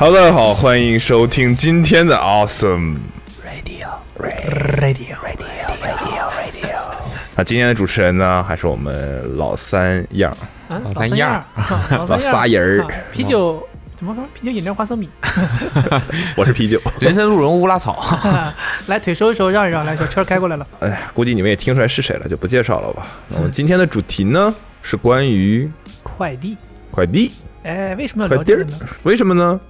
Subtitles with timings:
[0.00, 2.96] Hello，大家好，欢迎收听今天的 Awesome。
[3.44, 3.86] Radio
[4.18, 6.72] Radio Radio Radio Radio
[7.36, 10.34] 那今天的主持人呢，还是我们老三样，
[10.70, 11.44] 啊，老三样儿，
[11.90, 13.62] 老老仨人儿啊啤酒
[13.94, 14.24] 怎么说？
[14.32, 15.06] 啤酒、饮料、花生米。
[16.34, 16.80] 我是啤酒。
[16.98, 18.02] 人参鹿茸乌拉草，
[18.88, 20.66] 来，腿收一收，让一让，来，小车开过来了。
[20.78, 23.06] 哎呀，估计你们也听出来是谁了，就不介绍了吧。
[23.28, 25.70] 那我们今天的主题呢，是关于
[26.02, 26.56] 快递，
[26.90, 27.32] 快递，
[27.64, 28.78] 哎，为什么要聊这个呢？
[29.02, 29.60] 为什么呢？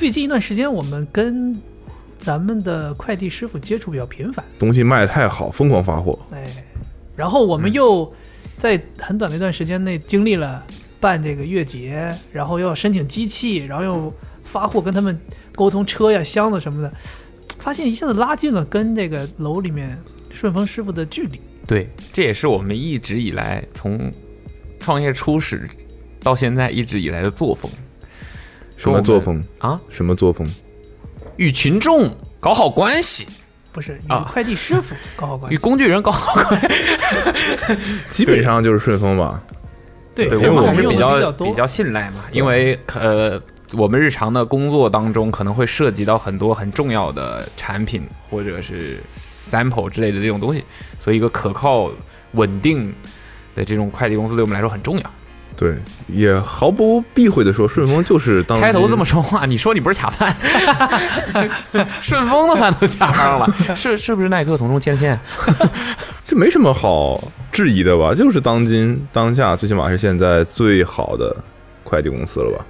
[0.00, 1.54] 最近一段时间，我们跟
[2.18, 6.18] 咱们的快递师傅接触比较频繁，东西卖得太好，疯狂发货。
[6.32, 6.42] 哎，
[7.14, 8.10] 然后我们又
[8.56, 10.64] 在很短的一段时间内经历了
[11.00, 14.10] 办这个月结，然后又要申请机器，然后又
[14.42, 15.20] 发货，跟他们
[15.54, 16.90] 沟通车呀、箱子什么的，
[17.58, 19.98] 发现一下子拉近了跟这个楼里面
[20.30, 21.38] 顺丰师傅的距离。
[21.66, 24.10] 对，这也是我们一直以来从
[24.78, 25.68] 创业初始
[26.20, 27.70] 到现在一直以来的作风
[28.80, 29.44] 什么作风？
[29.58, 30.50] 啊，什么作风？
[31.36, 33.26] 与群众搞好关系，
[33.72, 36.68] 不是与啊快递师傅搞好关系与，工具人搞好关系。
[38.08, 39.42] 基本上就是顺丰吧。
[40.14, 43.40] 对，对，因为我们我们是比较比较信赖嘛，因为呃，
[43.72, 50.64] 我们日常的工作当中可能会涉及到很多很重要的产品或者是 sample 之类的这种东西，
[50.98, 51.90] 所以一个可靠
[52.32, 52.92] 稳定
[53.54, 55.10] 的这种快递公司对我们来说很重要。
[55.60, 55.76] 对，
[56.08, 60.34] 也毫不避讳的说，顺丰就是当开头这么说话，你说你不是卡饭，
[62.00, 65.20] 顺丰的饭都卡上了， 是是不是耐克从中牵线？
[66.24, 67.22] 这没什么好
[67.52, 68.14] 质疑的吧？
[68.14, 71.36] 就是当今当下，最起码是现在最好的
[71.84, 72.64] 快递公司了吧？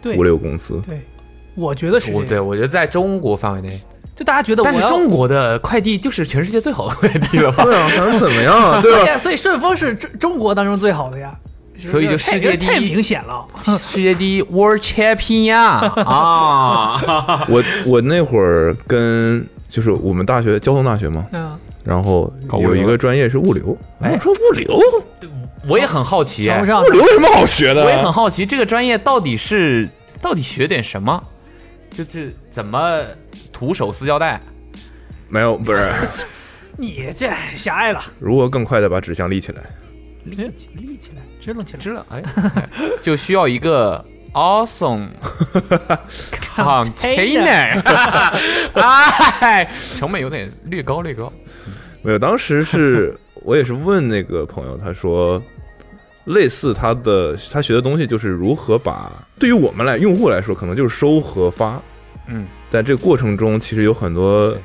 [0.00, 0.80] 对物流公司。
[0.86, 1.06] 对，
[1.54, 3.78] 我觉得是对我觉得在中国范围内，
[4.16, 7.64] 就大家觉得但是中国的快递就是全世界最好的快递了吧？
[7.64, 8.80] 对啊，还能怎么样啊？
[8.80, 9.18] 对吧？
[9.18, 11.34] 所以顺丰是中中国当中最好的呀，
[11.78, 13.46] 所以就世界第一太明显了。
[13.64, 15.54] 世界第一 World Champion
[16.04, 17.44] 啊！
[17.48, 23.76] 我我那会儿跟就是我们大学交通大学嘛，嗯，然后有一个专业是物流。
[24.00, 24.78] 哎我说物流，
[25.68, 27.84] 我也很好奇，瞧不上物流有什么好学的？
[27.84, 29.88] 我也很好奇这个专业到底是
[30.20, 31.22] 到底学点什么？
[31.90, 33.00] 就是怎么
[33.52, 34.40] 徒手撕胶带？
[35.28, 35.82] 没有，不是
[36.76, 39.62] 你这狭隘了，如何更快的把纸箱立起来？
[40.24, 41.78] 立起立起来，支棱起来。
[41.78, 42.22] 知道哎，
[43.02, 45.08] 就需要一个 awesome
[46.56, 47.80] container，
[49.40, 51.30] 哎，成本有点略高略高。
[52.02, 55.42] 没有，当时是我也是问那个朋友，他说，
[56.24, 61.78] 类似他的他学的东西就是如何把对于我们来用户来说，可能就是收和发，
[62.28, 64.56] 嗯，但这个过程中其实有很多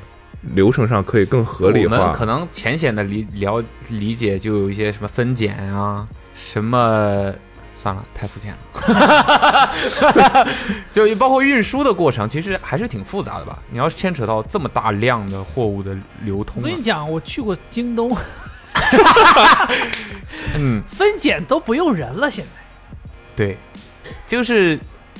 [0.54, 2.12] 流程上可以更合理化我们。
[2.14, 6.06] 可能浅显的理了理解就有一些什么分拣啊，
[6.42, 7.32] 什么
[7.76, 8.58] 算了，太肤浅了。
[10.92, 13.58] 就包括运输的过程，其实还是挺复杂的吧？
[13.70, 18.16] 你要是牵扯到这么大量的货物的流通、啊我跟你，讲，我去过京东，
[20.58, 22.60] 嗯，分拣都不用人了，现在。
[23.36, 23.56] 对，
[24.26, 24.78] 就是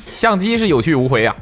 [0.08, 1.36] 相机是有去无回啊。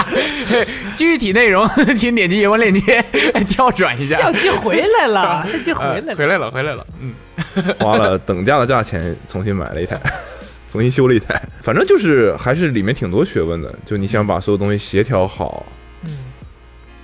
[0.94, 1.66] 具体内容
[1.96, 3.02] 请点击原文链接
[3.48, 4.18] 跳转一下。
[4.18, 6.06] 相机回来了，相机回来了。
[6.08, 7.14] 呃回来了，回来了，嗯，
[7.78, 10.00] 花了等价的价钱重新买了一台，
[10.68, 11.40] 重新修了一台。
[11.62, 15.66] 反正就是还是里面挺多学问的，就你想把所有东西协调好，
[16.04, 16.18] 嗯，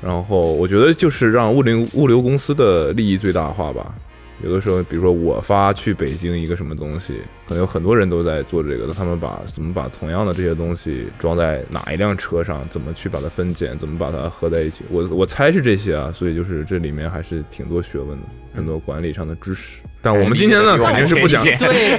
[0.02, 3.94] 然后我觉得就是让物流物流公司的利益最大化吧。
[4.42, 7.14] 有的时候，比如说我发去北京一个什么东西，
[7.48, 19.80] 可能有很多人都在做这个，他们把怎么把同样的这些东西装在哪一辆车上，怎么去把它分拣，怎么把它合在一起，我我猜是这些啊，所以就是这里面还是挺多学问的，很多管理上的知识。
[20.02, 21.42] 但我们今天呢，肯定是不讲。
[21.48, 21.98] 哎对，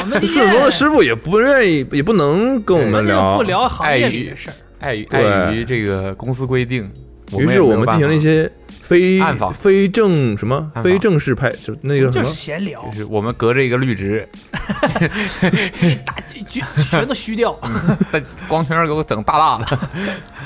[0.00, 3.42] 我们顺丰的师傅也不愿意，也不能跟我们聊不。
[3.42, 4.54] 聊行业里的事儿。
[4.78, 6.88] 碍于对碍于这个公司规定，
[7.38, 8.48] 于是我们进行了一些
[8.86, 14.28] 非暗访非正什么非正式派，是那个什么就是闲聊就，是我们隔着一个绿植，
[16.04, 16.14] 大
[16.46, 17.52] 全全都虚掉。
[18.12, 19.78] 把光圈给我整大大的。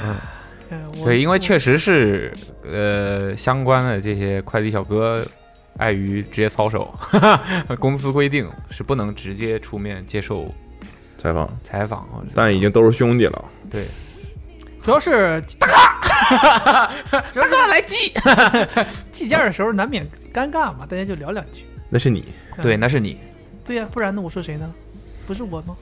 [0.03, 0.17] 嗯
[1.05, 2.33] 对，因为确实是
[2.65, 5.25] 呃相关的这些快递小哥。
[5.77, 6.93] 碍于职业操守，
[7.79, 10.53] 公司规定是不能直接出面接受
[11.17, 13.45] 采访，采访但已经都是兄弟了。
[13.71, 13.87] 对，
[14.83, 15.43] 主要是
[16.31, 18.12] 大哥来寄，
[19.12, 21.64] 计件的时候难免尴尬嘛，大家就聊两句。
[21.88, 22.25] 那是你，
[22.62, 23.19] 对，那是你，
[23.64, 24.20] 对呀、不然呢？
[24.20, 24.72] 我说谁呢？
[25.26, 25.76] 不是我吗？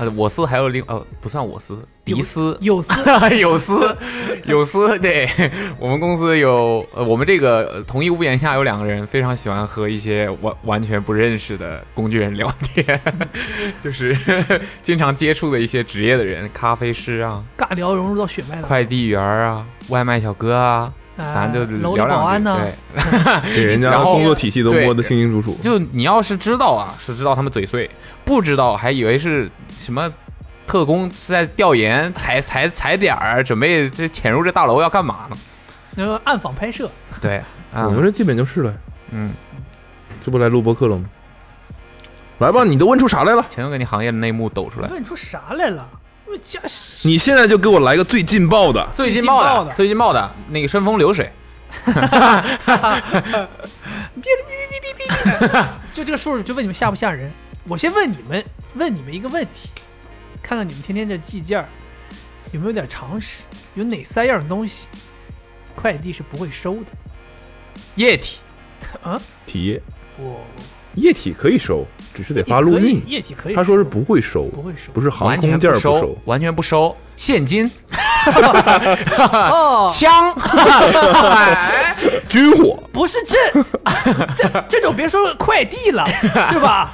[0.00, 2.92] 呃，我司还有另呃不算我司，迪斯有司
[3.38, 3.96] 有司
[4.46, 5.28] 有司，对
[5.78, 13.00] 我们公司有呃我们这个呃同一屋檐下有两个人非常喜欢和一些完完全不认识的工具人聊天，
[13.82, 14.16] 就是
[14.82, 18.62] 经常接触的一些职业的人，咖啡师啊、尬聊融入到血脉了。
[18.66, 22.14] 快递员啊、外卖小哥啊，哎反正就聊两句。
[22.14, 22.58] 保安呢？
[22.94, 25.58] 对，给人家 工作体系都摸得清清楚楚。
[25.62, 27.88] 就你要是知道啊，是知道他们嘴碎；
[28.24, 30.12] 不知道还以为是什么
[30.66, 35.36] 特工是在调研踩踩踩点儿，准备这潜入这大楼要干嘛呢？
[35.96, 36.88] 那个暗访拍摄，
[37.20, 37.38] 对，
[37.72, 38.74] 啊我们这基本就是了，
[39.10, 39.32] 嗯，
[40.24, 41.04] 这不来录播客了吗？
[42.38, 43.44] 来吧，你都问出啥来了？
[43.50, 44.88] 全都给你行业的内幕抖出来。
[44.88, 45.86] 问出啥来了？
[47.04, 48.88] 你现在就给我来个最劲爆的。
[48.94, 50.34] 最劲爆的，最劲爆的。
[50.48, 51.30] 那个顺风流水，
[51.70, 53.00] 哈哈哈
[55.92, 57.30] 就这个数，就问你们吓不吓人？
[57.68, 58.44] 我先问你们，
[58.74, 59.70] 问你们一个问题，
[60.42, 61.68] 看看你们天天这计件儿
[62.52, 63.42] 有没有点常识？
[63.74, 64.88] 有哪三样东西
[65.74, 66.86] 快递是不会收的？
[67.96, 68.38] 液体。
[69.02, 69.20] 啊？
[69.46, 69.82] 体液。
[70.16, 70.40] 不，
[70.94, 71.86] 液体可以收，
[72.20, 73.02] 只是得发陆运。
[73.06, 73.54] 液体可以。
[73.54, 77.70] 他说是不会收，不会收不是航空件不收收，，完全不收现金、
[79.24, 81.96] 哦， 枪，哎
[82.28, 82.78] 军火。
[82.92, 83.62] 不是这
[84.36, 86.04] 这这种别说快递了，
[86.50, 86.90] 对吧？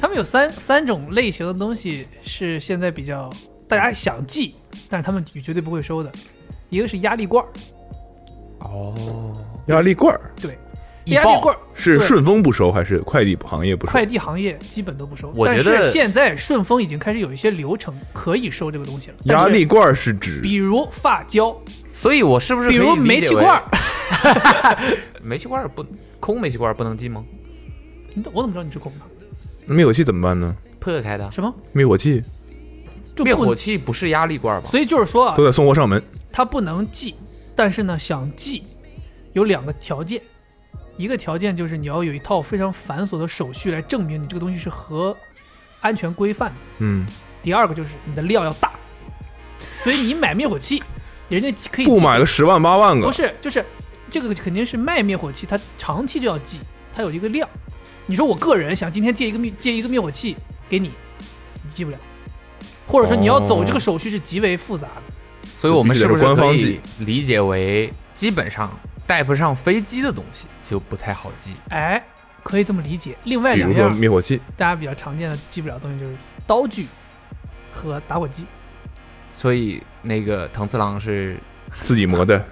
[0.00, 3.28] 他们有三三种类型的东西是现在比较
[3.68, 4.54] 大家想寄，
[4.88, 6.10] 但是他们绝对不会收的。
[6.70, 7.48] 一个是压力罐儿，
[8.60, 9.32] 哦，
[9.66, 10.58] 压力罐儿对，
[11.06, 13.92] 压力罐儿是顺丰不收还是快递行业不收？
[13.92, 19.16] 快递行业基本都不收，我觉得但是现在顺丰已经开始有一些流程可以收这个东西了。
[19.24, 21.56] 压力，罐儿是指比如发胶，
[21.94, 23.62] 所以我是不是比如煤气罐儿，
[25.22, 25.84] 煤气罐儿不
[26.18, 27.24] 空煤气罐儿不能进吗？
[28.14, 29.74] 你我怎么知道你是空的？
[29.74, 30.56] 灭火器怎么办呢？
[30.80, 31.52] 破开的什么？
[31.72, 32.22] 灭火器
[33.18, 34.68] 灭火器不是压力罐儿吧？
[34.68, 36.02] 所以就是说啊都，得送货上门。
[36.32, 37.14] 它不能寄，
[37.54, 38.62] 但是呢，想寄
[39.32, 40.20] 有两个条件，
[40.96, 45.16] 一个条件就是你要有一套非常繁琐的手续来证明你这个东西是合
[45.80, 46.56] 安全规范的。
[46.78, 47.06] 嗯，
[47.42, 48.72] 第二个就是你的量要大，
[49.76, 50.82] 所以你买灭火器，
[51.28, 53.64] 人家可以不买个十万八万个不，是，就是
[54.08, 56.60] 这个肯定是卖灭火器，它长期就要寄，
[56.94, 57.48] 它有一个量。
[58.06, 60.36] 你说我个人想今天借一个灭借一个灭火器
[60.68, 60.92] 给你，
[61.62, 61.98] 你寄不了，
[62.86, 65.02] 或者说你要走这个手续是极为复杂的。
[65.60, 68.70] 所以我们是不是可以官方寄理解为，基本上
[69.06, 71.54] 带不上飞机的东西就不太好寄？
[71.70, 72.02] 哎，
[72.42, 73.16] 可以这么理解。
[73.24, 76.16] 另外两样灭火器，大家比较常见的寄不了的东西就是
[76.46, 76.88] 刀具
[77.72, 78.46] 和打火机，
[79.30, 81.38] 所以那个藤次郎是
[81.70, 82.44] 自己磨的。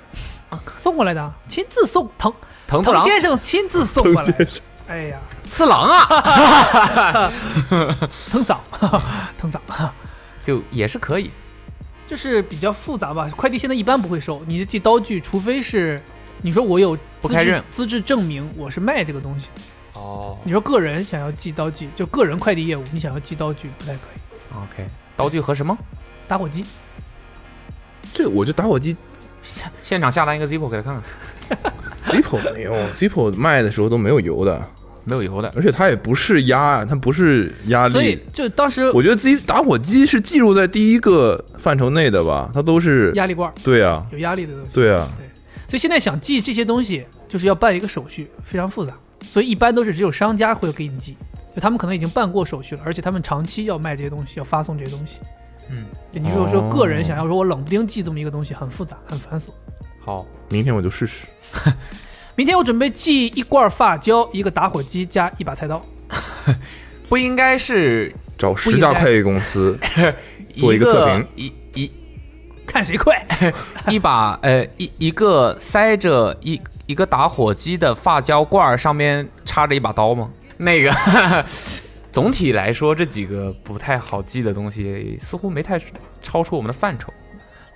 [0.51, 2.33] 啊送过来的啊，亲自送藤
[2.69, 4.47] 藤藤先生亲自送过来的。
[4.87, 7.33] 哎呀，次郎啊，
[8.31, 8.63] 藤嫂，
[9.37, 9.61] 藤嫂，
[10.41, 11.33] 就也是可以。
[12.07, 13.29] 就是比较复杂吧。
[13.35, 16.01] 快递现在一般不会收，你是寄刀具，除非是
[16.45, 19.49] 你说我有资质不开刃资质证明我是卖这个东西。
[19.95, 24.55] 哦你说个人想要寄刀具，就个人快递业务，你想要寄刀具不太可以。
[24.55, 24.87] ，OK，
[25.17, 25.75] 刀具和什么？
[26.29, 26.63] 打火机，
[28.13, 28.95] 这我就打火机
[29.41, 31.03] 现现场下单一个 Zippo 给他看
[31.49, 31.59] 看，
[32.09, 34.63] Zippo 没有，Zippo 卖的时候都没有油的，
[35.05, 35.51] 没有油的。
[35.57, 38.23] 而且它也不是压，它不是压力所以力。
[38.35, 44.71] 就当时我觉得自己打火机是计入在第一个范畴内的吧，它都是压力罐儿对啊，有压力的东西。
[44.75, 45.09] 对啊，
[45.75, 48.97] 所以现在想寄这些东西，就是要办一个手续，非常复杂。
[49.27, 51.17] 所以一般都是只有商家会给你寄，
[51.53, 55.19] 就他们可能已经办过手续了，而且他们长期要卖这些东西，要发送这些东西。
[55.69, 59.49] 嗯，你如果说个人想要说我冷不丁寄这么一个东西，很复杂，很繁琐。
[59.99, 61.27] 好，明天我就试试。
[62.37, 65.85] 明天我准备寄一罐发胶、一个打火机加一把菜刀。
[67.11, 69.77] 不应该是找十家快递公司，
[70.57, 71.53] 做一一个测评一一
[72.75, 73.25] 看谁快。
[73.87, 80.29] 一把呃一一个塞着一一个打火机的发胶罐儿，上面插着一把刀吗？
[80.57, 80.93] 那个
[82.11, 85.81] 总体来说，这几个不太好记的东西，似乎没太
[86.21, 87.15] 超出我们的范畴，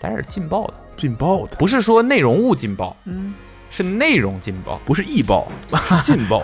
[0.00, 3.32] 但是劲爆的，劲爆的，不是说内容物劲爆，嗯，
[3.70, 4.80] 是内容劲爆。
[4.84, 6.42] 不是易爆，是 劲爆。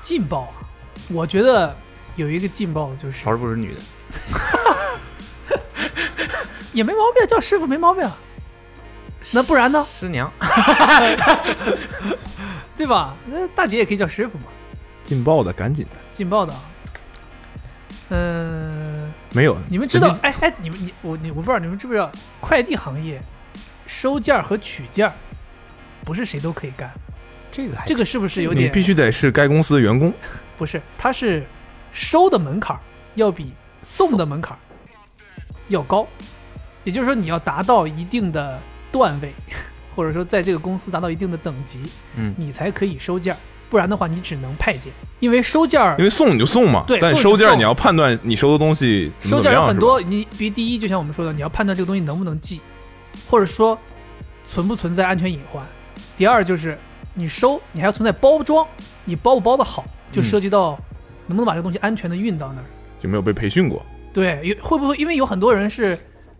[0.00, 0.62] 劲爆啊！
[1.08, 1.76] 我觉得
[2.14, 3.80] 有一个劲爆的就是少儿不是女的，
[6.72, 8.08] 也没毛病，叫师傅没毛病。
[9.32, 9.84] 那不然呢？
[9.86, 10.32] 师娘
[12.76, 13.14] 对吧？
[13.26, 14.44] 那大姐也可以叫师傅嘛。
[15.04, 16.60] 劲爆的，赶紧的，劲爆的啊。
[18.08, 19.58] 嗯、没有。
[19.68, 22.10] 你们知道哎哎，你们你我你我不知道你们知不知道，
[22.40, 23.20] 快递行业
[23.86, 25.12] 收件和取件
[26.04, 26.90] 不是谁都可以干，
[27.52, 30.12] 这个还这个是不是有点你必须得是该公司的员工。
[30.56, 30.80] 不是？
[30.96, 31.46] 它是
[31.92, 32.78] 收的门槛
[33.16, 34.58] 要比送的门槛
[35.68, 36.06] 要高，
[36.84, 38.58] 也就是说你要达到一定的
[38.90, 39.32] 段位，
[39.94, 41.80] 或者说在这个公司达到一定的等级，
[42.16, 52.60] 嗯，你才可以收件儿，不然的话你只能派件，因为收件儿因为送你就送嘛，对但收件儿你要判断你收的东西怎么收怎么样是吧件有很多，你比如第一，就像我们说的，你要判断这个东西能不能寄，
[53.28, 53.78] 或者说
[54.46, 55.64] 存不存在安全隐患。
[56.16, 56.78] 第二就是
[57.14, 58.66] 你收，你还要存在包装，
[59.04, 60.78] 你包不包的好，就嗯涉及到
[61.26, 62.64] 能不能把这个东西安全的运到那儿。
[63.00, 63.84] 就没有被培训过。
[64.12, 65.98] 对，有会不会因为有很多人是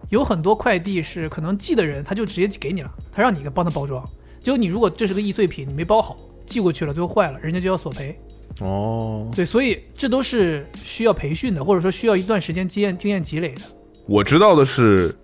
[0.09, 4.05] 有很多快递是可能寄的人他就直接给你了，他让你给帮他包装，
[4.41, 6.17] 结果你如果这是个易碎品，你没包好，
[6.47, 8.19] 寄过去了，最后坏了，人家就要索赔。
[8.61, 13.63] 哦，对，所以这都是需要培训的，或者说需要一段时间经验经验积累的。
[14.07, 15.15] 我知道的是，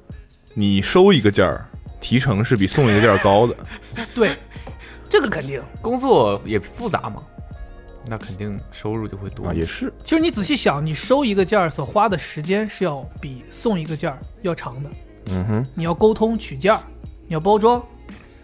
[0.55, 1.69] 你收一个件儿，
[2.01, 3.57] 提成是比送一个件儿高的。
[4.15, 4.37] 对，
[5.09, 5.61] 这个肯定。
[5.83, 7.23] 工作也复杂嘛，
[8.09, 9.55] 那肯定收入就会多啊，。
[9.55, 14.91] 也是，其实你仔细想，你收一个件儿所花的时间是要比送一个件儿要长的。
[15.31, 16.81] 嗯哼，你要沟通取件儿，
[17.27, 17.85] 你要包装，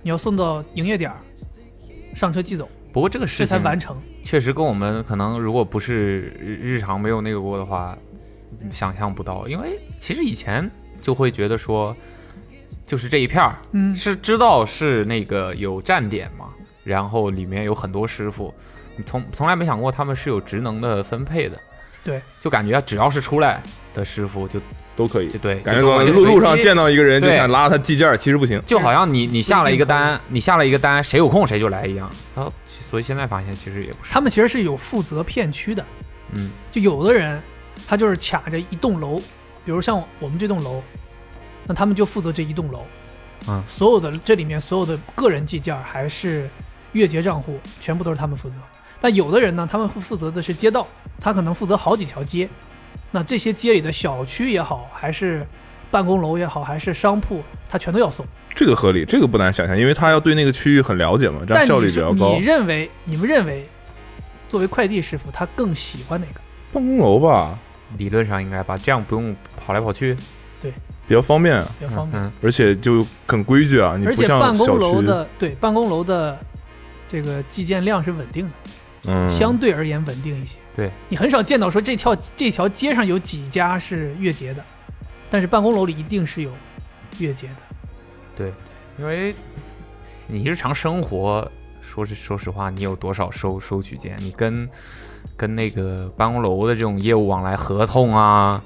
[0.02, 1.16] 你要送到营业点儿，
[2.14, 3.96] 上车寄走，不过这个这事情才完成。
[4.24, 7.96] 确实跟我们可能如果不是日日常没有那个过的话，
[8.72, 9.46] 想象不到。
[9.46, 10.68] 因为其实以前
[11.00, 11.96] 就会觉得说，
[12.86, 16.50] 就是这一片儿嗯，是知道是那个有站点嘛，
[16.82, 18.52] 然后里面有很多师傅，
[18.96, 21.58] 你从从来没想过他们是有职能的分配的。
[22.04, 23.62] 对，就感觉只要是出来
[23.94, 24.60] 的师傅就
[24.96, 25.38] 都可以就。
[25.38, 28.60] 对，感觉路路上见到一个人就想拉他计件儿，其实不行。
[28.66, 32.10] 就好像你你下了一个单，你下了一个单，谁有空谁就来一样。
[32.34, 35.86] 然后所以现在发现其实也不是，他们其实是有负责片区的，
[36.32, 37.40] 嗯就有的人
[37.86, 39.20] 他就是卡着一栋楼，
[39.64, 40.82] 比如像我们这栋楼，
[41.64, 42.84] 那他们就负责这一栋楼，
[43.46, 46.50] 嗯所有的这里面所有的个人计件儿还是
[46.90, 48.56] 月结账户，全部都是他们负责。
[49.02, 50.86] 但有的人呢，他们负负责的是街道，
[51.20, 52.48] 他可能负责好几条街，
[53.10, 55.44] 那这些街里的小区也好，还是
[55.90, 58.24] 办公楼也好，还是商铺，他全都要送。
[58.54, 62.44] 这个合理，这个不难想象，因为他要对那个区域很了解嘛，这样效率比较高你。
[62.44, 63.68] 认为你们认为，
[64.48, 66.40] 作为快递师傅，他更喜欢哪个？
[66.72, 67.58] 办公楼吧，
[67.98, 70.16] 理论上应该吧，这样不用跑来跑去，
[70.60, 70.70] 对
[71.08, 72.22] 比较方便，啊，比较方便？
[72.22, 73.96] 嗯，而且就很规矩啊。
[73.98, 76.38] 你而不像且办公，楼的对办公楼的
[77.08, 78.52] 这个寄件量是稳定的，
[79.04, 80.58] 嗯，相对而言稳定一些。
[80.74, 84.64] 对你很少见到说这条这条街上有几家是月结的，
[85.28, 86.50] 但是办公楼里一定是有
[87.18, 87.56] 月结的。
[88.34, 88.52] 对
[88.98, 89.34] 因为
[90.28, 91.50] 你日常生活，
[91.82, 94.16] 说是说实话，你有多少收收取件？
[94.18, 94.68] 你跟
[95.36, 98.62] 跟那个办公楼的这种业务往来合同啊，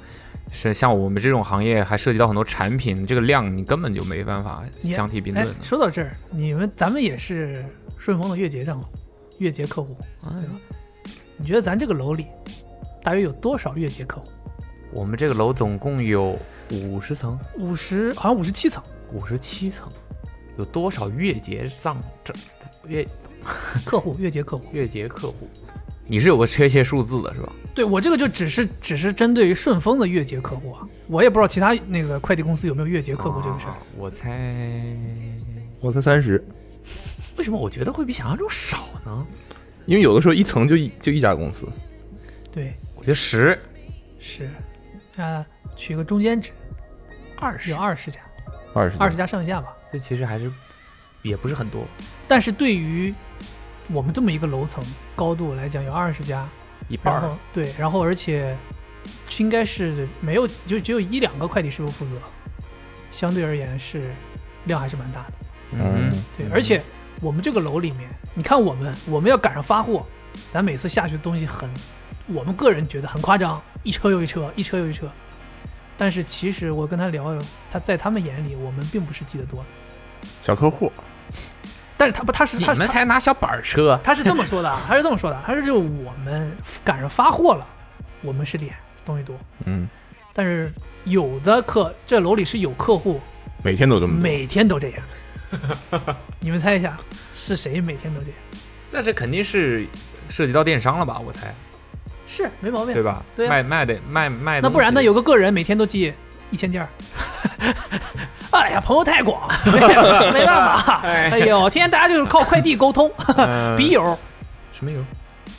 [0.53, 7.65] 是像我们这种行业还涉及到很多产品，这个量你根本就没办法相提并哎论，说到这儿，你们咱们也是
[7.97, 8.87] 顺丰的月结账户，
[9.39, 10.61] 月结客户，哎对吧？
[11.37, 12.27] 你觉得咱这个楼里
[13.03, 14.27] 大约有多少月结客户？
[14.93, 16.39] 我们这个楼总共有
[16.71, 19.89] 五十层，五十，好像五十七层五十七层，
[20.57, 22.33] 有多少月结账这
[22.89, 23.07] 月
[23.85, 24.65] 客户，月结客户。
[24.73, 25.49] 月结客户？
[26.09, 27.53] 你是有个确切数字的是吧？
[27.75, 33.71] 对我这个就只是只是针对于顺丰的月结客户啊，我也不知道其他那个快递公司有没有月结客户这个事儿。
[33.71, 34.97] 啊我猜，
[35.81, 36.43] 我猜三十，
[37.37, 39.27] 为什么我觉得会比想象中少呢？
[39.85, 41.69] 因为有的时候一层就一就一家公司，
[42.51, 43.57] 对，我觉得十。
[44.19, 44.51] 是，
[45.17, 46.51] 啊，取个中间值，
[47.37, 47.71] 二十。
[47.71, 48.21] 有，二十家，
[48.75, 49.73] 二十二十家上下吧。
[49.93, 50.51] 这其实还是
[51.23, 51.85] 也不是很多。
[52.27, 53.15] 但是对于
[53.93, 54.83] 我们这么一个楼层
[55.15, 56.49] 高度来讲，有二十家，
[56.89, 57.21] 一半儿。
[57.21, 58.57] 然后对，然后而且
[59.39, 62.13] 应该是没有，就只有一两个快递师傅负责，
[63.13, 64.13] 相对而言是
[64.65, 65.33] 量还是蛮大的。
[65.73, 66.83] 嗯，对，而且
[67.21, 70.07] 我们这个楼里面，你看我们，我们要赶上发货，
[70.51, 71.69] 咱每次下去的东西很，
[72.27, 75.11] 我们个人觉得很夸张，一车又一车，一车又一车。
[75.97, 77.39] 但是其实我跟他聊，
[77.71, 79.61] 他在他们眼里，我们并不是寄得多。
[79.61, 79.67] 的。
[80.43, 80.93] 小客户，
[81.97, 86.55] 但是他不，他是你他是他们才拿小板车，他是这么说的啊， 他是这么说的，他是就我们
[86.85, 87.67] 赶上发货了，
[88.21, 89.89] 我们是脸东西多，嗯，
[90.35, 90.71] 但是
[91.05, 93.21] 有的客这楼里是有客户
[93.63, 95.01] 每天都这么，每天都这样，
[96.41, 96.97] 你们猜一下
[97.35, 98.37] 是谁每天都这样？
[98.91, 99.87] 那这肯定是
[100.29, 101.19] 涉及到电商了吧？
[101.25, 101.55] 我猜，
[102.27, 102.95] 是没毛病。
[102.95, 103.23] 对，吧？
[103.35, 103.51] 对啊。
[103.51, 105.03] 卖卖的卖卖的，那不然呢？
[105.03, 106.13] 有个个人每天都寄
[106.51, 106.89] 一千件儿。
[108.51, 109.73] 哎呀，朋友太广，没
[110.33, 111.01] 没办法。
[111.05, 111.39] 哎。
[111.41, 114.19] 呦，天天大家就是靠快递沟通，呃笔友、
[114.73, 115.05] 什么友？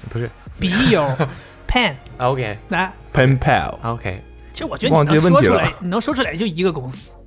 [0.10, 0.30] 不是。
[0.60, 1.08] 笔友、
[1.68, 7.14] pen，，OK 来，pen pal OK，其实我觉得你能说出来，你能说出来就一个公司，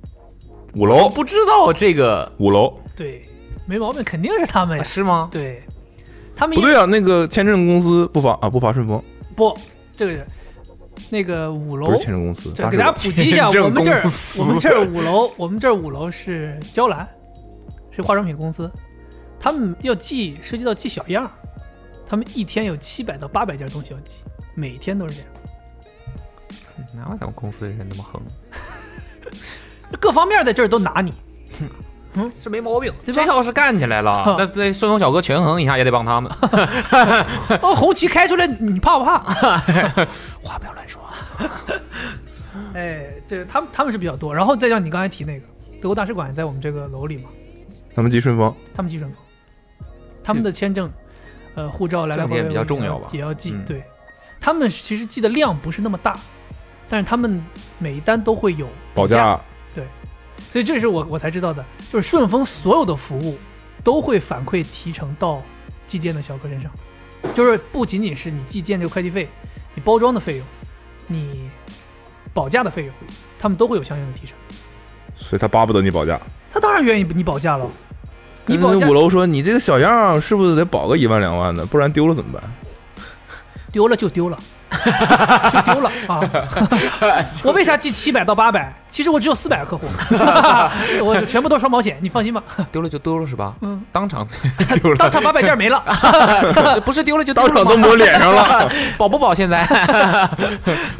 [0.75, 2.31] 五楼，不知道这个。
[2.37, 2.79] 五楼。
[2.95, 3.27] 对，
[3.65, 4.83] 没毛病，肯定是他们呀。
[4.83, 5.29] 是吗？
[5.31, 5.63] 对，
[6.35, 9.03] 他们一不对啊，那个签证公司不发啊，不发顺丰，
[9.35, 9.57] 不，
[9.95, 10.25] 这个是
[11.09, 11.87] 那个五楼。
[11.87, 14.03] 不是，签证公司，给大家普及一下，我们这儿
[14.37, 17.07] 我们这儿五楼，我们这儿五楼是娇兰，
[17.89, 18.71] 是化妆品公司，
[19.39, 21.29] 他们要寄涉及到寄小样，
[22.05, 24.19] 他们一天有七百到八百件东西要寄，
[24.55, 25.29] 每天都是这样，
[26.95, 28.21] 哪有咱们公司人那么横？
[29.99, 31.13] 各方面在这儿都拿你，
[32.13, 32.31] 嗯？
[32.39, 33.21] 这没毛病，对吧？
[33.21, 36.31] 这要是干起来了，那那顺丰小哥权衡一下也得帮他们。
[37.61, 39.17] 哦，红旗开出来，你怕不怕？
[40.41, 41.01] 话不要乱说。
[42.73, 45.45] 哎，这他们他们是比较多，然后再像你刚才提那个
[45.81, 47.29] 德国大使馆也在我们这个楼里嘛，
[47.95, 49.19] 他们寄顺丰，他们寄顺丰，
[50.23, 50.91] 他们的签证、
[51.55, 53.51] 呃护照来来回回比较重要吧也要寄。
[53.51, 53.63] 嗯。
[53.65, 53.83] 对，
[54.39, 56.17] 他们其实寄的量不是那么大，
[56.89, 57.41] 但是他们
[57.77, 59.39] 每一单都会有保价
[60.51, 63.39] 所以这是我我才知道的，就是顺丰所有的服务
[63.85, 65.41] 都会反馈提成到
[65.87, 66.69] 寄件的小哥身上，
[67.33, 69.29] 就是不仅仅是你寄件这个快递费，
[69.73, 70.45] 你包装的费用，
[71.07, 71.49] 你
[72.33, 72.93] 保价的费用，
[73.39, 74.35] 他们都会有相应的提成。
[75.15, 76.19] 所以他巴不得你保价。
[76.51, 77.65] 他当然愿意你保价了，
[78.45, 82.43] 你保价五楼说你这个小样是不是得保个一万两万的，不然丢了怎么办？
[83.71, 84.37] 丢了就丢了，
[85.51, 86.21] 就丢了啊！
[87.43, 88.73] 我为啥寄七百到八百？
[88.89, 89.87] 其实我只有四百个客户，
[91.03, 92.43] 我就全部都双保险，你放心吧。
[92.71, 93.55] 丢了就丢了是吧？
[93.61, 94.27] 嗯，当场
[94.81, 95.81] 丢了，当场八百件没了，
[96.85, 98.69] 不是丢了就丢当场都抹脸上了。
[98.97, 99.33] 保不保？
[99.33, 99.65] 现在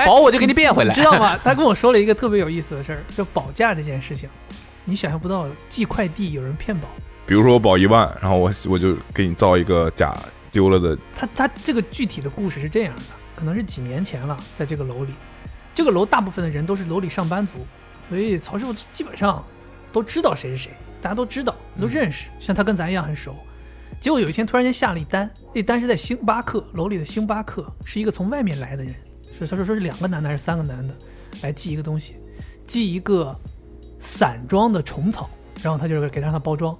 [0.06, 1.04] 保我就给你变回来你知。
[1.04, 1.38] 道吗？
[1.44, 4.30] 他跟我说了一个特别有意思的事儿，就保价这件事情，
[4.86, 6.88] 你想象不到，寄快递有人骗保。
[7.26, 10.14] 比如说我保一万，然后我我就给你造一个假
[10.52, 13.02] 丢了的，他他这个具体的故事是这样的，
[13.42, 15.16] 可能是几年前了，在这个楼里，
[15.74, 17.54] 这个楼大部分的人都是楼里上班族，
[18.08, 19.44] 所以曹师傅基本上
[19.92, 23.36] 都知道谁是谁，大家都知道，都认识，像他跟咱一样很熟。
[24.00, 28.94] 结果有一天突然间下了一单，那单是在星巴克楼里的星巴克，是一个从外面来的人，
[29.34, 30.96] 是他说说是两个男的还是三个男的
[31.42, 32.18] 来寄一个东西，
[32.68, 33.36] 寄一个
[33.98, 35.28] 散装的虫草，
[35.64, 36.78] 然后他就是给他让他包装，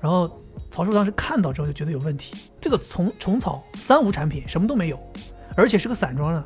[0.00, 5.00] 然后曹师傅当时看到之后就觉得有问题，这个虫虫草三无产品，什么都没有，
[5.56, 6.44] 而且是个散装的，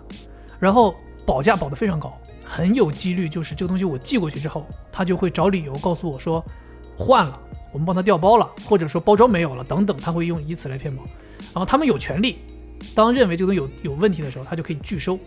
[0.59, 0.95] 然后
[1.25, 6.45] 保价保得非常高，很有几率就是这个东西我寄过去之后，他就会找理由告诉我说
[6.97, 7.41] 换了，
[7.73, 11.03] 我们帮他调包了，或者说包装没有了等等，他会用以此来骗保，
[11.53, 12.39] 然后他们有权利，
[12.95, 15.19] 当认为这个东西有有问题的时候，他就可以拒收，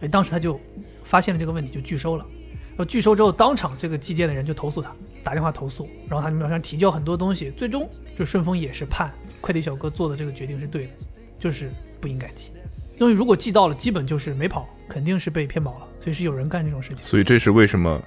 [0.00, 0.58] 哎，当时他就
[1.04, 2.26] 发现了这个问题，就拒收了。
[2.70, 10.92] 然后拒收之后，当场这个寄件的人就投诉他，打电话投诉，然后他们马上提交很多东西，最终就顺丰也是判快递小哥做的这个决定是对的，
[11.38, 12.52] 就是不应该寄。
[13.00, 17.02] 东西如果寄到了，基本就是没跑，肯定是被骗保了，所以是有人干这种事情。
[17.02, 17.98] 所以这是为什么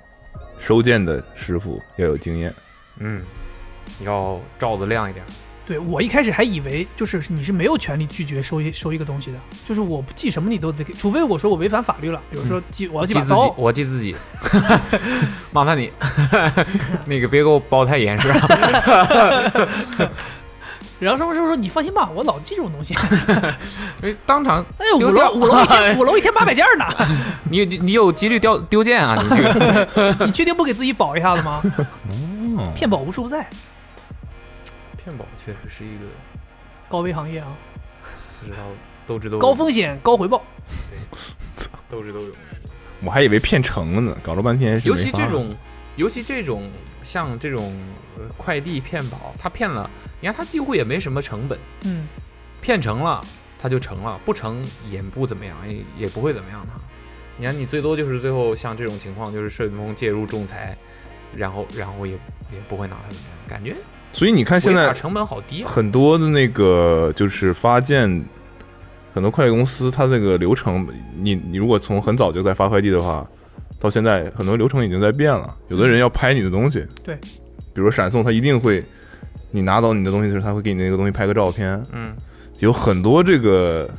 [0.59, 2.53] 收件的师傅要有经验。
[2.99, 3.19] 嗯，
[4.01, 5.25] 要罩子亮一点。
[5.65, 14.15] 对我一开始还以为就是你是没有权利拒绝收一收一个东西的，就是我不寄什么你都得给，除非我说我违反法律了，比如说寄我要寄记自己把刀，，我寄自己，
[15.51, 15.91] 麻烦你，
[17.07, 20.09] 那个别给我包太严实啊。
[21.03, 22.95] 然后说说说你放心吧，我老记这种东西。
[24.01, 26.85] 哎当场 哎呦，五楼五楼一天 五楼一天八百件呢，
[27.49, 29.15] 你你你有几率丢丢件啊？
[29.21, 31.61] 你这个你确定不给自己保一下子吗？
[32.57, 33.47] 哦，骗保无处不在，
[34.97, 36.05] 骗保确实是一个
[36.87, 37.47] 高危行业啊，
[38.41, 38.57] 不知道
[39.07, 40.41] 斗智斗勇高风险高回报。
[41.57, 42.31] 对斗智斗勇。
[43.05, 45.53] 我还以为骗成了呢，搞了半天是尤其这种，
[45.95, 46.69] 尤其这种
[47.01, 47.75] 像这种
[48.17, 52.07] 呃快递骗保，他骗了，你看他几乎也没什么成本，嗯，
[52.61, 53.23] 骗成了
[53.59, 56.79] 他就成了，不成也不怎么样，也也不会怎么样他。
[57.37, 60.77] 你看你最多就是最后像这种情况，就是顺丰介入仲裁，
[61.35, 62.13] 然后然后也
[62.51, 63.75] 也不会拿他怎么样，感觉
[64.11, 65.69] 所以你看现在成本好低啊。
[65.69, 68.23] 很多的那个就是发件，
[69.13, 70.87] 很多快递公司它那个流程，
[71.19, 73.27] 你你如果从很早就在发快递的话，
[73.83, 75.53] 到现在很多流程已经在变了。
[75.67, 77.15] 有的人要拍你的东西，对，
[77.73, 78.81] 比如闪送，他一定会，
[79.51, 82.15] 你拿走你的东西的时候，他会给你那个东西拍个照片，嗯，
[82.59, 83.89] 有很多这个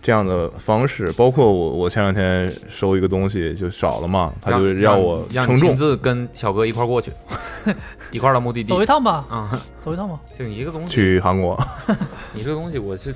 [0.00, 7.12] 这样的方式，包括我我前两天收一个东西就少了嘛，他就让我让你亲，自跟小哥一块儿过去，
[8.12, 10.18] 一块儿到目的地走一趟吧，啊、走一趟吧。
[10.32, 11.62] 就你一个东西，去韩国，
[12.32, 13.14] 你这个东西我是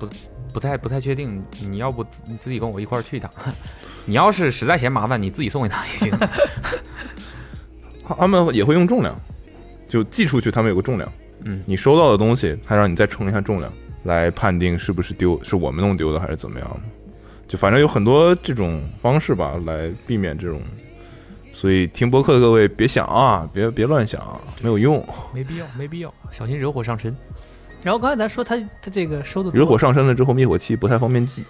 [0.00, 0.08] 不
[0.52, 3.30] 不太不太确定，你要不你自己跟我一块儿去一趟。
[4.06, 6.12] 你要是实在嫌麻烦，你自己送给他也行。
[8.06, 9.18] 他他们也会用重量，
[9.88, 11.10] 就寄出去他们有个重量。
[11.44, 13.72] 嗯，你收到的东西，他让你再称一下重量，
[14.04, 16.80] 来判定是不是丢，是我们弄丢的还是怎么样的。
[17.46, 20.60] 就反正有很多这种方式吧，来避免这种。
[21.52, 25.06] 所以听播客的各位别想啊，别别乱想，没有用。
[25.32, 27.14] 没必要，没必要，小心惹火上身。
[27.82, 31.44] 然后刚才咱说他他这个收的惹火上身了之后，灭火器不太方便寄。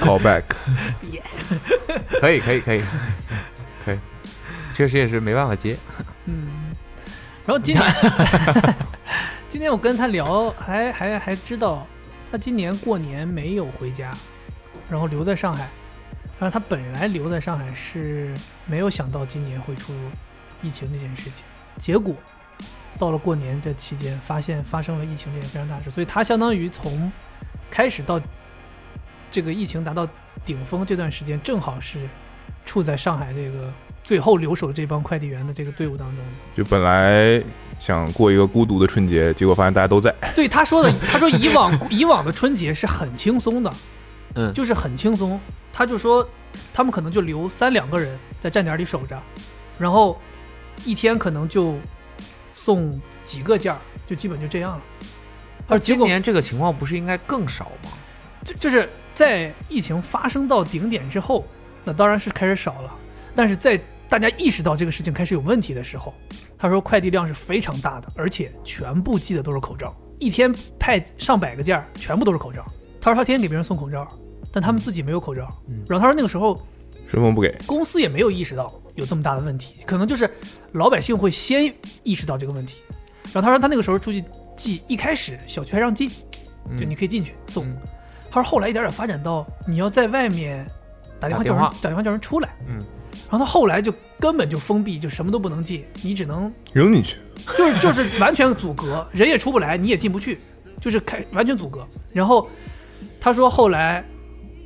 [0.00, 0.42] Call back，
[2.20, 2.82] 可以可以可以。
[3.84, 3.98] 可以，
[4.72, 5.76] 确实也是没办法接。
[6.24, 6.72] 嗯，
[7.46, 7.84] 然后今天，
[9.48, 11.86] 今天我跟他聊，还还还知道
[12.32, 14.10] 他今年过年没有回家，
[14.88, 15.68] 然后留在上海。
[16.38, 18.34] 然后他本来留在上海是
[18.66, 19.92] 没有想到今年会出
[20.62, 21.44] 疫情这件事情，
[21.78, 22.14] 结果
[22.98, 27.10] 到了过年这期间，发现发生了疫情这件非常大事，所以他相当于从
[27.74, 28.20] 开始到
[29.32, 30.06] 这个疫情达到
[30.44, 31.98] 顶峰这段时间，正好是
[32.64, 33.68] 处在上海这个
[34.04, 36.32] 最后留守这帮快递员的这个队伍当中的。
[36.54, 37.42] 就本来
[37.80, 40.14] 想过一个孤独的春节，结果发现大家都在。
[40.36, 43.74] 对他说的，他说以往 以往的春节是很轻松的，
[44.36, 45.40] 嗯就是很轻松。
[45.72, 46.24] 他就说
[46.72, 49.20] 他们可能就留三两个人在站点里守着，
[49.80, 50.16] 然后
[50.84, 51.76] 一天可能就
[52.52, 54.82] 送几个件儿，就基本就这样了。
[55.68, 57.90] 而结果今年这个情况不是应该更少吗？
[58.44, 61.44] 就就是在疫情发生到顶点之后，
[61.84, 62.94] 那当然是开始少了。
[63.34, 66.14] 但是在大家意识到这个事情开始有问题的时候，
[66.58, 72.64] 他说快递量是非常大的，而且全部寄的都是口罩，一天派上百个件儿，全部都是口罩。
[73.00, 74.06] 他说他天天给别人送口罩，
[74.52, 75.48] 但他们自己没有口罩。
[75.68, 76.60] 嗯然后他说那个时候
[77.08, 80.30] 顺丰不给，公司也没有意识到有这么大的问题，可能就是
[80.72, 82.82] 老百姓会先意识到这个问题。
[83.32, 84.22] 然后他说他那个时候出去
[84.56, 86.10] 寄，一开始小区还让进，
[86.76, 87.66] 就你可以进去送。
[87.66, 87.76] 嗯
[88.30, 90.66] 他说后来一点点发展到你要在外面
[91.20, 92.78] 打电话叫人打电话打电话叫人出来，嗯，
[93.30, 97.18] 然后他后来就根本就封闭，就什么都不能进，你只能扔进去。
[97.56, 100.40] 就是就是完全阻隔，人也出不来，你也进不去，
[100.80, 101.86] 就是开完全阻隔。
[102.12, 102.48] 然后
[103.20, 104.04] 他说后来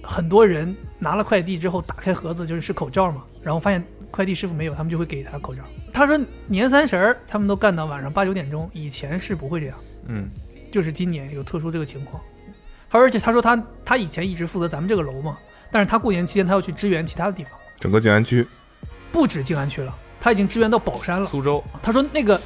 [0.02, 5.62] 很多人拿了快递之后打开盒子就是是口罩嘛，然后发现快递师傅没有，他们就会给他口罩。
[5.92, 9.78] 他说年三十儿他们都干到晚上八九点钟，以前是不会这样。
[10.06, 10.30] 嗯
[10.70, 12.22] 就是今年有特殊这个情况。
[12.90, 15.38] 他说而且他说他他以前一直负责咱们这个楼嘛，
[15.70, 18.46] 但是他过年期间他要去支援其他的地方，整个静安区
[19.12, 21.28] 不止静安区了，他已经支援到宝山了。
[21.28, 22.40] 苏州他说那个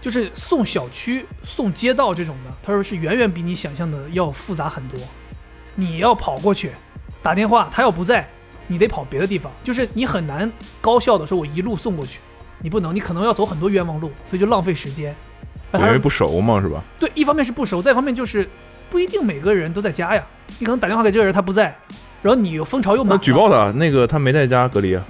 [0.00, 4.98] 就是送小区、送街道这种的，他说是远远比你想象的要复杂很多。
[5.74, 6.72] 你要跑过去
[7.22, 8.28] 打电话，他要不在，
[8.66, 10.50] 你得跑别的地方，就是你很难
[10.80, 12.20] 高效的说我一路送过去，
[12.60, 15.14] 你不能，你可能要走很多冤枉路，所以就浪费时间。
[15.74, 16.82] 因为不熟嘛，是吧？
[17.00, 18.48] 对，一方面是不熟，再一方面就是
[18.88, 20.24] 不一定每个人都在家呀。
[20.58, 21.76] 你可能打电话给这个人，他不在，
[22.22, 25.04] 然后你又蜂巢又那满，举报他，那个他没在家隔离啊。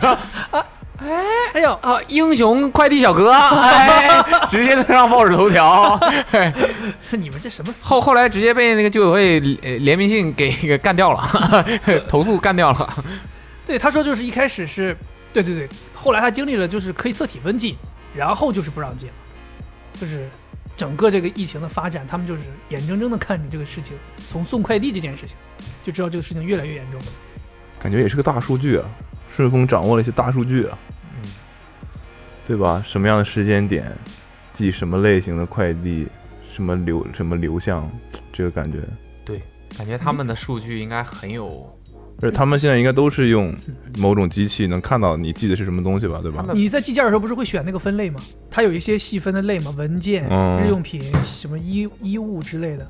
[1.04, 1.24] 哎。
[1.54, 5.96] 哎呦，啊，英雄快递小哥，哎，直接上报纸头条。
[6.30, 6.52] 嘿
[7.16, 11.64] 你们这什么死后后来直接被那个居委会呃联名信给给干掉了，
[12.08, 13.04] 投诉干掉了。
[13.66, 14.96] 对，他说就是一开始是，
[15.32, 17.76] 对对对，后来他经历了就是可以测体温进，
[18.14, 19.14] 然后就是不让进了，
[20.00, 20.28] 就是
[20.76, 23.96] 整个这个疫情的发展，他们就是眼睁睁的看着这个事情
[24.28, 25.36] 从送快递这件事情，
[25.84, 27.00] 就知道这个事情越来越严重。
[27.78, 28.84] 感觉也是个大数据啊，
[29.34, 30.93] 顺丰掌握了一些大数据啊，嗯，
[32.46, 32.82] 对吧？
[32.86, 33.90] 什么样的时间点
[34.52, 36.06] 寄什么类型的快递，
[36.52, 37.90] 什么流什么流向，
[38.32, 38.78] 这个感觉，
[39.24, 39.42] 对，
[39.76, 41.70] 感觉他们的数据应该很有。
[42.22, 43.52] 而且他们现在应该都是用
[43.98, 48.20] 某种机器能看到你寄的是什么东西吧，对吧你在寄件的时候不是会选那个分类吗？
[48.48, 52.88] 它有一些细分的类嘛，文件、嗯日用品、什么衣衣物之类的，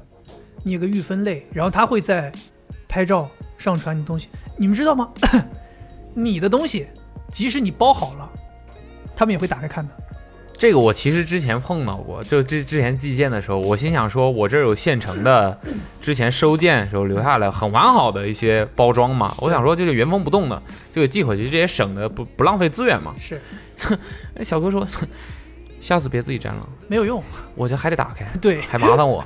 [0.63, 2.31] 你有个预分类，然后它会在
[2.87, 4.29] 拍照上传你东西。
[4.59, 5.09] 你们知道吗？
[6.13, 6.87] 你的东西，
[7.33, 8.31] 即使你包好了，
[9.17, 9.91] 他们也会打开看的。
[10.57, 15.59] 这个我其实之前碰到过，就之之前寄件的时候，我心想说，我这儿有现成的，
[16.01, 23.13] 之前收件时候留下来很完好的一些包装嘛，我想说这个原封不动的就给寄回去，这也省得不不浪费资源嘛。
[23.19, 23.41] 是
[24.39, 24.87] 哎，小哥说，
[25.81, 27.23] 下次别自己粘了，没有用，
[27.57, 29.23] 我这还得打开，对还麻烦我。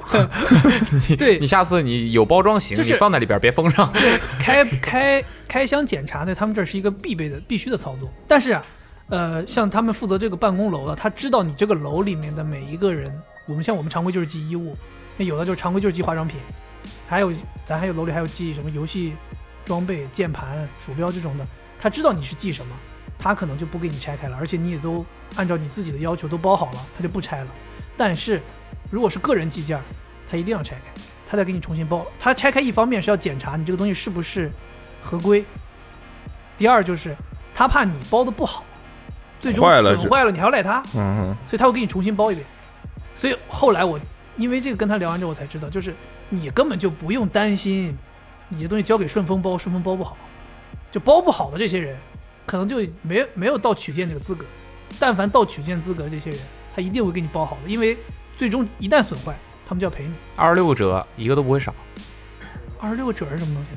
[1.16, 3.92] 对 你，下次你有包装行，就是你放在里边别封上。
[4.40, 8.11] 开开开箱检查在他们这是一个必备的、必须的操作。
[8.27, 8.64] 但是啊，
[9.09, 13.11] 呃，像他们负责这个办公楼的，他知道你这个楼里面的每一个人，
[13.47, 14.77] 我们像我们常规就是寄衣物，
[15.16, 16.38] 那有的就是常规就是寄化妆品，
[17.07, 17.33] 还有
[17.64, 19.14] 咱还有楼里还有寄什么游戏
[19.64, 21.47] 装备、键盘、鼠标这种的，
[21.79, 22.77] 他知道你是寄什么，
[23.18, 25.05] 他可能就不给你拆开了，而且你也都
[25.37, 27.51] 按照你自己的要求都包好了，他就不拆了。
[27.97, 28.42] 但是
[28.90, 29.83] 如果是个人寄件，
[30.31, 32.07] 他一定要拆开，他再给你重新包。
[32.18, 34.51] 他拆开一方面是要检查你这个东西是不是
[35.01, 35.44] 合规，
[36.59, 37.16] 第二就是
[37.55, 38.62] 他怕你包的不好，
[39.40, 42.46] 最终坏了损坏了你还要赖他，嗯哼，所以他会给你重新包一遍。
[43.14, 43.98] 所以后来我
[44.37, 45.94] 因为这个跟他聊完之后，我才知道，就是
[46.29, 47.96] 你根本就不用担心
[48.48, 50.16] 你的东西交给顺丰包，顺丰包不好，
[50.90, 51.96] 就包不好的这些人，
[52.46, 54.44] 可能就没没有到取件这个资格。
[54.98, 56.40] 但凡到取件资格这些人，
[56.74, 57.96] 他一定会给你包好的，因为
[58.37, 60.12] 最终一旦损坏，他们就要赔你。
[60.35, 61.74] 二十六个折，一个都不会少。
[62.81, 63.70] 二十六个褶是什么东西？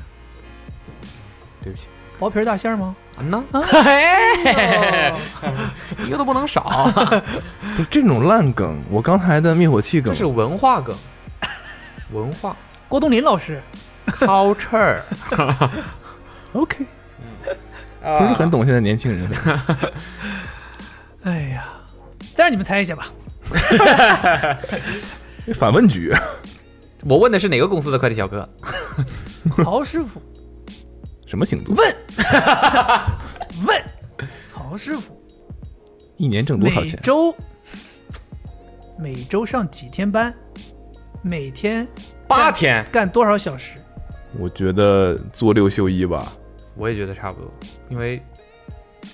[1.62, 2.96] 对不起，薄皮大馅吗？
[3.16, 3.62] 啊呢，哦
[6.06, 6.90] 一个都不能少，
[7.76, 10.96] 不是这种烂梗，我刚才的灭火器梗这是文化梗，
[12.12, 12.56] 文化
[12.88, 13.62] 郭冬临老师，
[14.06, 15.06] culture，OK，
[18.00, 19.30] 不是很懂现在年轻人。
[21.24, 21.64] 哎呀，
[22.34, 23.06] 再让你们猜一下吧。
[25.54, 26.12] 反问局，
[27.04, 28.48] 我问的是哪个公司的快递小哥？
[29.62, 30.22] 曹师傅
[31.32, 31.74] 什么星座？
[31.74, 31.94] 问
[33.66, 33.82] 问
[34.46, 35.18] 曹师傅，
[36.18, 37.00] 一年挣多少每钱？
[37.02, 37.34] 周
[38.98, 40.34] 每周上几天班？
[41.22, 41.88] 每天
[42.28, 43.78] 八天，干多少小时？
[44.38, 46.30] 我觉得做六休一吧。
[46.76, 47.50] 我也觉得差不多，
[47.88, 48.20] 因为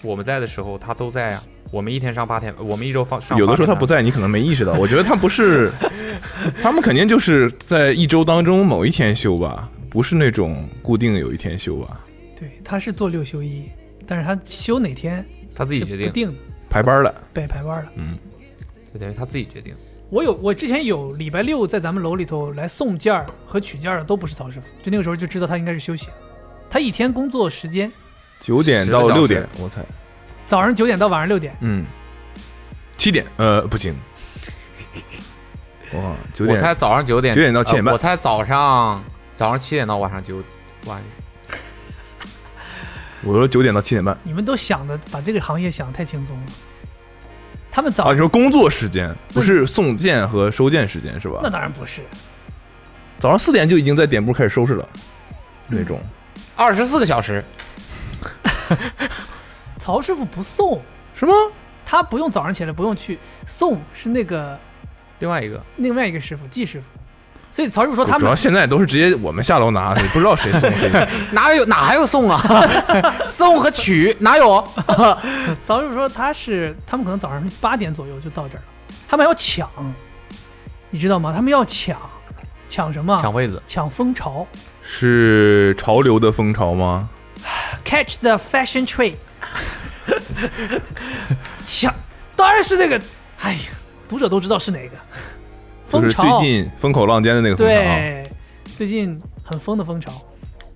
[0.03, 1.43] 我们在的时候他都在啊。
[1.71, 3.39] 我们一天上八天，我们一周放上。
[3.39, 4.73] 有的时候他不，在，你可能没意识到。
[4.81, 5.71] 我觉得他不是，
[6.61, 12.08] 他们肯定就是在一周当中某一天休吧，不是那种固定有一天休吧，对，
[12.69, 13.67] 他是做六休一，
[14.07, 15.25] 但是他休哪天
[15.57, 17.15] 他自己决定，不定的，排班了。
[17.33, 17.91] 对排班了。
[17.95, 18.19] 嗯，
[18.93, 19.75] 就等于他自己决定。
[20.11, 26.09] 我有，我之前有礼拜六在咱们楼里头来送件儿和取件儿的都不是曹师傅，就那个时候就知道他应该是休息。
[26.69, 27.91] 他一天工作时间
[28.39, 29.83] 九点到六点，我猜。
[30.45, 31.87] 早上九点到晚上六点，嗯，
[32.99, 33.97] 七点，呃，不行。
[35.95, 39.03] 哇，九点我猜早上九点，九点到七点半呃我猜早上
[39.35, 40.43] 早上七点到晚上九
[40.85, 41.03] 晚。
[43.25, 44.17] 我说九点到七点半。
[44.23, 46.47] 你们都想的把这个行业想的太轻松了。
[47.71, 51.51] 他们早、啊，你说工作时间不是送件和收件时间是吧那？
[51.51, 52.03] 当然不是，
[53.19, 54.89] 早上四点就已经在点部开始收拾了，
[55.69, 56.01] 那种。
[56.57, 57.45] 二十四个小时，
[59.79, 60.83] 曹师傅不送，
[61.15, 61.33] 是吗？
[61.85, 64.59] 他不用早上起来不用去送，是那个
[65.21, 66.87] 另外一个另外一个师傅季师傅。
[67.51, 70.91] 所以曹师傅说他们主要现在都是直接我们下楼拿，你 不知道谁送谁。
[71.33, 72.41] 哪有哪还有送啊？
[73.27, 74.63] 送和取哪有？
[75.65, 78.65] 曹师傅说他是他们可能早上八点左右就到这儿了，
[79.09, 79.69] 他们要抢，
[80.91, 81.33] 你知道吗？
[81.35, 81.99] 他们要抢，
[82.69, 83.19] 抢什么？
[83.21, 84.47] 抢位子，抢风潮
[84.83, 87.09] 是潮流的风潮吗
[87.85, 89.17] ？，catch the fashion trade，
[91.65, 91.93] 抢，
[92.37, 93.01] 当然是那个，
[93.41, 93.61] 哎呀，
[94.09, 94.97] 读者都知道是哪个，
[95.89, 98.31] 就是风潮，最近风口浪尖的那个风潮，对，
[98.77, 100.13] 最近很疯的风潮，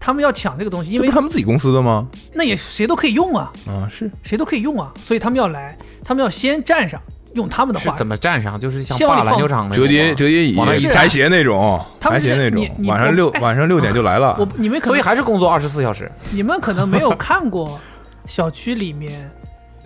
[0.01, 2.09] 他们要抢这个东西，因为他们自己公司的吗？
[2.33, 7.01] 那也谁都可以用啊，啊，是谁都可以用啊，所以他们要来，他们要先站上，
[7.35, 8.59] 用他们的话是怎么站上？
[8.59, 16.11] 就是像霸希望你放篮球场的折叠折叠椅往那、是啊柴鞋那种，他们是柴鞋那种晚上六哎晚上六点就来了我，你们可所以能还是工作二十四小时。
[16.31, 17.79] 你们可能没有看过
[18.27, 19.31] 小区里面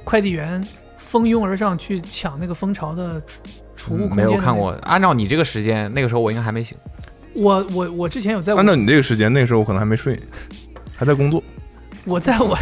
[0.05, 0.63] 快递员
[0.97, 3.21] 蜂拥而上去抢那个蜂巢的
[3.77, 4.71] 储储物空间、嗯没有看过，。
[4.83, 6.77] 按照你这个时间，那个时候我应该还没醒。
[7.35, 10.19] 我我我之前有在按照你这个时间，那个时候我可能还没睡，
[10.97, 11.43] 还在工作。
[12.05, 12.57] 我在我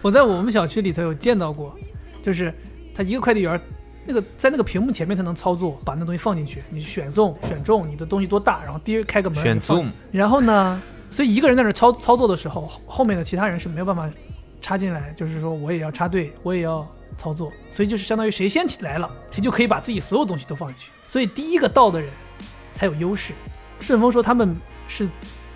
[0.00, 1.76] 我在我们小区里头有见到过，
[2.22, 2.52] 就是
[2.94, 3.60] 他一个快递员，
[4.06, 14.08] 那个在那个屏幕前面他能操作，把那东西放进去，你选中选中你的东西多大，然后第一开个门选中然后呢，所以一个人在那操操作的时候，后面的其他人是没有办法
[14.62, 22.10] 插进来，就是说我也要插队，我也要操作，所以就是相当于谁先起来了，谁就可以把自己所有东西都放进去，所以第一个到的人
[22.72, 23.32] 才有优势。
[23.80, 25.08] 顺丰说他们是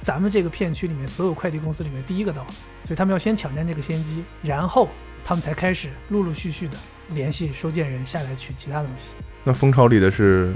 [0.02, 2.50] 咱们这个片区里面所有快递公司里面第一个到的，
[2.84, 4.88] 所以他们要先抢占这个先机，然后
[5.24, 6.76] 他们才开始陆陆续续的
[7.10, 9.14] 联系收件人下来取其他东西。
[9.44, 10.54] 那蜂巢里的是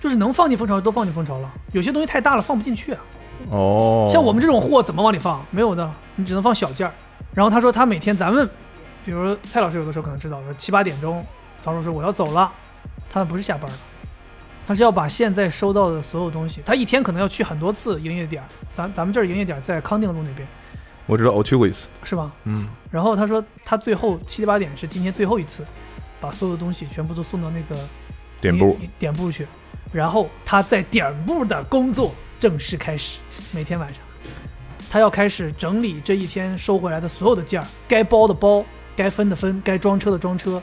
[0.00, 3.04] 就是能放进蜂巢都放进蜂巢了，有些东西太大了放不进去啊。
[3.50, 5.44] 哦，像我们这种货怎么往里放？
[5.50, 6.92] 没有的，你只能放小件儿。
[7.34, 8.48] 然后他说他每天咱们，
[9.04, 11.24] 比如蔡老师有的时候可能知道，说七八点钟，
[11.58, 12.52] 曹叔说我要走了，
[13.10, 13.78] 他们不是下班了，
[14.66, 18.42] 他是要把现在收到的所有东西，他一天可能要去很多次营业点。
[18.72, 20.46] 咱咱们这儿营业点在康定路那边，
[21.06, 21.88] 我知道，我去过一次。
[22.04, 22.30] 是吧？
[22.44, 25.64] 嗯，然后他说他最后七八点是今天最后一次，
[26.20, 27.80] 把所有的东西全部都送到那个
[28.40, 29.46] 点部点部去，
[29.92, 33.18] 然后他在点部的工作正式开始，
[33.52, 34.02] 每天晚上，
[34.90, 38.64] 他要开始整理这一天收回来的所有的件儿，该包的包，
[38.98, 40.60] 该分的分，该装车的装车，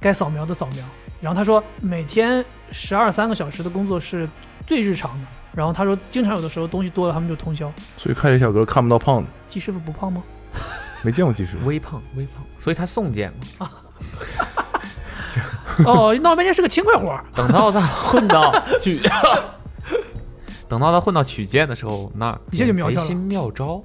[0.00, 0.82] 该扫描的扫描。
[1.20, 2.42] 然后他说每天
[2.72, 4.26] 十二三个小时的工作是
[4.66, 5.26] 最日常的。
[5.52, 7.70] 然后他说经常有的时候东西多了，他们就通宵。
[7.98, 10.22] 所以快递小哥看不到胖子，季师傅不胖吗？
[11.02, 11.66] 没见过季师傅。
[11.66, 13.70] 微胖微胖，所以他送件嘛。
[15.84, 17.22] 哦，闹半天是个轻快活儿。
[17.34, 19.02] 等到他混到 取，
[20.66, 23.84] 等到他混到取件的时候，那一下就苗条了减肥新妙招。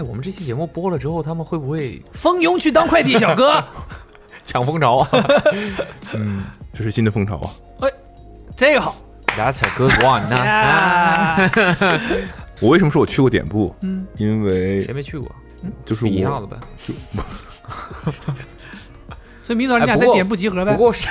[0.00, 3.62] 哎，我们这期节目播了之后，他们会不会蜂拥去当快递小哥，
[4.46, 5.08] 抢风潮啊
[6.16, 7.50] 嗯，这是新的风潮啊。
[7.80, 7.88] 哎
[8.56, 8.96] 这个好。
[9.36, 11.50] ？That's a good one 呐、呀
[12.60, 13.74] 我为什么说我去过点部？
[13.82, 15.30] 嗯，因为谁没去过？
[15.84, 16.56] 就是我一样的呗。
[16.86, 16.94] 就
[19.44, 20.78] 所以明早你俩在点不集合呗不。
[20.78, 21.08] 过是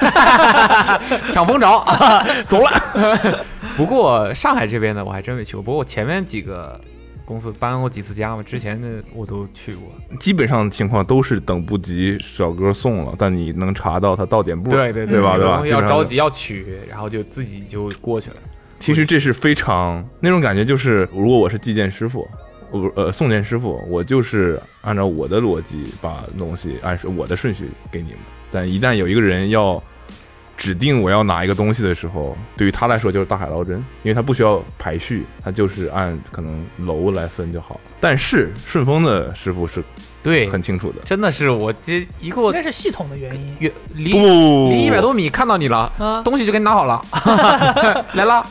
[1.32, 1.68] 抢风着，
[2.50, 3.46] 走了。
[3.78, 6.80] 不过上海这边呢我还真没去过，不过我前面几个
[7.30, 9.84] 公司搬过几次家嘛，之前的我都去过。
[10.20, 14.72] 基本上情况都是等不及小哥送了，但你能查到他到点部。
[14.72, 15.38] 对对对吧？
[15.38, 15.62] 对吧？
[15.68, 18.38] 要着急要取，然后就自己就过去了。
[18.80, 22.28] 其实这是非常那种感觉，就是如果我是寄件师傅，
[22.72, 28.20] 我呃送件师傅，我就是按照我的逻辑把东西按我的顺序给你们。
[28.50, 29.82] 但一旦有一个人要
[30.60, 37.82] 指定我要拿一个东西的时候，对于他来说就是大海捞针，因为他不需要排序，他就是按可能楼来分就好了。
[38.02, 39.82] 但是顺丰的师傅是
[40.22, 46.22] 对，很清楚的，真的是我这一个应该是系统的原因远离不离一百多米看到你了，啊。
[46.24, 47.02] 东西就给你拿好了，
[48.16, 48.46] 来啦。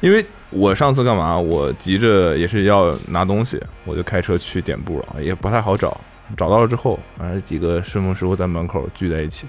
[0.00, 1.38] 因为我上次干嘛？
[1.38, 5.98] 我急着也是要拿东西，我就开车去点部了，也不太好找。
[6.36, 9.46] 找到了之后，反正几个顺丰师傅在门口聚在一起，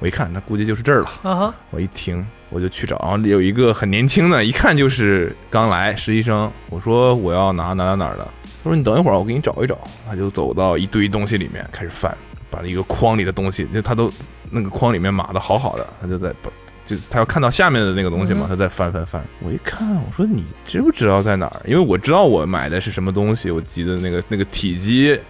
[0.00, 1.54] 我一看，那估计就是这儿了。
[1.70, 6.50] 我一听，我就去找，然后有一个很年轻的，一看就是刚来实习生。
[6.70, 8.24] 我说我要拿哪哪哪儿的，
[8.62, 9.78] 他说你等一会儿，我给你找一找。
[10.08, 12.16] 他就走到一堆东西里面开始翻，
[12.50, 14.10] 把一个筐里的东西，就他都
[14.50, 16.50] 那个筐里面码的好好的，他就在把。
[16.86, 19.22] 就是他要看到下面的那个东西嘛，嗯他在翻翻翻。
[19.40, 21.60] 我一看，我说你知不知道在哪儿？
[21.66, 25.20] 因为我知道我买的是什么东西，我记的那个那个体积，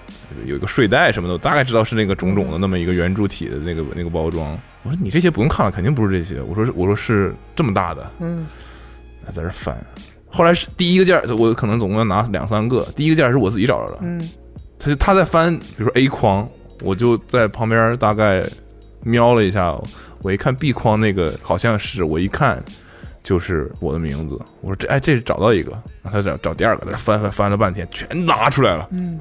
[0.47, 4.59] 有一个睡袋什么的，我大概知道是那个种种的那么一个圆柱体的那个那个包装。
[4.83, 6.41] 我说你这些不用看了，肯定不是这些。
[6.43, 8.47] 我说是我说是这么大的，嗯
[9.27, 9.77] 他在这翻。
[10.31, 12.87] 后来是第一个件儿，我可能总共要拿两三个。
[12.95, 14.21] 第一个件儿是我自己找着的，嗯
[14.79, 16.49] 他就他在翻，比如说 A 框，
[16.83, 18.45] 我就在旁边大概
[19.03, 19.77] 瞄了一下，
[20.23, 22.63] 我一看 B 框那个好像是，我一看
[23.23, 24.39] 就是我的名字。
[24.61, 28.87] 我说这哎这是找到一个，然后他找找第二个，在这翻翻翻了半天，全拿出来了。
[28.93, 29.19] 嗯，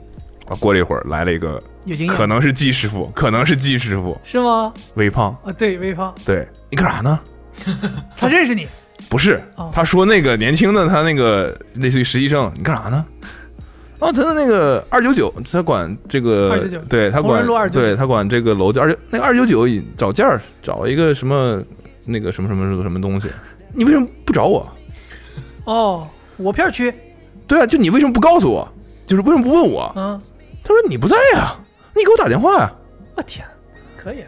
[0.49, 1.61] 啊，过了一会儿来了一个，
[2.07, 4.73] 可能是季师傅，可能是季师傅，是吗？
[4.95, 7.19] 微胖，啊，对，微胖，对你干啥呢？
[8.15, 8.67] 他认识你，
[9.09, 13.05] 不是哦，他说那个年轻的他那个类似于实习生，你干啥呢？
[13.99, 21.61] 哦，他的那个二九九，他管这个299对他管同仁路299对他管这个楼叫二九那个二九九找件儿找一个什么
[22.05, 23.27] 那个什么什么什么东西，
[23.73, 24.71] 你为什么不找我？
[25.65, 26.07] 哦，
[26.37, 26.93] 我片区，
[27.47, 28.71] 对啊，就你为什么不告诉我？
[29.07, 29.91] 就是为什么不问我？
[29.95, 30.21] 嗯，
[30.67, 31.55] 他说你不在呀，
[31.95, 32.69] 你给我打电话呀。
[33.15, 33.47] 我天，
[33.95, 34.27] 可以啊，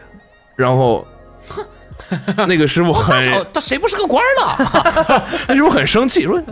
[0.56, 1.06] 然后
[2.48, 5.22] 那个师傅很哦，他谁不是个官儿呢？
[5.48, 6.42] 那师傅很生气，说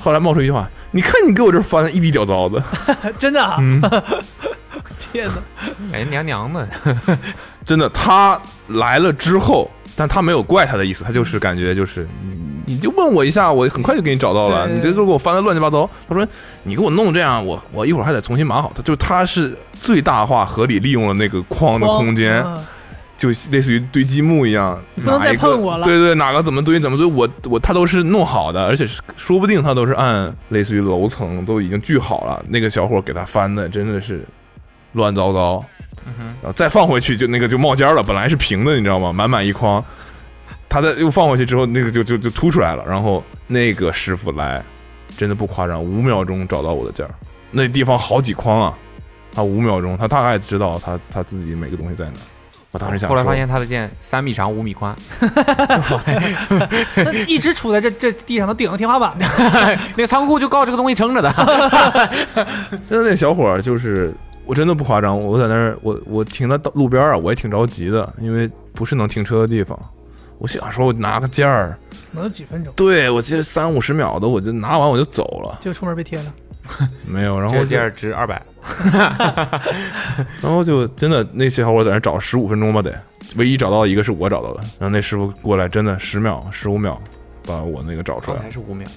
[0.00, 2.62] 后来冒出一句话：“你看你给我这翻的一逼屌糟的。
[3.18, 3.82] ”真的啊，嗯，
[4.98, 5.34] 天哪，
[5.92, 6.68] 哎，娘娘的，
[7.64, 12.08] 真的，他来了之后，但他没有怪他的意思，他就是感觉就是
[12.68, 15.88] 你你就问我一下，我很快就给你找到了，你这都给我翻的乱七八糟。
[16.08, 16.26] 他说
[16.64, 18.70] 你给我弄这样，我我一会儿还得重新码好。
[18.74, 22.64] 他就是他是最大化合理利用了那个框的空间，嗯
[23.16, 32.40] 就类似于堆积木一样，不能再哪一个碰我了对对，哪个怎么堆怎么堆，我我他都是弄好的，而且是说不定他都是按类似于楼层都已经锯好了。
[32.48, 34.24] 那个小伙给他翻的真的是
[34.92, 35.64] 乱糟糟，
[36.40, 39.12] 然后再放回去就那个就冒尖了，本来是平的，你知道吗？
[39.12, 39.84] 满满一筐，
[40.68, 42.84] 他再又放回去之后，那个就就就凸出来了。
[42.86, 44.62] 然后那个师傅来，
[45.16, 47.14] 真的不夸张，五秒钟找到我的件儿，
[47.50, 48.76] 那地方好几筐啊，
[49.32, 52.12] 他五秒钟，他大概知道他他自己每个东西在哪。
[52.70, 54.94] 我当时想，后来发现他的剑三米长五米宽，
[56.96, 59.24] 那一直杵在这这地上都顶着天花板呢，
[59.96, 61.32] 那个仓库就靠这个东西撑着的。
[62.86, 64.12] 真的那小伙儿就是，
[64.44, 69.78] 我真的不夸张，我在那儿，我我停在道路边儿啊，我也挺着急的，因为不是能停车的地方。
[70.38, 71.76] 我想说，我拿个件儿，
[72.12, 76.34] 能有几分钟对我记得三五十秒的，我就拿完我就走了，就出门被贴了，
[77.06, 78.40] 没有，然后就这件儿值二百，
[80.40, 82.92] 然后就真的那些小伙在那儿找十五分钟吧得，
[83.36, 87.00] 唯一找到一个是我找到的，然后那师傅过来真的十秒十五秒
[87.44, 88.88] 把我那个找出来，还是五秒，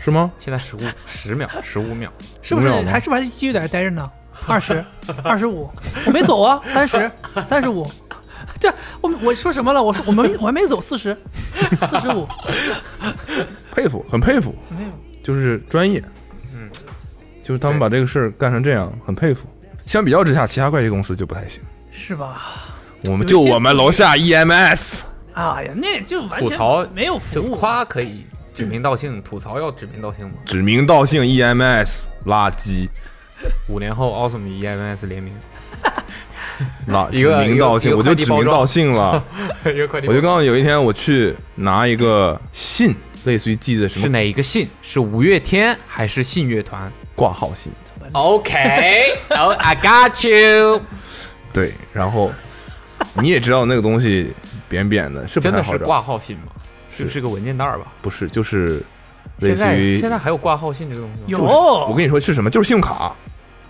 [0.00, 0.30] 是吗？
[0.38, 2.10] 现在十五十秒，十五秒。
[2.42, 4.10] 是不是还是不是还继续在这待着呢？
[4.46, 4.82] 二十，
[5.22, 5.70] 二十五，
[6.06, 7.10] 我没走啊，三十，
[7.44, 7.88] 三十五。
[8.60, 9.82] 这我我说什么了？
[9.82, 11.16] 我说我们我还没走，四十，
[11.80, 12.28] 四十五，
[13.72, 14.90] 佩服，很佩服，没有。
[15.22, 16.02] 就是专业，
[16.54, 16.70] 嗯，
[17.42, 19.46] 就是他们把这个事儿干成这样，很佩服。
[19.86, 21.62] 相比较之下，其他会计公司就不太行。
[21.90, 22.40] 是吧？
[23.06, 25.02] 我们就我们楼下 EMS，
[25.32, 30.34] 哎呀，那就完全吐槽没有服就务，夸可以指名道姓，吐槽要指名道姓吗？
[30.44, 32.88] 指名道姓 EMS 垃圾，
[33.68, 35.32] 五年后奥斯米 EMS 联名，
[36.88, 39.22] 垃一个指名道姓，我就指名道姓了。
[39.66, 42.94] 一个快递我就刚刚有一天我去拿一个信，
[43.24, 44.68] 类似于寄的什么是哪一个信？
[44.82, 47.72] 是五月天还是信乐团挂号信？
[48.12, 50.82] OK，哦、i got you。
[51.52, 52.30] 对，然后
[53.14, 54.32] 你也知道那个东西
[54.68, 56.44] 扁扁的，是不真的是太好找，挂号信吗？
[56.90, 57.86] 是是是个文件袋儿吧？
[58.02, 58.82] 不是就是
[59.38, 61.26] 类似于现在还有挂号信这个东西吗？
[61.28, 61.40] 有，
[61.88, 63.14] 我跟你说是什么，就是信用卡，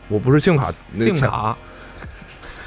[0.09, 1.57] 我不是信用卡，那个信用卡。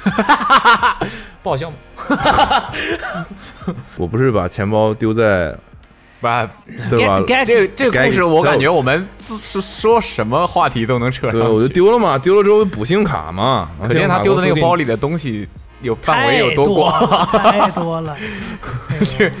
[1.42, 1.76] 不好笑吗？
[3.96, 5.54] 我不是把钱包丢在
[6.20, 6.48] 把，
[6.88, 15.48] 对吧这这个故事我感觉我们自 是说什么话题都能扯上对，我就丢了嘛，丢了之后补信用卡嘛，然后可见他丢的那个包，里的东西
[15.84, 17.26] 有范围有多多广。
[17.28, 18.16] 太多了。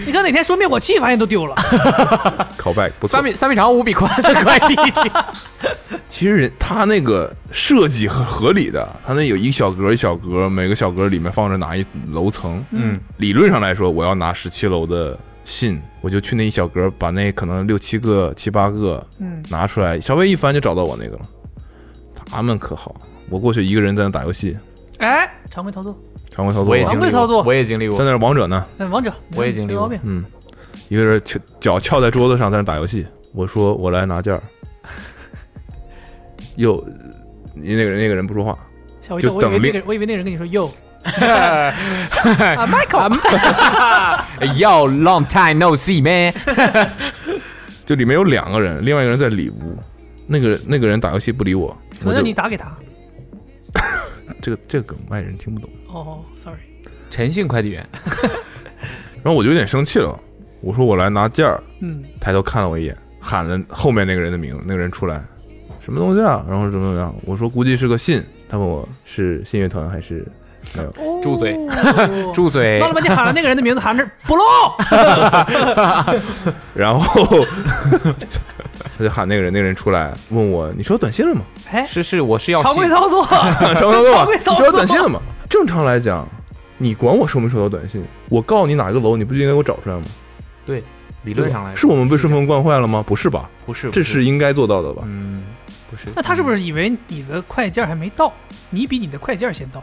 [0.06, 1.54] 你看哪天说灭火器，发现都丢了。
[2.58, 3.24] 拷贝不错三。
[3.24, 4.76] 米三米长五米宽的快递，
[6.08, 12.64] 其实人他那个设计很合理的，他那有一小格一小格，每个小格里面放着哪一楼层。
[12.70, 21.22] 嗯，理论上来说，我要拿十七楼的信，我就去那一小格，把那可能六七个、七八个嗯，拿出来，稍微一翻就找到我那个了。
[22.26, 22.94] 他们可好，
[23.30, 24.56] 我过去一个人在那打游戏，
[24.98, 25.96] 哎，常规操作，
[26.34, 28.04] 常规操作我也啊，常规操作经历过，我也经历过在。
[28.04, 30.02] 那儿王者呢，哎，王者，我也经历过没毛病。
[30.02, 30.24] 嗯，
[30.88, 33.06] 一个人翘脚翘在桌子上在那打游戏。
[33.32, 34.42] 我说我来拿件儿，
[36.56, 36.84] 又
[37.54, 38.58] 那个人那个人不说话，
[39.00, 40.68] 吓我一跳，就等另我以为那个人，我以为那个人跟你说 yo
[41.04, 46.32] 啊，Michael，Yo, long time no see, man。
[47.84, 49.78] 就里面有两个人，另外一个人在里屋。
[50.26, 52.74] 那个那个人打游戏不理我，我就你打给他。
[54.44, 55.70] 这个这个梗外人听不懂。
[55.88, 56.58] 哦，sorry，
[57.08, 57.88] 诚信快递员，
[59.24, 60.20] 然后我就有点生气了，
[60.60, 65.24] 我说我来拿件儿，嗯，抬头看了我一眼，喊了后面那个人的名字，那个人出来，
[65.80, 66.44] 什么东西啊？
[66.46, 67.14] 然后怎么怎么样？
[67.24, 70.26] 我说估计是个信，他问我是信乐团还是
[70.76, 71.20] 没有？
[71.22, 72.88] 住嘴哦 住嘴闹。
[72.88, 74.42] 了半天喊了那个人的名字，喊是不露。
[76.76, 77.46] 然后
[78.96, 81.42] 他就喊那个人，那个人出来问我你收到短信了吗？
[81.70, 85.20] 哎，是是，我是要常规操作， 常操作常规操作你收到短信了吗？
[85.48, 86.26] 正常来讲，
[86.78, 88.04] 你管我收没收到短信？
[88.28, 90.02] 我告诉你哪个楼，你不就应该给我找出来吗？
[90.66, 90.82] 对
[91.24, 93.02] 理论上来说是我们被顺丰惯坏了吗？
[93.06, 93.48] 不是吧？
[93.66, 95.02] 不是，这是应该做到的吧？
[95.06, 95.42] 嗯，
[95.90, 96.04] 不是。
[96.14, 98.32] 那他是不是以为你的快件还没到，
[98.70, 99.82] 你比你的快件先到？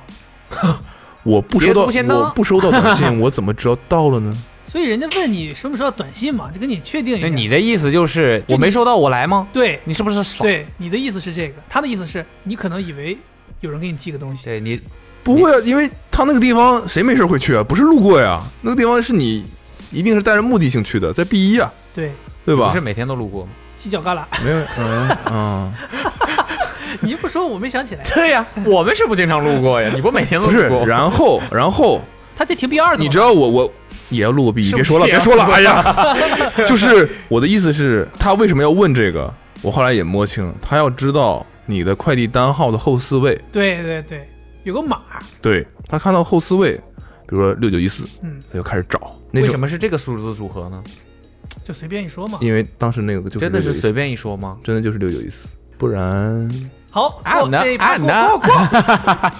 [1.23, 4.35] 我不收到，我不收到短信，我怎么知道到了呢？
[4.71, 7.27] 所以人家问你收没收到短信嘛，就跟你确定一下。
[7.27, 9.45] 那你的意思就是就我没收到，我来吗？
[9.51, 10.43] 对你是不是傻？
[10.43, 13.17] 对你的意思是这个，他的意思是你可能以为
[13.59, 14.79] 有人给你寄个东西，对你
[15.23, 17.61] 不会啊，因为他那个地方谁没事会去啊？
[17.61, 19.43] 不是路过呀，那个地方是你
[19.91, 22.13] 一定是带着目的性去的，在 B 一啊，对，
[22.45, 22.79] 对吧不是？
[22.79, 23.49] 每天都路过吗？
[23.77, 24.23] 犄角旮旯。
[24.41, 25.73] 没有，嗯嗯，
[27.03, 30.87] 你一不说，我没想起来，对呀，我们是不经常路过呀，你不每天都不是路过？。
[30.87, 32.01] 然后然后
[32.35, 33.73] 他这停 B 二的，你知道我我
[34.09, 36.15] 也要录个 B 一，别说了， 别说了，哎呀，
[36.67, 39.33] 就是我的意思是，他为什么要问这个？
[39.61, 44.27] 我后来也摸清，他要知道你的快递单号的后四位，对对对，
[44.63, 45.01] 有个码，
[45.41, 46.73] 对他看到后四位，
[47.27, 49.15] 比如说六九一四，嗯，他就开始找。
[49.31, 50.83] 那，为什么是这个数字组合呢？
[51.63, 52.39] 就随便一说嘛。
[52.41, 54.57] 因为当时那个就是真的是随便一说吗？
[54.63, 56.49] 真的就是六九一四，不然，
[56.89, 57.21] 好，
[57.51, 59.31] 这一趴啊呢过过过，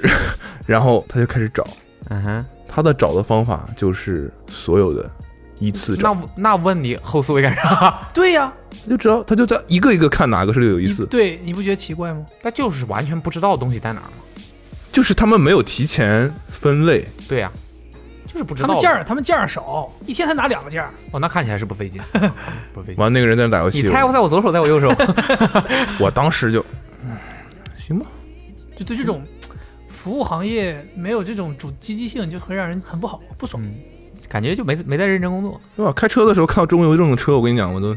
[0.72, 1.62] 然后他就开始找，
[2.08, 5.08] 嗯哼，他的找的方法就是所有的
[5.58, 7.98] 依次找，那那问你后四位干啥？
[8.14, 8.50] 对呀，
[8.84, 12.24] 他就知道他就在一个一个看哪个是六九一你四，对你不觉得奇怪吗？
[12.42, 14.12] 他就是完全不知道东西在哪儿吗？
[14.90, 17.52] 就是他们没有提前分类，对呀，
[18.26, 18.68] 就是不知道。
[18.68, 22.00] 他们件儿他们件儿少，一天才拿两个件儿，哦，那看起来是不费劲，
[22.72, 22.96] 不费劲。
[22.96, 24.90] 完那个人在那打游戏，你猜我在我左手，在我右手。
[26.00, 26.64] 我当时就，
[27.04, 27.10] 嗯
[27.76, 28.06] 行吧，
[28.76, 29.22] 就对这种
[30.02, 33.62] 服务行业没有这种主积极性，就会让人很不好不爽。
[33.62, 33.72] 嗯，
[34.28, 35.92] 感觉就没没在认真工作，对吧？
[35.92, 37.96] 开车的时候看到中游这种车，我跟你讲，我都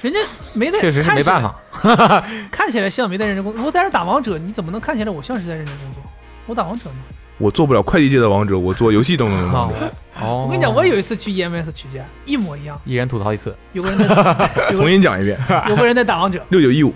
[0.00, 0.18] 人家
[0.52, 2.24] 没在， 确实是没办法，法。
[2.52, 3.64] 看起来像没在认真工作。
[3.64, 6.02] 我在这打王者，你怎么能看起来我像是在认真工作？
[6.46, 6.96] 我打王者呢。
[7.38, 9.92] 我做不了快递界的王者，我做游戏当中的王者。
[10.20, 14.06] 哦，我跟你讲，我有一次去 EMS 取件，一模一样，一人吐槽一次，有个人在，
[14.70, 15.36] 有重新讲一遍，
[15.68, 16.94] 有个人在打王者，六九一五，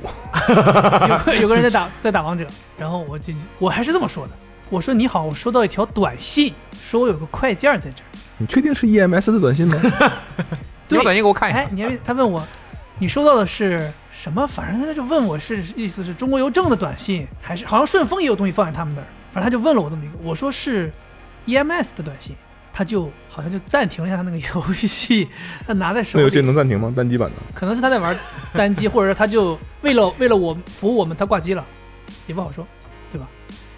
[0.49, 2.47] 有个有个人在打在打王者，
[2.79, 4.33] 然后我进去，我还是这么说的，
[4.71, 8.07] 我说你好，我收到一条短信，说我有个快件在这儿。
[8.37, 9.77] 你确定是 EMS 的短信吗？
[10.89, 11.59] 你把短信给我看一下。
[11.59, 12.41] 哎下。，你还他问我，
[13.01, 14.47] 你收到的是什么？
[14.47, 19.07] 反正他就问我是意思是中国邮政的短信，还是好像顺丰也有东西放在他们那儿，
[19.39, 20.91] 反正他就问了我这么一个，我说是
[21.47, 22.35] EMS 的短信，
[22.73, 25.29] 他就好像就暂停了一下他那个游戏，
[25.65, 26.93] 他拿在手那游戏，能暂停吗？
[26.97, 27.37] 单机版的？
[27.55, 28.19] 可能是他在玩
[28.53, 31.65] 单机，或者说他就为了为了我服务我们，他挂机了，
[32.27, 32.67] 也不好说，
[33.13, 33.29] 对吧？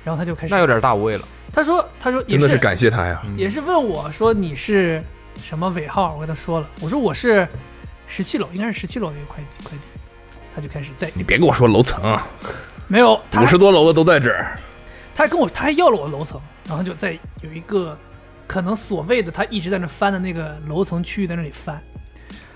[0.02, 1.28] 然后他就开始那，有点大无畏了。
[1.52, 3.20] 他说他说也真的是感谢他呀！
[3.26, 5.02] 嗯也是问我说你是
[5.42, 7.46] 什么尾号，我跟他说了，我说我是
[8.06, 9.84] 十七楼，应该是十七楼那个快递快递，
[10.54, 12.26] 他就开始在你别跟我说楼层啊，
[12.88, 14.58] 没有，他五十多楼的都在这儿。
[15.20, 17.12] 他还跟我他还要了我楼层，然后就在
[17.42, 17.94] 有一个
[18.46, 21.78] 可能所谓的他一直在那翻的那个楼层区域在那里翻，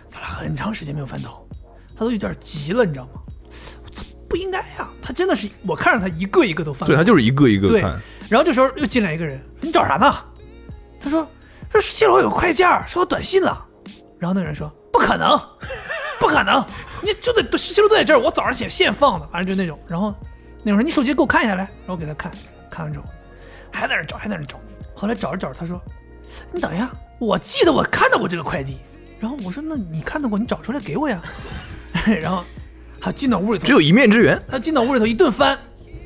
[0.09, 1.47] 翻了很长时间没有翻到，
[1.95, 3.21] 他都有点急了，你知道吗？
[3.85, 4.89] 我操，不应该呀！
[5.03, 8.01] 他真的是我看着他一个一个都翻，对他就是一个一个对看，
[8.31, 10.17] 然后这时候又进来一个人，说你找啥呢？
[10.99, 11.29] 他说
[11.71, 13.63] 说十七楼有个快件儿，收到短信了。
[14.19, 15.39] 然后那个人说不可能，
[16.19, 16.65] 不可能，
[17.05, 19.79] 你就得十七楼都在这儿，我早上写现放的，反正就那种。
[19.87, 20.15] 然后
[20.63, 22.33] 那个人说你手机给我看一下来，然后给他看，
[22.75, 23.05] 看完之后
[23.71, 24.59] 还在那找，还在那找。
[24.97, 25.81] 后来找着找着，他说
[26.53, 28.79] 你等一下，我记得我看到过这个快递。
[29.21, 31.23] 然后我说那你看到过，你找出来给我呀。
[32.21, 32.43] 然后
[33.01, 34.41] 他进到屋里头，只有一面之缘。
[34.49, 35.57] 他进到屋里头一顿翻，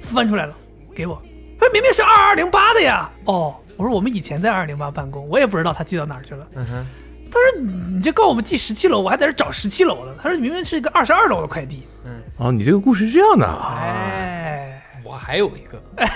[0.01, 0.55] 翻出来了，
[0.95, 1.15] 给我。
[1.61, 3.11] 哎，明明是二二零八的呀！
[3.25, 6.47] 哦，我说我们以前在二零八办公，我也不知道他寄到哪儿去了。
[6.55, 6.87] 嗯哼，
[7.33, 10.15] 他说你你这告诉我们寄十七楼，我还在这找十七楼的。
[10.23, 11.83] 他说明明是一个二十二楼的快递。
[12.05, 13.79] 嗯哦，你这个故事是这样的啊？
[13.81, 14.78] 哎，
[15.09, 15.81] 我还有一个，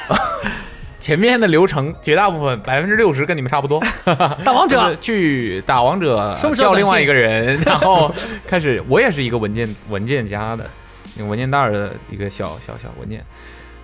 [1.01, 3.83] 前面的流程绝大部分百分之六十跟你们差不多。
[4.45, 8.15] 打王者去打王者，叫另外一个人， 然后
[8.47, 10.69] 开始，我也是一个文件文件夹的，
[11.17, 13.25] 那个文件袋儿的一个小小小文件，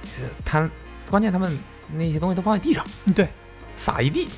[0.03, 0.69] 是他
[1.11, 1.59] 关键他们
[1.97, 3.27] 那些东西都放在地上，嗯对，
[3.79, 4.29] 撒一地。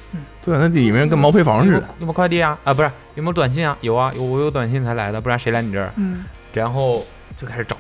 [0.41, 1.75] 对啊，那里面跟毛坯房似的。
[1.75, 2.57] 有没有有没有快递啊？
[2.63, 3.77] 啊，不是，有没有短信啊？
[3.81, 5.93] 有啊，有我有短信才来的，不然谁来你这儿？
[5.97, 7.05] 嗯，然后
[7.37, 7.77] 就开始找。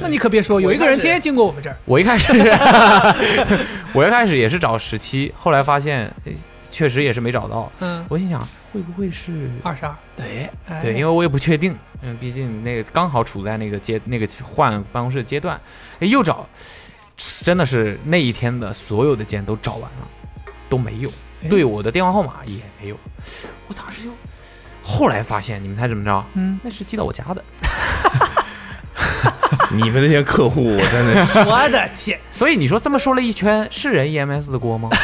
[0.00, 1.76] 那你可别说，有一个人天天经过我们这儿。
[1.84, 2.32] 我一开始，
[3.92, 6.12] 我一开始也是找十七，后来发现
[6.70, 7.70] 确实也是没找到。
[7.80, 8.40] 嗯，我心想，
[8.72, 9.94] 会不会是二十二。
[10.16, 15.60] 对哎对，因为我也不确定，嗯，毕竟那个刚好处在那个阶那个换办公室的阶段，
[16.00, 16.46] 哎，又找，
[17.42, 20.08] 真的是那一天的所有的件都找完了，
[20.68, 21.08] 都没有，
[21.42, 22.96] 哎对我的电话号码也没有，
[23.66, 24.10] 我当时就，
[24.82, 26.24] 后来发现，你们猜怎么着？
[26.34, 27.42] 嗯，那是寄到我家的，
[29.70, 34.88] 你们那些客户，我真的是我的天，所以你说这么说了一圈，是人 EMS 的锅吗？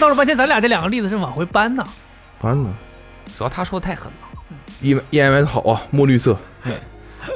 [0.00, 1.84] 闹了半天，咱俩这两个例子是往回搬呢。
[2.40, 2.70] 搬呢。
[3.36, 4.28] 主要他说的太狠了。
[4.82, 6.36] E E M S 好啊，墨绿色。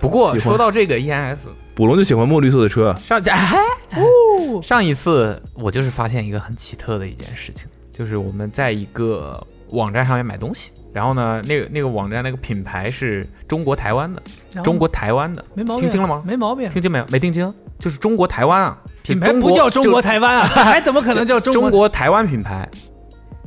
[0.00, 3.00] 不过说到这个 EMS，捕龙就喜欢墨绿色的车啊。
[3.02, 3.58] 上哎
[3.96, 9.40] 哦，上一次我就是发现一个很奇特的一件事情，就是我们在一个
[9.70, 14.22] 网站上面买东西，然后呢，那个那个网站那个品牌是中国台湾的，
[14.62, 16.68] 中国台湾的，没毛病，听清了吗没毛病。
[16.70, 17.06] 听清没有？
[17.10, 21.62] 没听清，就是中国台湾啊，品牌不叫中国台台湾啊， 还怎么可能叫中国？
[21.62, 22.68] 中国台湾品牌，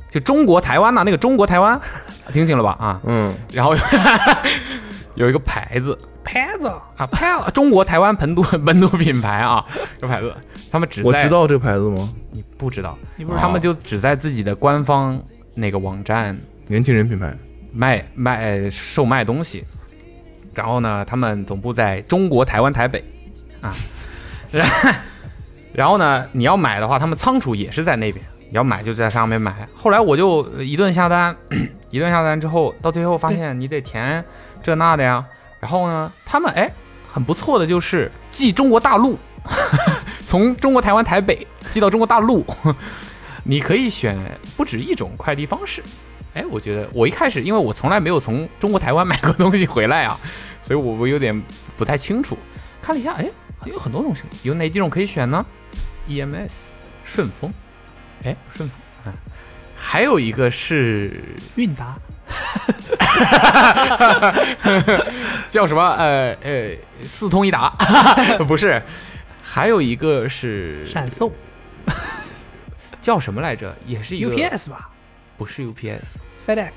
[0.10, 1.80] 就中国台湾呐、那个中国台湾，
[2.34, 2.76] 听清了吧？
[2.80, 3.74] 啊，嗯，然后
[5.16, 9.66] 有一个牌子，牌子啊，拍了中国台湾本土本土品牌啊，
[10.00, 10.34] 这牌子，
[10.72, 12.10] 他们只在我知道这个牌子吗？
[12.32, 15.20] 你不知道，你不知道他们就只在自己的官方
[15.60, 16.38] 那个网站
[16.68, 17.36] 年轻人品牌。
[17.72, 19.64] 卖卖售卖东西，
[20.56, 23.04] 然后呢，他们总部在中国台湾台北
[23.62, 23.72] 啊，
[24.50, 24.68] 然
[25.72, 29.68] 然后呢，你要买的话，他们仓储也是在那边，你要买就在上面买。
[29.76, 31.38] 后来我就一顿下单，
[31.92, 34.26] 一顿下单之后，到最后发现你得填
[34.64, 35.24] 这那的呀。
[35.60, 36.74] 然后呢，他们哎
[37.08, 39.16] 很不错的就是寄中国大陆，
[40.26, 42.44] 从中国台湾台北寄到中国大陆，
[43.50, 44.16] 你可以选
[44.56, 45.82] 不止一种快递方式。
[46.36, 50.20] 哎，我觉得我一开始因为我从来没有从中国台湾买过东西回来啊，
[50.62, 51.42] 所以我我有点
[51.76, 52.38] 不太清楚。
[52.80, 53.28] 看了一下，哎，
[53.66, 55.44] 有很多种型，有哪几种可以选呢
[56.08, 56.52] ？EMS、
[57.04, 57.52] 顺丰，
[58.24, 59.10] 哎，顺丰啊，
[59.76, 61.20] 还有一个是
[61.56, 61.98] 韵达，
[65.50, 65.82] 叫什么？
[65.98, 66.70] 呃呃，
[67.08, 67.72] 四通一达，
[68.48, 68.80] 不是，
[69.42, 71.32] 还有一个是闪送
[73.02, 73.76] 叫什么来着？
[73.86, 74.90] 也是一个，UPS 吧
[75.38, 75.62] 不是
[76.46, 76.72] UPS，，FedEx，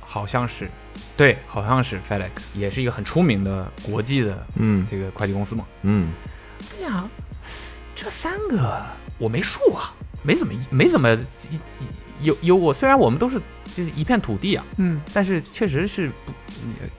[0.00, 0.68] 好像是，
[1.16, 5.66] 对，好像是 FedEx，也是一个很出名的国际的嗯这个快递公司嘛。
[5.82, 6.10] 嗯，
[6.78, 7.08] 哎呀，
[7.94, 8.82] 这三个
[9.18, 9.92] 我没数啊，
[10.22, 11.16] 没怎么没怎么
[12.20, 13.40] 有有我，虽然我们都是
[13.74, 16.32] 就是一片土地啊，嗯，但是确实是不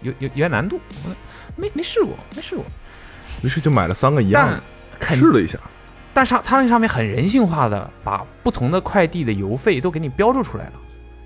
[0.01, 0.79] 有有有点难度，
[1.55, 2.63] 没没试过，没试过。
[3.43, 4.47] 于是就买了三个一样
[4.99, 5.59] 的，试了一下。
[6.19, 10.73] 但上它那上面很人性化的把不同的快递的邮费都给你标注出来了。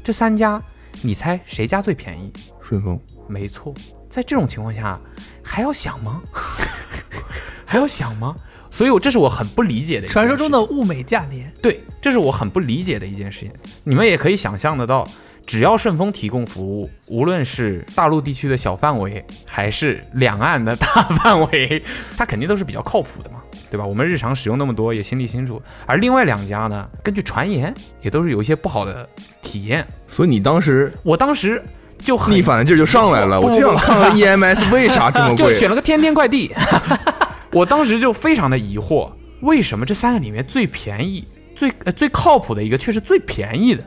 [0.03, 0.61] 这三家，
[1.01, 2.31] 你猜谁家最便宜？
[2.61, 3.73] 顺丰，没错，
[4.07, 5.01] 在这种情况下
[5.43, 6.21] 还要想吗？
[7.65, 8.35] 还要想吗？
[8.69, 10.07] 所以我这是我很不理解的。
[10.07, 13.51] 传说中的物美价廉，对，这是我很不理解的一件事情。
[13.83, 15.09] 你们也可以想象得到，
[15.43, 21.81] 只要顺丰提供服务，无论是大陆地区的小范围，还是两岸的大范围，
[22.15, 23.41] 它肯定都是比较靠谱的嘛，
[23.73, 23.83] 对对吧？
[23.87, 25.59] 我们日常使用那么多，也心里清楚。
[25.87, 29.09] 而另外两家呢，根据传言，也都是有一些不好的
[29.41, 29.83] 体验。
[30.07, 31.59] 所以你当时我当时
[31.97, 35.37] 就很逆反的劲儿就上来了，我就想看看 EMS 为啥这么贵。
[35.37, 36.53] 就选了个天天快递。
[37.51, 39.11] 我当时就非常的疑惑，
[39.41, 43.83] 为什么这三个里面最便宜、最呃最靠谱的一个却是最便宜的，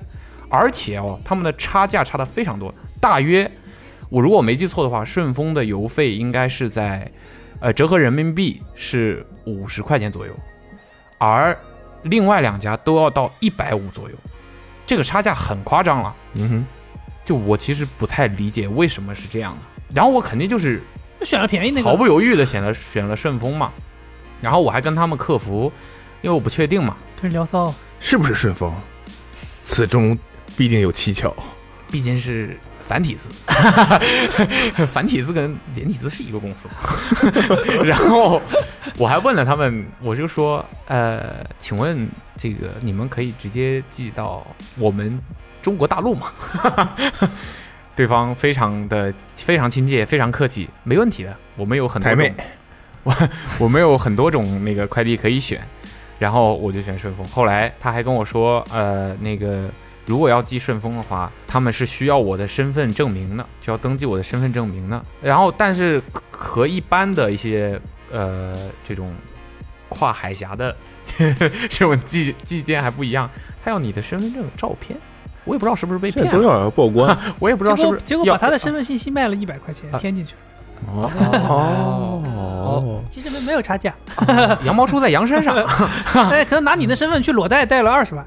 [0.49, 3.49] 而且哦，他们的差价差的非常多，大约
[4.11, 7.09] 我如果没记错的话，顺丰的邮费应该是在
[7.61, 10.37] 呃折合人民币是五十块钱左右，
[11.17, 11.57] 而
[12.03, 14.17] 另外两家都要到一百五左右，
[14.87, 16.15] 这个差价很夸张了。
[16.35, 16.67] 嗯哼，
[17.25, 19.61] 就我其实不太理解为什么是这样的，
[19.95, 20.83] 然后我肯定就是
[21.23, 21.89] 选了便宜那个。
[21.89, 23.73] 毫不犹豫的选了选了顺丰嘛，
[24.43, 25.73] 然后我还跟他们客服，
[26.21, 28.73] 因为我不确定嘛，跟人聊骚，是不是顺丰？
[29.65, 30.17] 此中
[30.57, 31.35] 必定有蹊跷。
[31.91, 33.29] 毕竟是繁体字，
[34.87, 36.75] 繁体字跟简体字是一个公司嘛。
[37.85, 38.41] 然后
[38.97, 44.47] 我还问了他们，我就说，呃，请问这个你们可以直接寄到
[44.79, 45.21] 我们
[45.61, 46.33] 中国大陆吗？
[47.97, 52.35] 对方非常的非常亲切，非常客气，没问题的，我们有很多种，
[53.03, 53.15] 我
[53.61, 55.67] 我们有很多种那个快递可以选，
[56.19, 57.27] 然后我就选顺丰。
[57.27, 59.71] 后来他还跟我说，呃，那个
[60.07, 65.03] 如果要寄顺丰的话，他们是需要我的身份证明的，就要登记我的身份证明的。
[65.21, 67.79] 然后，但是和一般的一些
[68.11, 69.13] 呃这种
[69.89, 70.75] 跨海峡的
[71.69, 73.29] 这种寄寄件还不一样，
[73.63, 74.99] 他要你的身份证照片。
[75.45, 80.35] 我也不知道是不是被骗了都骗了，要报关我也不知道是不是 结果结果把他的身份信息卖了一百块钱啊添进去
[80.87, 81.09] 了，
[81.49, 83.95] 哦， 其实没没有差价，
[84.65, 85.55] 羊毛出在羊身上。
[86.31, 88.27] 哎，可能拿你的身份去裸贷贷了二十万，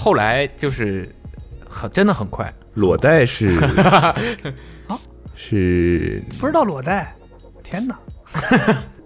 [0.00, 1.06] 后来就是
[1.68, 3.48] 很真的很快，裸贷是
[4.88, 4.98] 啊
[5.36, 7.14] 是不知道裸贷，
[7.62, 7.98] 天哪！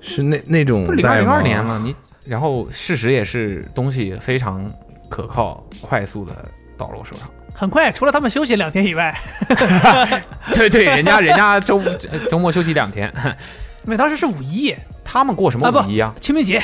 [0.00, 4.70] 是那那种二零二年了，你然后事实也是东西非常
[5.08, 7.28] 可靠、快速的到了我手上。
[7.52, 9.12] 很快，除了他们休息两天以外，
[10.54, 11.82] 对对，人家 人家周
[12.28, 13.12] 周末休息两天，
[13.84, 14.72] 因为当时是五一
[15.04, 16.14] 他们过什么五一啊？
[16.20, 16.62] 清明节，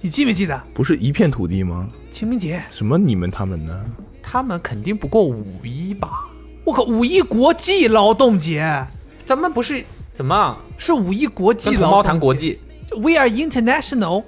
[0.00, 1.88] 你记没记得不是一片土地吗？
[2.18, 2.60] 清明节？
[2.68, 3.84] 什么你们他们呢？
[4.20, 6.26] 他们肯定不过五一吧？
[6.64, 8.84] 我靠，五一国际劳动节
[9.24, 12.58] 咱们不是怎么是五一国际跟同胞劳动节谈国际
[12.96, 14.24] ？，We are international，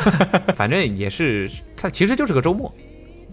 [0.56, 2.74] 反正也是，它其实就是个周末，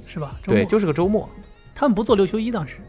[0.05, 0.35] 是吧？
[0.43, 1.29] 周末对，就是个周末。
[1.73, 2.79] 他们不做六休一，当时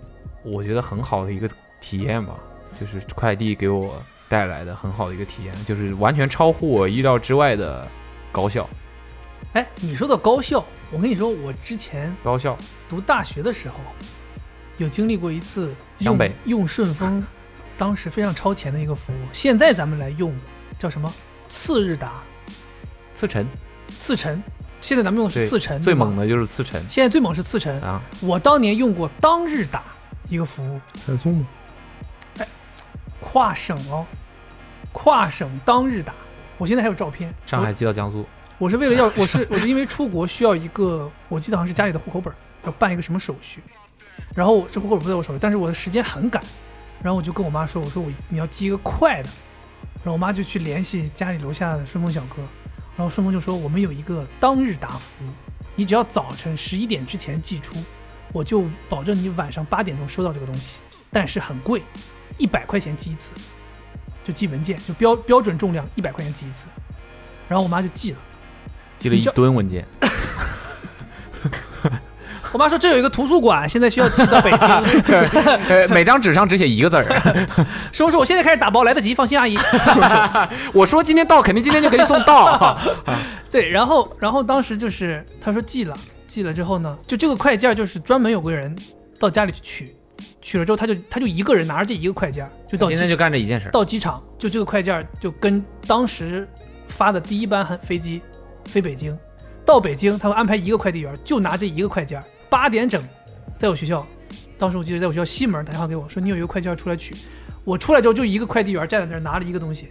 [0.42, 1.48] 我觉得很好的一个
[1.80, 2.34] 体验吧，
[2.80, 7.86] 就是快递给我带来的很好的一个体验，就是完全超乎我意料之外的
[8.32, 8.68] 高效。
[9.52, 12.56] 哎，你说的高校，我跟你说，我之前高校，
[12.88, 13.76] 读大学的时候，
[14.78, 17.24] 有经历过一次用用顺丰，
[17.76, 19.16] 当时非常超前的一个服务。
[19.32, 20.34] 现在咱们来用
[20.78, 21.12] 叫什么？
[21.48, 22.22] 次日达、
[23.14, 23.46] 次晨，
[23.98, 24.42] 次晨，
[24.80, 26.82] 现在咱们用的是次晨，最猛的就是次晨。
[26.88, 28.00] 现在最猛是次晨，啊！
[28.20, 29.84] 我当年用过当日达
[30.28, 31.46] 一个服务，快送吗？
[33.20, 34.06] 跨省哦，
[34.92, 36.14] 跨省当日达，
[36.56, 37.32] 我现在还有照片。
[37.44, 38.24] 上海寄到江苏，
[38.64, 42.32] 我是为了要，我是我是因为出国需要一个，我记得好像是家里的户口本，
[42.64, 43.60] 要办一个什么手续，
[44.34, 46.42] 然后这户口本不在我手里，但是我的时间很赶，
[47.02, 49.28] 然后我就跟我妈说，我说我你要寄一个快的，
[49.96, 52.40] 然后我妈就去联系家里楼下的顺丰小哥，
[52.96, 55.28] 然后顺丰就说我们有一个当日达服务，
[55.76, 57.76] 你只要早晨十一点之前寄出，
[58.32, 60.80] 我就保证你晚上八点钟收到这个东西，
[61.12, 61.82] 但是很贵，
[62.38, 63.32] 一百块钱寄一次，
[64.24, 66.64] 就寄文件，就标标准重量一百块钱寄一次，
[67.46, 68.18] 然后我妈就寄了。
[69.04, 69.86] 寄了一吨文件。
[72.52, 74.60] 我妈说这有一个图书馆，现在需要寄到北京。
[75.68, 77.04] 呃，每张纸上只写一个字儿。
[77.92, 79.58] 师 傅说我现在开始打包，来得及，放心，阿姨。
[80.72, 82.78] 我说今天到，肯定今天就给你送到。
[83.50, 85.94] 对，然后然后当时就是他说寄了，
[86.26, 88.74] 寄了之后呢，就这个快件儿就是专门有个人
[89.18, 89.94] 到家里去取，
[90.40, 93.68] 取了之后他就他就一个人拿着这一个快件儿就到今天就干这一件事。
[93.70, 96.48] 到机场，就这个快件儿就跟当时
[96.86, 98.22] 发的第一班飞机
[98.66, 99.16] 飞北京，
[99.64, 103.02] 到北京他会安排一个快递员，就拿这一个快件儿，八点整，
[103.56, 104.06] 在我学校，
[104.58, 107.14] 当时我记得在我学校西门打电话给我说你有一个快件儿出来取，
[107.64, 109.88] 我出来之后就一个快递员站在那儿拿了一个东西，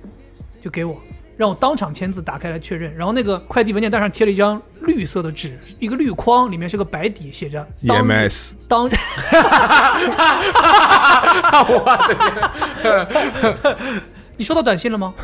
[0.61, 1.01] 就给我。
[1.35, 8.91] 让我当场签字打开来确认，然后那个快递文件袋上贴了一张绿色的纸，一个绿框，里面是个白底，写着 EMS 当日，
[14.43, 15.13] 你收到短信了吗？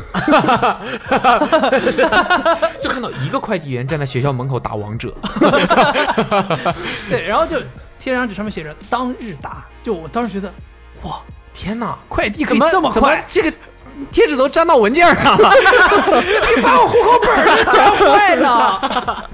[2.80, 5.14] 就看到一个快递员站在学校门口打王者。
[7.10, 7.60] 对，然后就
[7.98, 9.62] 贴了张纸，上面写着“当日达”。
[9.84, 10.50] 就我当时觉得，
[11.02, 11.20] 哇，
[11.52, 11.98] 天哪！
[12.08, 13.52] 快递可以怎么怎么这么快，这个
[14.10, 15.50] 贴纸都粘到文件上了。
[16.56, 19.28] 你把我户口本儿都粘坏了。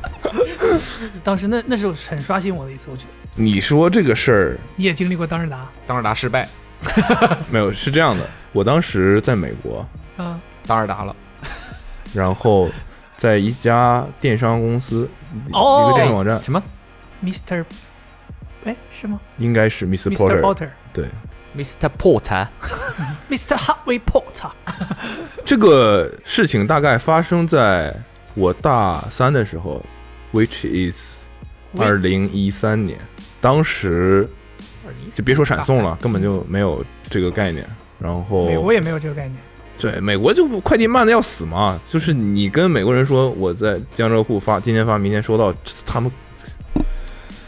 [1.23, 6.49] 当时那那时候很刷新我的一次，我觉得你说这个事儿你也经历过当日达当日达失败，
[7.51, 7.73] 没有？
[7.73, 11.15] 是这样的，我当时在美国，啊，当时达了。
[12.15, 12.69] 然后
[13.17, 15.09] 在一家电商公司，
[15.53, 16.63] 哦一个电商网站，什么
[17.23, 17.65] Mr.
[18.65, 20.17] 哎是吗应该是 Mr.？Mr.
[20.17, 20.69] Porter，Potter。
[20.93, 21.09] 对
[21.57, 21.89] ，Mr.
[21.99, 23.57] Porter？Mr.
[23.57, 24.51] Harvey Porter，
[25.45, 27.95] 这个事情大概发生在
[28.35, 29.85] 我大三的时候
[30.33, 31.23] ，which is
[31.79, 32.99] 二零一三年。
[33.41, 34.29] 当时
[35.15, 37.69] 就别说闪送了，根本就没有这个概念。
[37.99, 39.39] 然后美国也没有这个概念。
[39.79, 46.11] 对美国就快递慢的要死嘛，就是你跟美国人说我在江浙沪发，今天发，明天收到，他们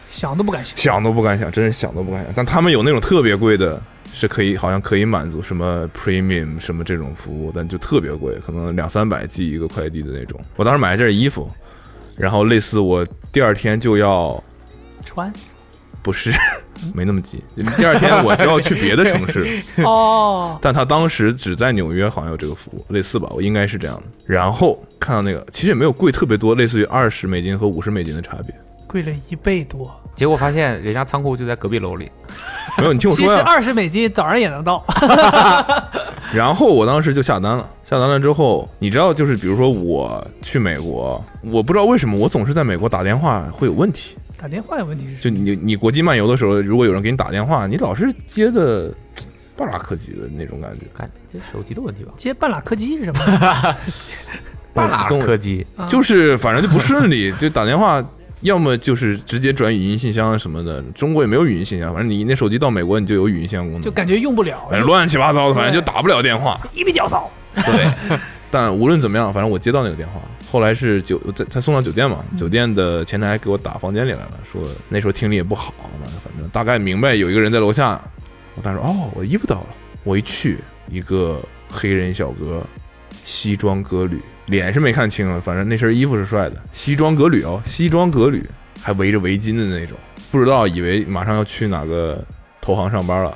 [0.09, 0.77] 想都不敢想。
[0.77, 2.33] 想都不敢想，真是想都不敢想。
[2.37, 3.81] 但他们有那种特别贵的，
[4.13, 10.39] 是可以好像可以满足什么 premium 什么这种服务，但就特别贵，可能两三百寄一个快递的那种。
[10.57, 11.51] 我当时买了件衣服，
[12.15, 14.43] 然后类似我第二天就要
[15.03, 15.33] 穿
[16.03, 16.31] 不是
[16.95, 17.43] 没那么急，
[17.77, 24.03] 第二天我就要去别的城市，哦， 但他当时只在纽约好像有这个服务，类似吧，我应该是这样的。
[24.27, 28.55] 然后看到那个，其实也没有贵特别多，类似于二十美金和五十美金的差别。
[28.87, 29.91] 贵了一倍多。
[30.15, 32.11] 结果发现人家仓库就在隔壁楼里。
[32.77, 33.33] 没有，你听我说呀。
[33.37, 34.85] 其实二十美金早上也能到。
[36.35, 44.17] 然后我当时就下单了，下单了之后，你知道，就是比如说我去美国，我不知道为什么我总是在美国打电话会有问题。
[44.41, 48.95] 打电话有问题是就你你国际漫游的时候，如果有人给你打电话，你老是接的
[49.57, 50.87] 半拉客机的那种感觉。
[50.95, 52.13] 感这手机的问题吧？
[52.17, 53.77] 接半拉客机是什么？
[54.73, 58.05] 半拉跟我柯基，啊就是反正就不顺利，就打电话，
[58.43, 60.81] 要么就是直接转语音信箱什么的。
[60.95, 66.61] 中国也没有语音信箱，反正你那手机到美国你就有语音信箱功能，就感觉用不了，反正乱七八糟的，反正就打不了电话。
[66.73, 67.29] 一笔屌骚。
[67.57, 67.91] 对，
[68.53, 70.21] 但无论怎么样，反正我接到那个电话，
[70.51, 75.75] 后来是酒在他送到酒店嘛，酒店的前台给我打房间里来了，说那时候听力也不好，
[76.25, 78.01] 反正大概明白有一个人在楼下。
[78.55, 79.67] 我当时哦，我衣服到了，
[80.05, 81.41] 我一去，一个
[81.71, 82.65] 黑人小哥，
[83.25, 88.45] 西装革履，脸是没看清了，反正那身衣服是帅的，西装革履哦，西装革履，
[88.81, 89.97] 还围着围巾的那种，
[90.31, 92.25] 不知道以为马上要去哪个
[92.61, 93.31] 投行上班了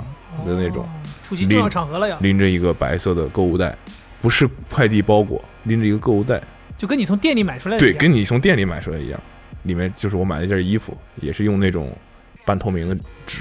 [0.46, 0.82] 的那种。
[0.84, 0.88] 哦
[1.24, 3.74] 出席重要场合了呀，拎着一个白色的购物袋，
[4.20, 6.42] 不是快递包裹，拎着一个购物袋，
[6.82, 8.00] 就跟你从店里买出来的对，一样。
[8.00, 9.20] 跟你从店里买出来一样，
[9.62, 11.96] 里面就是我买了一件衣服，也是用那种
[12.44, 13.38] 半透明的纸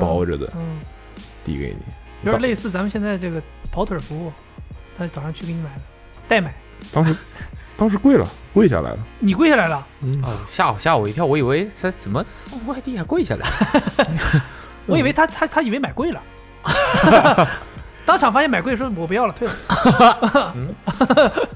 [0.00, 0.80] 包着的，嗯，
[1.44, 1.82] 递给你。
[2.22, 4.32] 有点类似咱们现在这个跑腿服务，
[4.96, 5.82] 他早上去给你买的，
[6.26, 6.54] 代买，
[6.90, 7.14] 当时，
[7.76, 8.98] 当时跪了，跪下来了。
[9.18, 13.46] 你跪下来了，嗯，哦，吓我吓我一跳，我以为他怎么送快递还跪下来？
[14.88, 16.22] 我以为他他他以为买贵了，
[18.06, 20.54] 当场发现买贵，说我不要了，退了，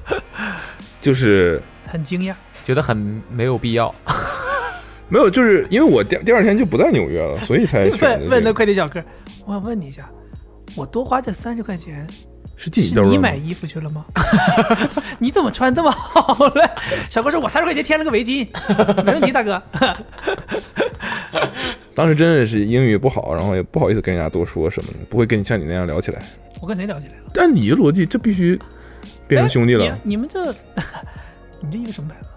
[1.03, 2.33] 就是很惊讶。
[2.63, 2.95] 觉得很
[3.29, 3.93] 没有必要。
[5.09, 8.53] 没有，就是因为我第第二天就不在纽约了，所以才 选问问那。
[8.53, 9.03] 快递小哥，
[9.45, 10.09] 我想问你一下，
[10.75, 12.07] 我多花这三十块钱
[12.55, 13.35] 是进你买？
[13.35, 14.05] 衣服去了吗？
[15.19, 16.61] 你怎么穿这么好嘞？
[17.09, 18.47] 小哥说：“我三十块钱添了个围巾，
[19.03, 19.61] 没问题，大哥。
[21.93, 26.23] 当时真的是英语不好，然后也不好意思跟人家多说什么的，不会跟你像你那样聊起来。”
[26.61, 27.23] 我跟谁聊起来了？
[27.33, 28.57] 但你的逻辑，这必须
[29.27, 29.85] 变成兄弟了。
[29.85, 30.51] 哎你你们这，
[31.61, 32.29] 你这衣服什么牌子？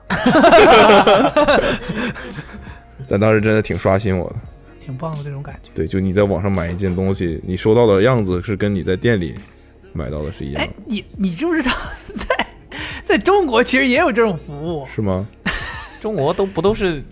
[3.08, 4.36] 但当时真的挺刷新我的。
[4.80, 5.70] 挺棒的这种感觉。
[5.74, 9.34] 对，就你在网上买一件东西，你收到的样子是跟你在店里
[9.92, 11.72] 买到的是一样哎的，，你你知不知道，
[12.14, 12.46] 在
[13.02, 14.86] 在中国其实也有这种服务？
[14.94, 15.26] 是吗？
[16.00, 17.02] 中国都不都是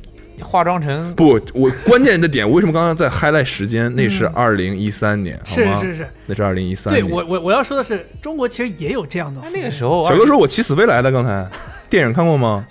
[0.43, 3.95] 化妆成不，我关键的点，我为什么刚刚在 highlight 时间？
[3.95, 5.74] 那是二零一三年，好吗？
[5.76, 7.05] 是是是，那是二零一三年。
[7.05, 9.41] 对我我我要说的是，中国其实也有这样的。
[9.53, 11.49] 那个时候，小哥说我骑死飞来的，刚才
[11.89, 12.66] 电影看过吗？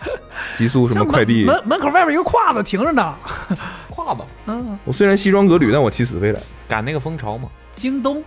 [0.56, 1.46] 极速什么快递？
[1.46, 3.16] 门门门口外面一个胯子停着呢。
[3.90, 6.40] 胯子，嗯，我虽然西装革履，但我骑死飞来。
[6.68, 7.48] 赶那个风潮嘛。
[7.72, 8.24] 京东，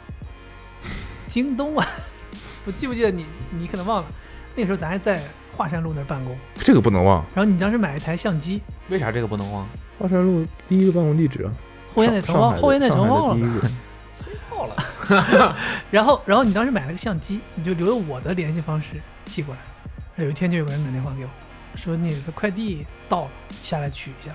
[1.28, 1.86] 京东啊，
[2.64, 3.26] 我记不记得你？
[3.50, 4.08] 你可能忘了，
[4.54, 5.20] 那个时候咱还在
[5.56, 7.24] 华山路那儿办公，这个不能忘。
[7.34, 9.66] 然后你当时买了一台相机，为啥这个不能忘？
[9.98, 11.50] 华山路第一个办公地址啊，
[11.94, 13.34] 后现代城忘，后现代城上海的忘了。
[13.34, 13.70] 第一个。
[14.54, 15.56] 忘了。
[15.90, 19.60] 然后，然后你当时买了个相机，你就留了我的联系方式寄过来。
[20.22, 21.30] 有一天就有个人打电话给我，
[21.74, 23.30] 说你的快递到了，
[23.62, 24.32] 下来取一下。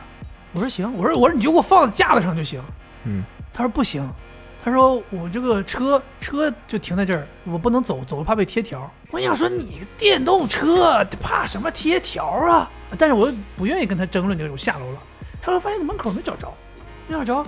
[0.53, 2.61] 我说行，我说我说你就给我放在架子上就行。
[3.05, 4.07] 嗯，他说不行，
[4.63, 8.89] 他说我这个车车就停在这儿，我不能走，走了怕被贴条。
[9.09, 12.69] 我想说你个电动车怕什么贴条啊？
[12.97, 14.99] 但是我又不愿意跟他争论这个，我下楼了。
[15.43, 16.53] 下楼发现你门口没找着，
[17.07, 17.43] 没找着，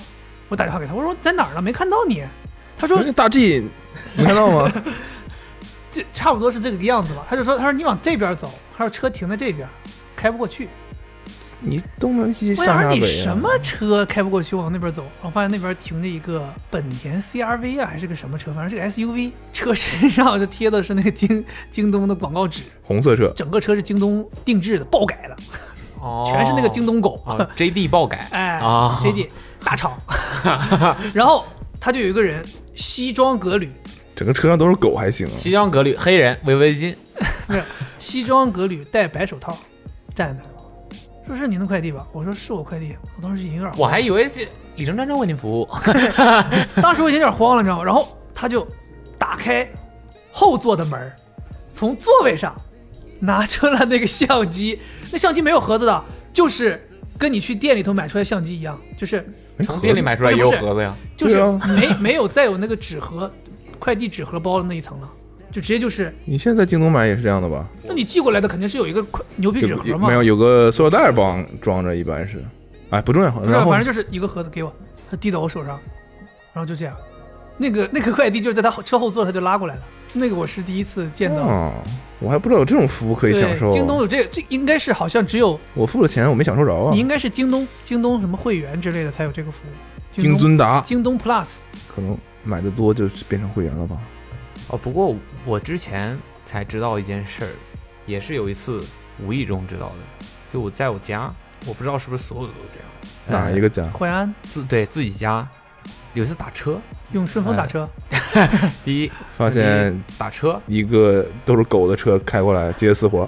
[0.49, 1.61] 我打电话给他，我说在哪儿呢？
[1.61, 2.23] 没看到你。
[2.75, 3.63] 他说那大 G，
[4.15, 4.71] 没看到吗？
[5.91, 7.23] 这差不多是这个样子吧。
[7.29, 9.69] 他就说，他说你往这边走，他说车停在这边，
[10.15, 10.67] 开不过去。
[11.63, 13.23] 你东南西上下北啊。
[13.23, 25.35] 什么车开不过去，往那边走，我发现那边停着一个本田 CRV 啊，还是个什么车，反正是个 SUV，车身上就贴的是那个京京东的广告纸，红色车，整个车是京东定制的，爆改的，
[26.01, 26.23] 哦。
[26.29, 27.21] 全是那个京东狗。
[27.25, 28.27] 哦 JD 爆改。
[28.31, 29.29] 哎啊，JD
[29.63, 29.97] 大厂，
[31.13, 31.45] 然后
[31.79, 32.43] 他就有一个人
[32.75, 33.71] 西装革履，
[34.15, 35.33] 整个车上都是狗还行啊。
[35.39, 36.93] 西装革履，黑人围围巾，
[37.97, 39.57] 西装革履戴白手套
[40.13, 40.52] 站那儿，
[41.25, 42.05] 说是您的快递吧？
[42.11, 45.69] 我说是我快递，我当时已经有点慌，我还以为这李成真正为您服务，
[46.81, 47.83] 当时我已经有点慌了，你知道吗？
[47.83, 48.67] 然后他就
[49.17, 49.67] 打开
[50.31, 51.15] 后座的门儿，
[51.73, 52.53] 从座位上
[53.19, 54.79] 拿出了那个相机，
[55.11, 56.03] 那相机没有盒子的，
[56.33, 56.85] 就是
[57.17, 59.17] 跟你去店里头买出来相机一样，就是
[59.57, 60.93] 哎从店里买出来也有盒子呀。
[61.15, 61.41] 就是
[61.75, 63.31] 没、没有再有那个纸盒
[63.79, 65.09] 快递纸盒包的那一层了，
[65.53, 67.65] 就直接就是，你现在在京东买也是这样的吧？
[67.83, 72.43] 那你寄过来的肯定是有一个快牛皮纸盒嘛，没有有个塑料袋帮装着，一般是。
[72.89, 73.29] 哎，不重要。
[73.29, 74.73] 不是，然后反正就是一个盒子给我，
[75.11, 75.79] 他递到我手上，
[76.53, 76.95] 然后就这样，
[77.57, 79.81] 那个那个快递就是在他后车后座他就拉过来了，
[80.13, 81.43] 那个我是第一次见到。
[81.43, 81.71] 哦，
[82.17, 83.69] 我还不知道有这种服务可以对，享受。
[83.69, 86.99] 京东有这个，这应该是好像只有我付了钱，我没享受着啊你。
[86.99, 89.71] 应该是京东京东什么会员之类的才有这个服务。
[90.09, 93.97] 京东尊达京东 Plus 可能买的多就是变成会员了吧？
[94.69, 97.51] 哦，不过我之前才知道一件事儿，
[98.05, 98.83] 也是有一次
[99.21, 101.31] 无意中知道的，就我在我家，
[101.65, 102.89] 我不知道是不是所有的都这样。
[103.27, 103.89] 呃哪一个家？
[103.91, 104.33] 淮安。
[104.49, 105.47] 自对自己家
[106.13, 106.79] 有一次打车，
[107.11, 107.89] 用顺丰打车，
[108.83, 113.27] 第一发现打车一个都是狗的车开过来接私活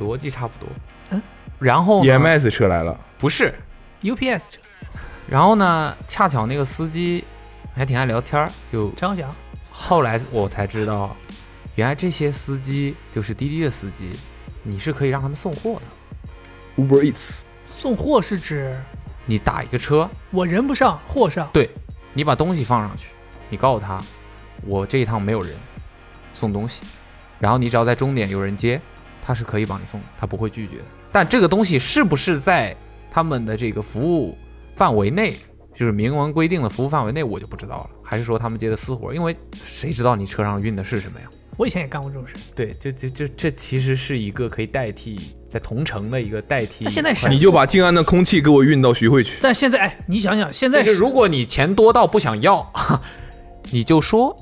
[0.00, 0.68] 逻辑差不多，
[1.10, 1.22] 嗯，
[1.58, 3.54] 然后，EMS 车来了，不是
[4.02, 4.60] ，UPS 车，
[5.28, 7.24] 然后呢，恰巧那个司机
[7.74, 9.28] 还挺爱聊天儿，就张翔
[9.78, 11.14] 后来我才知道，
[11.74, 14.08] 原来这些司机就是滴滴的司机，
[14.62, 16.82] 你是可以让他们送货的。
[16.82, 18.76] Uber Eats，送货是指？
[19.26, 21.70] 你打一个车，我人不上货上，对
[22.14, 23.12] 你把东西放上去，
[23.50, 24.02] 你告诉他，
[24.64, 25.54] 我这一趟没有人
[26.32, 26.82] 送东西，
[27.38, 28.80] 然后你只要在终点有人接，
[29.22, 30.78] 他是可以帮你送的，他不会拒绝。
[31.12, 32.74] 但这个东西是不是在
[33.10, 34.36] 他们的这个服务
[34.74, 35.36] 范围内，
[35.76, 37.90] 就是明文规定的服务范围内，我就不知道了。
[38.02, 39.12] 还是说他们接的私活？
[39.12, 41.26] 因为谁知道你车上运的是什么呀？
[41.58, 42.34] 我以前也干过这种事。
[42.54, 45.20] 对，就就就这其实是一个可以代替
[45.50, 46.84] 在同城的一个代替。
[46.84, 49.38] 那现在闪你就把静安的空气给我运到徐汇去。
[49.42, 52.66] 但现在哎，你想想，现在但是如果你钱多到不想要，
[53.70, 54.34] 你就说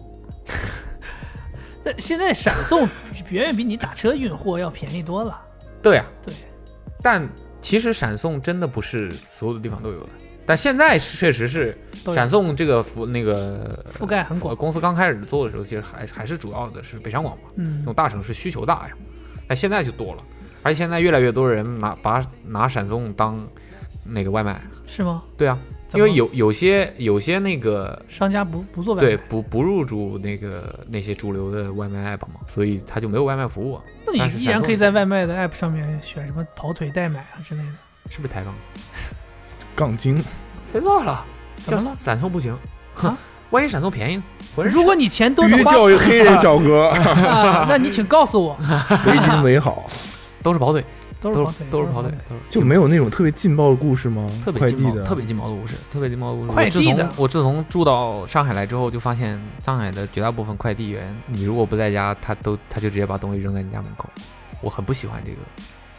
[1.84, 2.88] 那现在闪送
[3.30, 5.40] 远远比你打车运货要便宜多了。
[5.82, 6.32] 对啊，对。
[7.02, 7.28] 但
[7.60, 10.08] 其实闪送真的不是所有的地方都有的，
[10.46, 11.76] 但现在确实是
[12.14, 18.94] 闪送这个覆那个覆盖很广公司刚开始做的时候，其实还还是主要的是北上广嘛，嗯这嗯种，大城市需求大呀。
[19.46, 20.22] 但现在就多了，
[20.62, 23.46] 而且现在越来越多人拿把拿闪送当
[24.04, 24.60] 那个外卖。
[24.86, 25.22] 是吗？
[25.36, 25.58] 对啊，
[25.94, 33.84] 因为有有些有些那个商家不不做外卖，对不不入驻那个那些主流的外卖 app 嘛，所以他就没有外卖服务啊。
[34.06, 37.72] 那你依然可以在外卖的 app 上面选什么跑腿代买啊之类的。
[38.10, 38.54] 是不是抬杠？
[39.74, 40.16] 杠精，
[40.70, 41.24] 谁知道了？
[41.66, 42.56] 叫怎么了闪送不行，
[42.94, 43.16] 哼
[43.50, 44.22] 万一闪送便宜呢？
[44.56, 48.56] 如果你钱多的话，教育黑人小哥，啊， 那你请告诉我，
[49.06, 49.88] 为精为好。
[50.42, 50.84] 都是跑腿，
[51.20, 54.28] 都都是跑腿，都是跑腿腿。，都是就没有那种特别劲爆的故事吗？
[54.44, 56.50] 特别劲爆，的，特别劲爆的故事，特别劲爆的故事。
[56.50, 64.06] 快递的我自从我自从住到上海来之后，就发现上海的绝大部分快递员，你如果不在家，他都他就直接把东西扔在你家门口。
[64.60, 65.38] 我很不喜欢这个，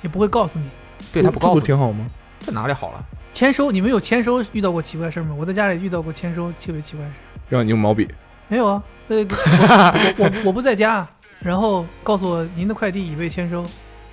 [0.04, 0.70] 也不会告诉你。
[1.12, 2.06] 对他不告诉你，不挺好吗？
[2.46, 3.04] 这哪里好了？
[3.36, 5.36] 签收，你们有签收遇到过奇怪事儿吗？
[5.38, 7.24] 我在家里遇到过签收特别奇怪的事儿。
[7.50, 8.08] 让你用毛笔，
[8.48, 9.18] 没有啊，呃，
[10.18, 11.06] 我我我不在家，
[11.42, 13.66] 然后告诉我您的快递已被签收，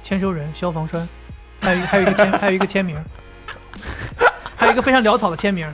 [0.03, 1.09] 签收人消防栓，
[1.61, 2.97] 还有一还有一个签 还有一个签名，
[4.57, 5.73] 还有一个非常潦草的签名，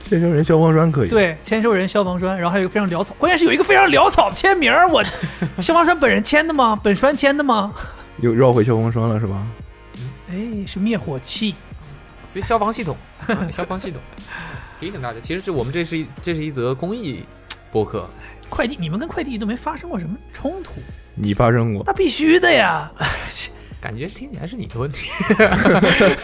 [0.00, 5.04] 签收人消防栓可以。，对，签收人消防栓，然后还有一个非常潦草，关键是有一个非常潦草的签名，我
[5.60, 6.78] 消防栓本人签的吗？
[6.80, 7.72] 本栓签的吗？
[8.18, 9.44] 又绕回消防栓了是吧？
[10.30, 10.36] 哎，
[10.68, 11.56] 是灭火器，
[12.30, 14.00] 这消防系统，啊 消防系统，
[14.78, 17.24] 提醒大家，其实这我们这是一这是一则公益
[17.72, 18.08] 播客，
[18.48, 20.80] 快递你们跟快递都没发生过什么冲突，
[21.14, 21.82] 你发生过？
[21.86, 22.90] 那必须的呀。
[23.80, 25.08] 感觉听起来是你的问题。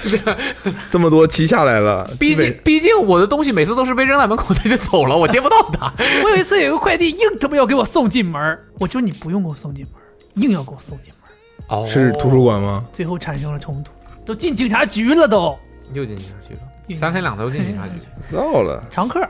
[0.93, 5.91] 这么多期下来了，毕竟毕竟我的东西每次都是被扔在门口他就走了，我接不到他。
[6.23, 9.95] 我有一次有个快递硬他妈要给我送进门，我说你不用给我送进门，
[10.35, 12.85] 硬要给我送进门，哦是图书馆吗？
[12.93, 13.91] 最后产生了冲突，
[14.27, 15.59] 都进警察局了都。
[15.93, 16.61] 又进警察局了，
[16.99, 17.93] 三天两头进警察局。
[18.33, 19.27] 到了，常客，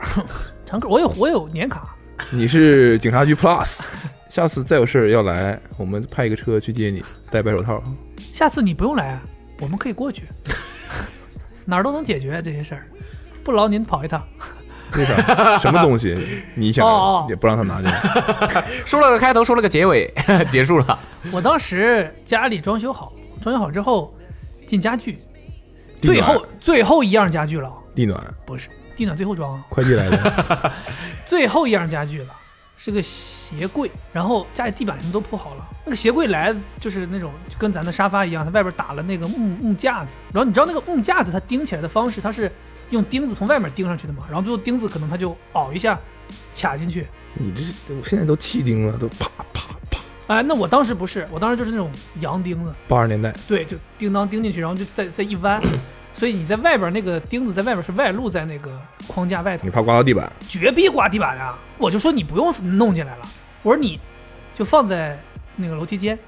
[0.65, 1.95] 常客，我有我有年卡，
[2.31, 3.81] 你是警察局 Plus，
[4.29, 7.81] 下次再有事儿要来，我们派一个车去接你，戴白手套。
[8.33, 9.21] 下次你不用来啊，
[9.59, 10.23] 我们可以过去，
[11.65, 12.87] 哪儿都能解决这些事儿，
[13.43, 14.23] 不劳您跑一趟。
[14.95, 15.57] 为啥？
[15.59, 16.17] 什么东西？
[16.55, 18.63] 你想哦哦也不让他拿进来？
[18.85, 20.11] 说了个开头，说了个结尾，
[20.49, 20.99] 结束了。
[21.31, 24.15] 我当时家里装修好，装修好之后
[24.65, 25.17] 进家具，
[26.01, 30.73] 最后最后一样家具了，地暖，不是地暖最后装啊，快递来的。
[31.25, 32.33] 最后一样家具了，
[32.77, 35.67] 是个鞋柜，然后家里地板什么都铺好了。
[35.83, 42.51] 那个鞋柜来就是那种就跟咱的沙发一样，它外边打了那个木木架子，然后你知道那个木架子它钉起来的方式，它是
[42.89, 45.99] 用钉子从外面钉上去的嘛，然后最后钉子可能它就凹一下
[46.53, 47.07] 卡进去。
[47.33, 49.76] 你这是我现在都气钉了，都啪啪啪。
[50.27, 55.61] 哎，那我当时不是，我当时就是那种洋钉子，八十年代，对，就叮当钉进去，然后就再再一弯，
[56.11, 58.69] 所以你在外边那个钉子在外边是外露在那个
[59.07, 60.29] 框架外头你，怕刮到地板？
[60.45, 61.57] 绝逼刮地板啊！
[61.77, 63.21] 我就说你不用弄进来了，
[63.63, 63.97] 我说你
[64.53, 65.17] 就放在
[65.55, 66.19] 那个楼梯间，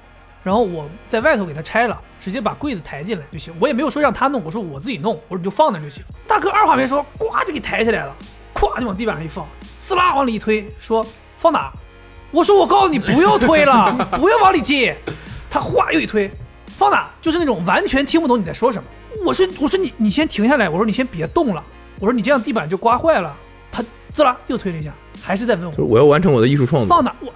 [0.42, 3.52] 然后我在外头给它拆了，直接把柜子抬进来就行。
[3.60, 6.02] 我也没有说让他弄，我说我自己弄，我说你就放那就行。
[6.26, 8.16] 大哥二话没说，呱就给抬起来了，
[8.54, 9.46] 咵就往地板上一放，
[9.78, 11.04] 撕拉往里一推，说
[11.36, 11.70] 放哪？
[12.30, 14.94] 我说我告诉你不用推了， 不用往里进。
[15.50, 16.30] 他哗又一推，
[16.76, 17.10] 放哪？
[17.20, 18.88] 就是那种完全听不懂你在说什么。
[19.24, 21.64] 我说我说你你先停下来，我说你先别动了，
[21.98, 23.36] 我说你这样地板就刮坏了。
[23.72, 26.88] 他滋啦又推了一下，还是在问就是我我要完成我的艺术创作。
[26.88, 27.12] 放哪？
[27.20, 27.32] 我，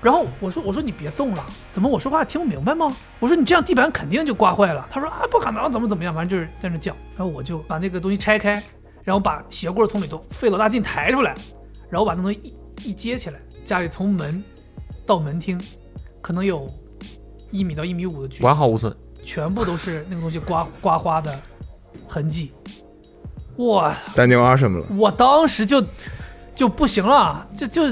[0.00, 2.96] 然后我说我说你别动了，怎么我说话听不明白吗？
[3.18, 4.86] 我说你这样地板肯定就刮坏了。
[4.88, 6.96] 他说啊不可能，怎么怎么样，反正就是在那叫。
[7.14, 8.62] 然后我就把那个东西拆开，
[9.04, 11.34] 然后把鞋柜从里头费老大劲抬出来，
[11.90, 13.38] 然后把那东西一一接起来，
[13.70, 14.42] 家里从门
[15.06, 15.56] 到门厅
[16.20, 16.68] 可能有
[17.52, 18.44] 一米到一米五的距离。
[18.44, 18.92] 完好无损。
[19.22, 21.40] 全部都是那个东西刮 刮花的
[22.08, 22.50] 痕迹。
[23.58, 23.94] 哇！
[24.16, 24.86] 单丁啊什么了？
[24.96, 25.80] 我当时就
[26.52, 27.82] 就不行了，就就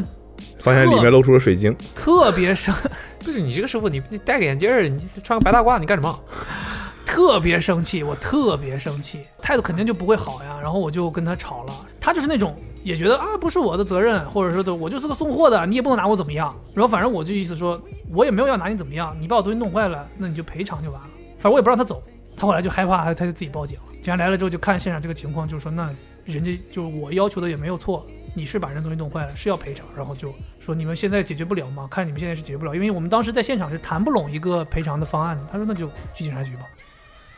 [0.59, 1.73] 发现里面露出了水晶。
[1.95, 2.75] 特别生
[3.25, 6.21] 不是你这个师傅，你你戴个眼镜儿，你穿个白大褂，你干什么？
[7.07, 10.48] 特别生气，我特别生气，态度肯定就不会好呀。
[10.69, 12.55] 然后我就跟他吵了，他就是那种
[12.85, 16.55] 也觉得啊不是我的责任，或者说的我就是个送货的，你也不能拿我怎么样。
[16.75, 17.81] 然后反正我就意思说，
[18.13, 21.09] 我也没有要拿你怎么样，你把我东西弄坏了，那你就赔偿就完了。
[21.39, 22.03] 反正我也不让他走，
[22.37, 23.85] 他后来就害怕，他就自己报警了。
[24.03, 25.91] 警察来了之后就看现场这个情况，就说那
[26.27, 31.89] 人家就是我要求的也没有错，你是把人东西弄坏了是要赔偿，然后就说你们现在解决不了吗？
[31.91, 35.43] 看你们现在是解决不了，因为我们当时在现场是谈不拢一个赔偿的方案的。
[35.51, 36.65] 他说那就去警察局吧，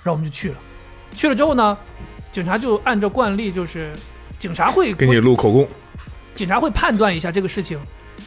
[0.03, 0.57] 然后我们就去了。
[1.13, 1.77] 去了之后呢，
[2.33, 3.93] 警察就按照惯例就是
[4.39, 5.69] 警察会给你录口供，
[6.35, 7.79] 警察会判断一下这个事情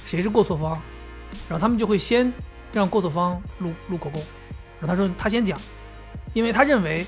[0.05, 0.71] 谁是过错方，
[1.47, 2.31] 然后他们就会先
[2.71, 4.21] 让过错方录录口供，
[4.79, 5.57] 然后他说他先讲，
[6.33, 7.05] 因为他认为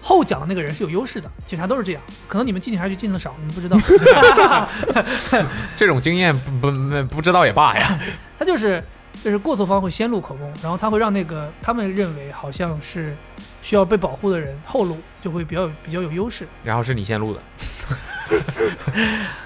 [0.00, 4.68] 后讲的那个人是有优势的，警察都是这样，可能你们进警察局进的少，你们不知道，
[5.76, 7.98] 这种经验不不不知道也罢呀。
[8.38, 8.82] 他就是
[9.22, 13.16] 就是过错方会先录口供，然后他会让那个他们认为好像是
[13.62, 16.46] 需要被保护的人后路，就会比较比较有优势。
[16.62, 17.40] 然后是你先录的。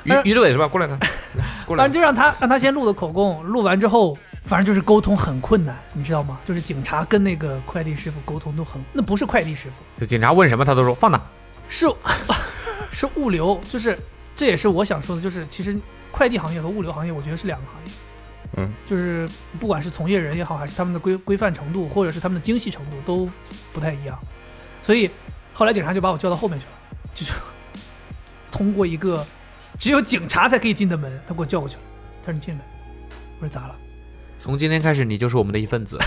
[0.05, 0.67] 于于志伟是吧？
[0.67, 0.99] 过来看，
[1.67, 1.93] 过来反正。
[1.93, 6.39] 就让他让他先录的口供，录完之后，反正就是沟通很困难，你知道吗？
[6.45, 11.21] 就是警察跟那个快递师傅沟通都很，那不是快递师傅，就警察问什么，他都说放哪。
[11.69, 11.87] 是
[12.93, 13.99] 是物流，就是
[14.37, 15.77] 这也是我想说的，就是其实
[16.13, 17.93] 快递行业和物流行业，我觉得是两个行业，
[18.59, 23.29] 嗯，就是不管是从业人也好，还是他们的规规范程度，或者是他们的精细程度都
[23.77, 24.19] 不太一样，
[24.81, 25.11] 所以
[25.53, 26.73] 后来警察就把我叫到后面去了，
[27.15, 27.35] 就是
[28.51, 29.23] 通过一个
[29.79, 31.83] 只有警察才可以进的门，他给我叫过去了，
[32.23, 32.61] 他说你进来，
[33.39, 33.75] 我说咋了？
[34.41, 35.99] 从今天开始，你就是我们的一份子，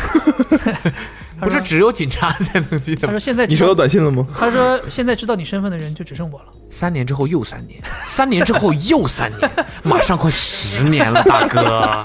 [1.40, 3.06] 不是只有警察才能记得。
[3.06, 4.26] 他说现在你收到，短信了吗？
[4.34, 6.46] 他说现在知道你身份的人就只剩我了。
[6.72, 9.52] 三年之后又三年，三年之后又三年，
[9.84, 12.04] 马上快十年了，大哥。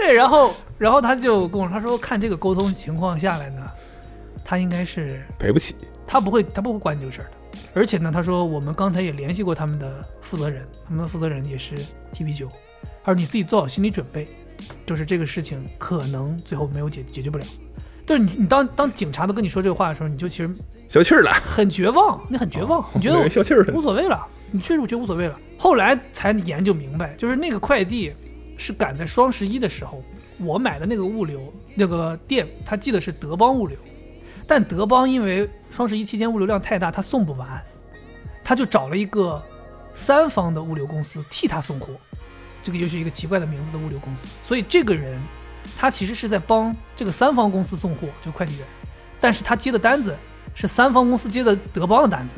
[0.00, 3.70] 对，然后 然后他就跟我说，他说看这个沟通情况下来呢，
[4.44, 5.74] 他应该是赔不起。
[6.06, 7.30] 他不会他不会管你这个事儿的。
[7.74, 11.76] 而且呢，他说我们刚才也联系过他们的负责人，他们的负责人也是
[12.12, 12.48] T B 九，
[13.04, 14.26] 他说你自己做好心理准备，
[14.86, 17.44] 就是这个事情可能最后没有解解决不了。
[18.06, 20.50] 就是你你当当警察都跟你说这个话的时候，你就其实
[20.88, 23.80] 消气儿了， 很绝望，你很绝望，你觉得我消气儿了无。
[23.80, 25.38] 所谓了，你确实觉得无所谓了。
[25.56, 28.12] 后来才研究明白，就是那个快递
[28.60, 30.02] 是赶在双十一的时候，
[30.36, 33.78] 我买的那个物流那个店，他寄的是德邦物流，
[34.46, 37.62] 但德邦因为双十一期间物流量太大，他送不完，
[38.44, 39.42] 他就找了一个
[39.94, 41.88] 三方的物流公司替他送货，
[42.62, 45.18] 这个又是一个奇怪的名字的物流公司，所以这个人
[45.78, 48.66] 他其实是在帮这个三方公司送货，就快递员，
[49.18, 50.14] 但是他接的单子
[50.54, 52.34] 是三方公司接的德邦的单子。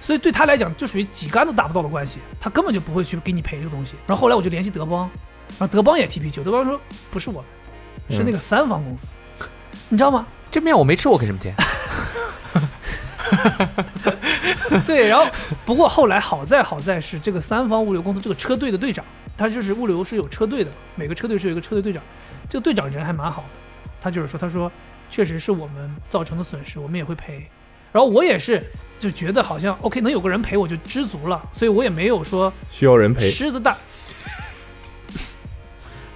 [0.00, 3.96] 所以对他来讲，就属于几杆都打不到的关系，他根本就不会去给你赔这个东西。
[4.06, 5.10] 然后后来我就联系德邦，
[5.58, 6.80] 然后德邦也踢皮球，德邦说
[7.10, 7.44] 不是我
[8.08, 9.14] 们，是那个三方公司，
[9.88, 10.26] 你知道吗？
[10.50, 11.54] 这面我没吃，我给什么钱？
[14.86, 15.26] 对，然后
[15.64, 19.04] 不过后来好在好在是这个三方物流公司这个车队的队长，
[19.36, 22.02] 他就是物流是有车队的，每个车队是有一个车队队长，
[22.48, 23.48] 这个队长人还蛮好的，
[24.00, 24.70] 他就是说他说
[25.10, 27.48] 确实是我们造成的损失，我们也会赔。
[27.92, 28.64] 然后我也是
[28.98, 33.28] 就觉得好像 OK 能有个人陪我就知足了，所以我也没有说需要人陪。
[33.28, 33.76] 狮子大，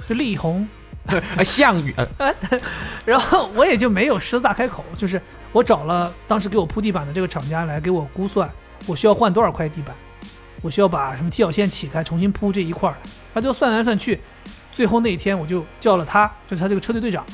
[0.08, 0.66] 就力宏，
[1.36, 2.34] 啊， 项羽，呃
[3.04, 5.20] 然后我也就没有狮子大开口，就是
[5.52, 8.50] 我找了当时给我铺地板的这个厂家来给我估算，
[8.86, 9.94] 我需要换多少块地板，
[10.62, 12.96] 我需要把什么踢脚线起开，重新铺这一块儿，
[13.34, 14.18] 他就算来算去，
[14.72, 17.26] 最后那一天我就叫了他，就是他这个车队队长，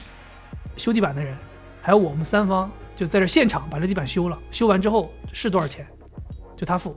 [0.77, 1.37] 修地板的人，
[1.81, 5.87] 还有我们三方就在这现场把这地板修了，修完之后是多少钱，
[6.57, 6.97] 就他付，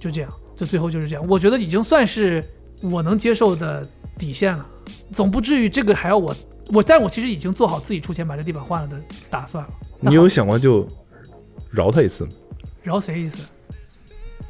[0.00, 2.42] 就这样，就最后就是这样，我觉得已经算是
[2.80, 3.86] 我能接受的
[4.18, 4.66] 底线了，
[5.12, 6.34] 总不至于这个还要我
[6.72, 9.70] 我，但我其实已经做好自己出钱把这地板换了的打算了。
[10.00, 10.86] 你有想过就
[11.70, 12.30] 饶他一次吗？
[12.82, 13.38] 饶谁一次？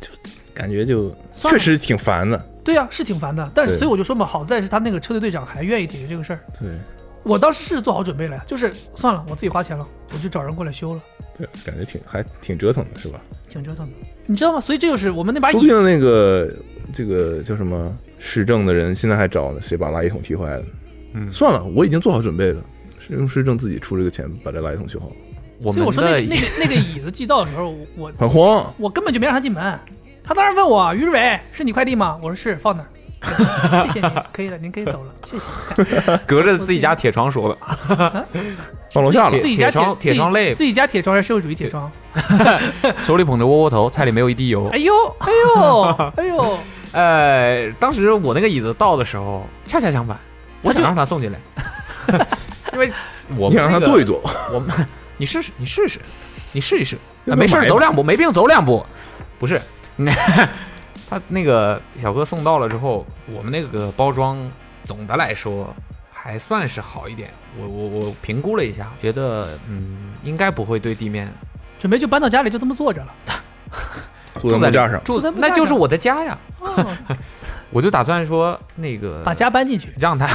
[0.01, 0.09] 就？
[0.55, 2.39] 感觉就确实挺烦的。
[2.65, 6.41] 对呀、是挺烦的，但是所以我就说嘛，好在是他那个车队队长还愿意解决这个事儿。
[6.59, 6.71] 对
[7.23, 11.03] 我当时是做好准备了呀，就是算了，我自己花钱了，我就找人过来修了，
[11.37, 13.21] 对，感觉挺还挺折腾的，是吧？
[13.49, 13.93] 挺折腾的，
[14.27, 14.61] 你知道吗？
[14.61, 16.53] 所以这就是我们那把椅，说不定那个
[16.97, 20.65] 这个叫什么市政的人现在还找呢，谁把垃圾桶踢坏了？
[21.13, 22.63] 嗯算了，我已经做好准备了，
[22.99, 25.13] 是用市政自己出这个钱把这垃圾桶修好。
[25.61, 29.79] 我所以我说那个那个那个椅子寄到的时候，我我很慌，我根本就没让他进门，
[30.23, 32.19] 他当时问我于志伟是你快递吗？
[32.23, 32.89] 我说是，放那儿。
[33.23, 36.17] 谢谢您，可以了，您可以走了，谢谢。
[36.27, 38.27] 隔着自己家铁窗说的，
[38.93, 39.47] 放楼下了自。
[39.47, 41.91] 己家铁窗铁窗类自己家铁窗还是社会主义铁窗？
[43.01, 44.79] 手里捧着窝窝头，菜里没有一滴油哎。
[44.79, 45.83] 呦，哎呦，
[46.17, 46.59] 哎呦，
[46.93, 50.19] 呃，当时我那个椅子到的时候，恰恰相反，
[50.63, 51.39] 我想让他送进来，
[52.73, 52.93] 因为
[53.37, 54.71] 我你们那个让他坐一坐，我们
[55.17, 56.01] 你试试，你试试，
[56.53, 58.85] 你试一试，没事走两步，没病走两步，
[59.39, 59.61] 不是，
[61.09, 64.51] 他那个小哥送到了之后，我们那个包装
[64.85, 65.75] 总的来说
[66.13, 71.33] 还算是好一点，我我我评估了一下，觉得嗯应该不会对地面
[71.79, 73.15] 准备就搬到家里就这么坐着了。
[74.41, 75.03] 住在木架上。
[75.03, 76.87] 住那就是我的家呀，哦，
[77.71, 79.95] 我就打算说那个把家搬进去。
[79.99, 80.29] 让他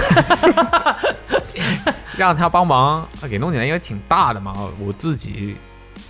[2.17, 5.55] 让他帮忙给弄进来，因为挺大的嘛，我自己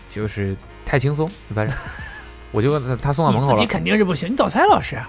[0.07, 0.55] 就是
[0.85, 1.77] 太轻松，反正
[2.51, 3.53] 我就问他他送到门口了。
[3.53, 3.67] 你自己。
[3.67, 4.95] 肯定是不行，你找蔡老师。
[4.95, 5.07] 啊，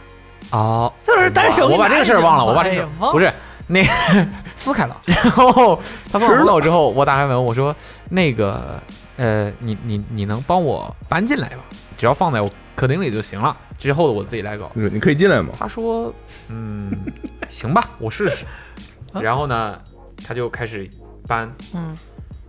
[0.50, 3.32] 哦，蔡老师单手我把这个事儿忘了，我把这事哎不是
[3.68, 3.82] 那
[4.56, 5.78] 撕开了，然后
[6.10, 7.74] 他送到门口之后，我打开门，我说
[8.10, 8.80] 那个
[9.16, 11.62] 呃，你你你能帮我搬进来吗？
[11.96, 14.70] 只要放在我客厅里就行了，之后的我自己来搞。
[14.74, 15.50] 你可以进来吗？
[15.58, 16.12] 他说
[16.50, 16.90] ：“嗯，
[17.48, 18.44] 行吧，我试试。
[19.22, 19.78] ”然后呢，
[20.26, 20.88] 他就开始
[21.28, 21.96] 搬，嗯，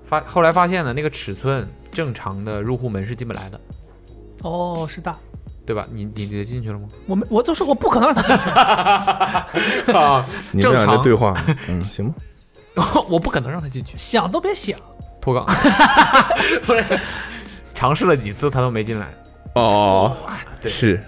[0.04, 3.60] 发后来发现呢，那个尺寸正常的入户门是进不来的，
[4.44, 5.16] 哦，是大。
[5.66, 5.88] 对吧？
[5.92, 6.88] 你你你进去了吗？
[7.08, 8.50] 我们我都说我不可能让他进去，
[9.98, 11.34] 啊，你们俩正常这对话，
[11.70, 12.16] 嗯，行吧。
[13.08, 14.78] 我不可能让他进去，想都别想。
[15.22, 15.46] 脱岗。
[16.66, 17.00] 不是，
[17.74, 19.08] 尝试了几次他都没进来，
[19.56, 20.18] 哦，
[20.62, 21.02] 对是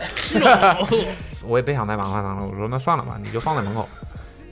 [1.45, 2.45] 我也别想再麻烦他了。
[2.49, 3.85] 我说那算了吧，你就放在门口，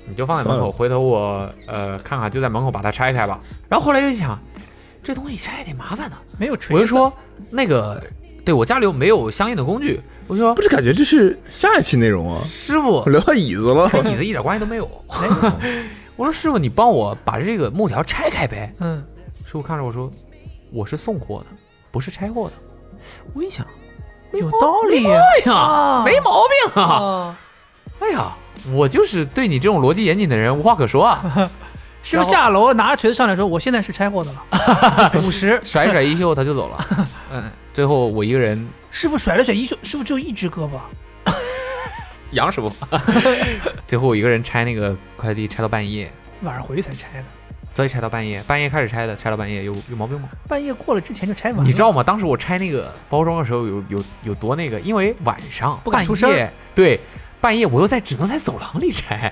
[0.06, 3.40] 你就放在门口，回头我呃看看就在门口把它拆开吧。
[3.70, 4.38] 然后后来就想，
[5.02, 7.14] 这东西拆也挺麻烦的，没有锤子，我就说
[7.50, 8.04] 那个，
[8.46, 12.42] 对我家里又没有相应的工具，我就说不是感觉这是下一期内容啊？
[12.46, 14.90] 师傅， 聊到椅子了，跟椅子一点关系都没有。
[16.16, 18.74] 我说师傅，你帮我把这个木条拆开呗。
[18.80, 19.04] 嗯，
[19.46, 20.10] 师傅看着我说，
[20.72, 21.46] 我是送货的，
[21.92, 22.54] 不是拆货的。
[23.34, 23.66] 我一想，
[24.34, 26.44] 有道理哎呀，啊，没毛
[26.74, 26.84] 病啊。
[26.84, 27.40] 啊，
[28.00, 28.38] 哎呀，
[28.74, 31.52] 我就是对你这种逻辑严谨的人无话可说啊。
[32.04, 35.60] 是不是下楼拿着锤子上来说，我现在是拆货的了， 五十。
[35.64, 36.88] 甩甩衣袖他就走了。
[37.32, 40.78] 嗯，最后我一个人，师傅甩了甩衣袖，师傅只有一只胳膊，
[42.32, 42.70] 杨师傅，
[43.88, 46.12] 最后我一个人拆那个快递，拆到半夜，
[46.42, 47.26] 晚上回去才拆的，
[47.74, 50.28] 所以拆到半夜，半夜开始拆的，拆到半夜有有毛病吗？
[50.48, 51.64] 半夜过了之前就拆完了。
[51.64, 52.04] 你知道吗？
[52.04, 57.00] 当时我拆那个包装的时候有有有多那个，因为晚上半不敢出声夜，对，
[57.40, 59.32] 半夜我又在只能在走廊里拆，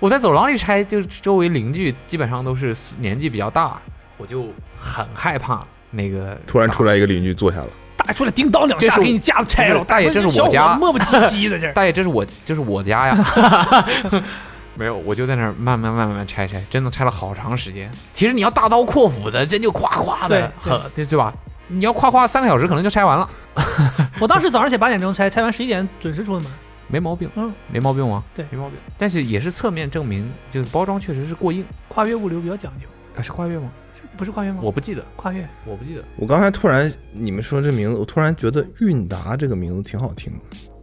[0.00, 3.80] 我在走廊里拆，就是周围邻居基本上都是年纪比较大，
[4.16, 9.84] 我就很害怕那个突然出来一个邻居坐下了，大爷出来叮当两下，给你架子拆了。
[9.84, 11.70] 大爷这是我家磨磨唧唧的这。
[11.74, 13.84] 大爷，这是我，这是我家呀。
[14.76, 17.88] 没有，我就在那儿慢慢慢慢慢拆拆，真的拆了好长时间。
[18.12, 21.32] 其实你要大刀阔斧的，真就夸夸的，对很对对吧？
[21.68, 23.28] 你要夸夸三个小时，可能就拆完了。
[24.18, 26.52] 我当时早上写八点钟拆，拆完十一点准时出的门。
[26.94, 28.22] 没毛病，嗯，没毛病吗？
[28.32, 28.78] 对没毛病。
[28.96, 31.66] 但是也是侧面证明，就是包装确实是过硬。
[31.88, 33.68] 跨越物流比较讲究，啊，是跨越吗？
[34.16, 34.60] 不是跨越吗？
[34.62, 36.04] 我不记得，跨越我不记得。
[36.14, 40.32] 我刚才突然你们说这名字，我突然觉得韵达这个名字挺好听。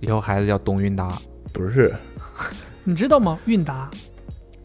[0.01, 1.17] 以后孩子叫董韵达。
[1.53, 1.95] 不是
[2.83, 3.39] 你知道吗？
[3.45, 3.89] 韵达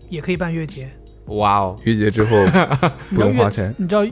[0.08, 0.90] 也可以办月结，
[1.26, 2.44] 哇哦，月结之后
[3.14, 3.72] 不用花钱。
[3.78, 4.04] 你知道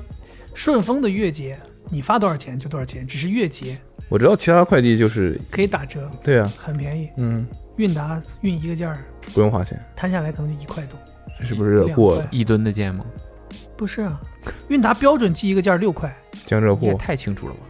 [0.54, 1.58] 顺丰的月结，
[1.90, 3.76] 你发多少钱就多少钱，只是月结
[4.08, 7.08] 我知道其他快递就是可以打折，对啊，很便宜。
[7.16, 10.98] 嗯，韵达运一个件儿，不用花钱，摊下来可能就一块多。
[11.40, 13.04] 这是不是过一吨的件吗？
[13.76, 14.20] 不是啊，
[14.68, 16.14] 韵达标准寄一个件儿六块。
[16.46, 17.60] 江浙沪也太清楚了吧？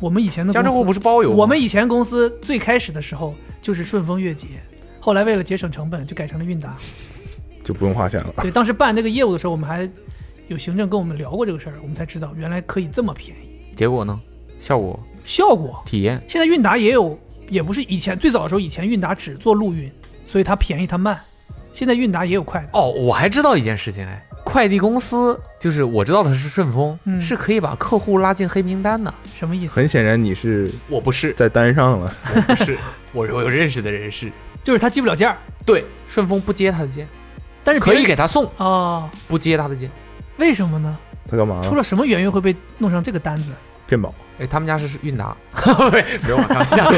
[0.00, 1.36] 我们以前的江浙沪不是包邮吗？
[1.36, 4.46] 我们以前公司最开始的时候就是顺丰月结，
[5.00, 6.76] 后来为了节省成本，就改成了韵达。
[7.62, 8.32] 就不用花钱了。
[8.38, 9.88] 对，当时办那个业务的时候，我们还
[10.48, 13.74] 有行政跟我们聊过这个事儿，我们才知道原来可以这么便宜。
[13.76, 14.18] 结果呢？
[14.58, 14.98] 效果、
[15.30, 17.16] 效果，体验，现在韵达也有，
[17.48, 19.88] 也不是以前最早的时候，以前韵达只做陆运，
[20.24, 21.20] 所以它便宜它慢。
[21.72, 29.14] 现在韵达也有快的，哦，我还知道一件事情哎，快递公司就是我知道的是顺丰，嗯是可以把客户拉进黑名单的。
[29.32, 29.74] 什么意思？
[29.76, 32.76] 很显然你是我不是，在单上了，我不是，
[33.12, 34.32] 我 我有认识的人是，
[34.64, 37.06] 就是他寄不了件儿，对，顺丰不接他的件，
[37.62, 39.88] 但是可以给他送，哦，不接他的件。
[40.38, 40.98] 为什么呢？
[41.30, 41.62] 他干嘛了？
[41.62, 43.52] 出了什么原因会被弄上这个单子？
[43.90, 44.14] 骗保。
[44.38, 45.36] 哎，他们家是韵达，
[45.90, 46.88] 没有，我开玩笑，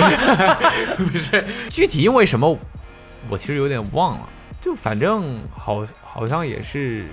[0.97, 2.57] 不是，具体因为什么，
[3.31, 4.29] 我其实有点忘了，
[4.61, 7.07] 就反正好好像也是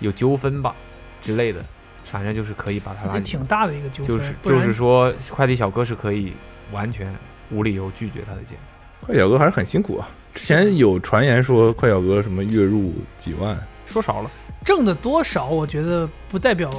[0.00, 0.76] 有纠纷吧
[1.22, 1.64] 之类的，
[2.04, 4.18] 反正就是可以把他拉进挺大的一个纠纷。
[4.18, 6.34] 就是就是说，快递小哥是可以
[6.70, 7.12] 完全
[7.50, 8.58] 无理由拒绝他的件。
[9.00, 10.06] 快小哥还是很辛苦啊。
[10.34, 14.30] 之前有传言说快小哥什么月入几万，说少了，
[14.64, 16.70] 挣的多少，我觉得不代表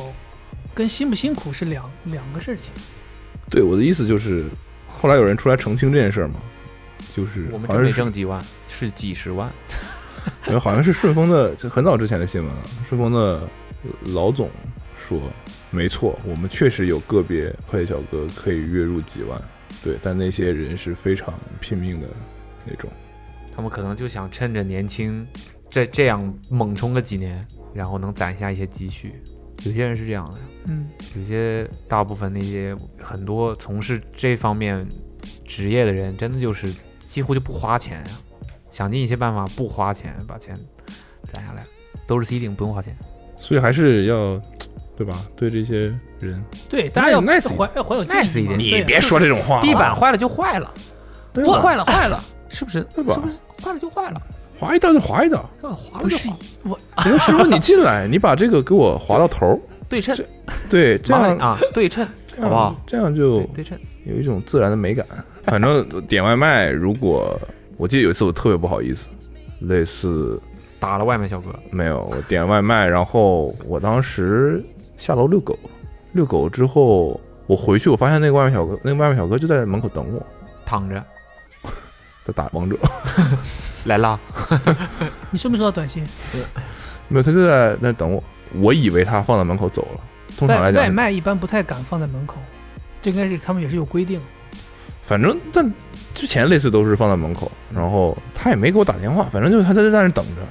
[0.79, 2.71] 跟辛不辛苦是两两个事情。
[3.49, 4.45] 对我的意思就是，
[4.87, 6.35] 后来有人出来澄清这件事儿嘛，
[7.13, 9.51] 就是我们没好像是挣几万，是几十万。
[10.57, 12.61] 好像是顺丰的，这很早之前的新闻了。
[12.87, 13.45] 顺丰的
[14.13, 14.49] 老总
[14.97, 15.19] 说，
[15.69, 19.37] 没错，我们确实有个别快递小哥可以月入几万，
[19.83, 22.07] 对，但那些人是非常拼命的
[22.65, 22.89] 那种。
[23.53, 25.27] 他们可能就想趁着年轻，
[25.69, 29.15] 这这样猛冲个几年，然后能攒下一些积蓄。
[29.65, 30.37] 有些人是这样的，
[30.69, 34.87] 嗯，有些大部分那些很多从事这方面
[35.45, 36.71] 职业的人，真的就是
[37.07, 38.11] 几乎就不花钱呀、
[38.69, 40.55] 想尽一切办法不花钱把钱
[41.23, 41.65] 攒下来，
[42.05, 42.95] 都是 C 顶不用花钱。
[43.41, 44.39] 所以还是要，
[44.95, 45.25] 对吧？
[45.35, 48.51] 对这些人，对，大家要 nice 怀要怀有 nice 一点。
[48.51, 50.71] 嘛对啊说这种话地板坏了就坏了，
[51.33, 52.83] 不坏了坏了，是不是？
[52.93, 53.15] 对吧？
[53.15, 53.37] 是不是？
[53.63, 54.21] 坏了就坏了？
[54.59, 55.49] 划一道就划一道。
[55.61, 59.59] 划了不就是划我比如师傅， 你进来，你把这个给我划到头儿，
[59.89, 60.15] 对称，
[60.69, 62.81] 对，这样啊，对称，这样好不好？
[62.85, 63.77] 这样就对对称。
[64.05, 65.05] 有一种自然的美感。
[65.43, 67.39] 反正点外卖，如果
[67.75, 69.07] 我记得有一次我特别不好意思，
[69.61, 70.39] 类似
[70.79, 74.63] 打了外卖小哥，没有我点外卖，然后我当时
[74.97, 75.57] 下楼遛狗，
[76.13, 80.25] 遛狗之后我回去，我发现那个外卖小哥，那个外卖小哥就在门口等我，
[80.65, 81.03] 躺着
[82.23, 82.77] 在打王者，
[83.85, 84.19] 来啦，
[85.31, 86.03] 你收没收到短信？
[87.09, 88.23] 没有，他就在那等我，
[88.55, 90.01] 我以为他放在门口走了。
[90.37, 92.37] 通常来讲外外，卖一般不太敢放在门口，
[93.01, 94.19] 这应该是他们也是有规定。
[95.03, 95.73] 反正但
[96.13, 100.41] 之前类似都是放在门口，然后他也没给我打电话，反正就是他在在那等着。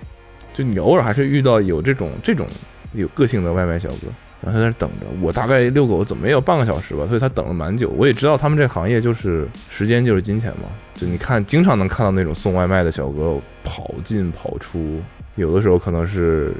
[0.53, 2.47] 就你偶尔还是遇到有这种这种
[2.93, 4.09] 有个性的外卖小哥，
[4.43, 5.07] 然后他在那等着。
[5.23, 7.91] 我大概遛狗怎么也有半个小时吧，所以他等了蛮久。
[7.97, 15.01] 我也知道他们这行业就是时间就是金钱嘛，就你看经常能看到那种送外卖的小哥跑进跑出，
[15.37, 16.53] 有的时候可能是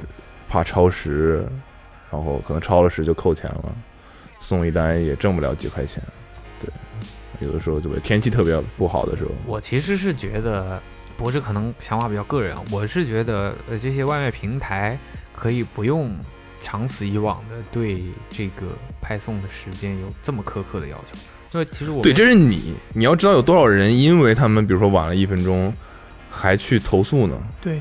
[0.49, 1.47] 怕超时，
[2.11, 3.75] 然后可能超了时就扣钱了，
[4.41, 6.01] 送一单也挣不了几块钱。
[6.59, 6.69] 对，
[7.39, 10.81] 有的时候就会天气特别不好的时候，我其实是觉得，
[11.15, 14.97] 不过这可能想法比较个人啊，我是觉得呃这些外卖平台
[15.31, 16.13] 可以不用
[16.59, 18.67] 长此以往的对这个
[18.99, 21.17] 派送的时间有这么苛刻的要求，
[21.53, 25.73] 因为其实我对，这是你，你要知道有多少人因为他们比如说晚了一分钟，
[26.29, 27.37] 还去投诉呢？
[27.61, 27.79] 对，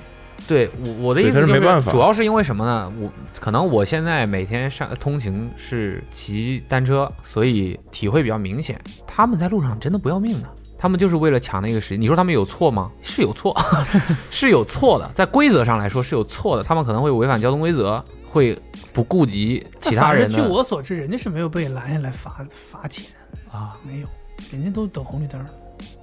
[0.49, 2.91] 对我我的意思就是没办法主要是因为什么呢？
[2.99, 8.81] 我可能我现在每天上通勤是骑单车，所以体会比较明显。
[9.07, 10.49] 他们在路上真的不要命的，
[10.79, 12.01] 他们就是为了抢那个时间。
[12.01, 12.91] 你说他们有错吗？
[13.03, 13.55] 是有错，
[14.33, 16.63] 是有错的，在规则上来说是有错的。
[16.63, 18.59] 他们可能会违反交通规则，会
[18.93, 23.05] 不顾及其他人据我所知，人家是没有被拦下来罚罚钱，
[23.53, 23.77] 啊。
[23.87, 24.09] 没有，
[24.51, 25.39] 人家都等红绿灯。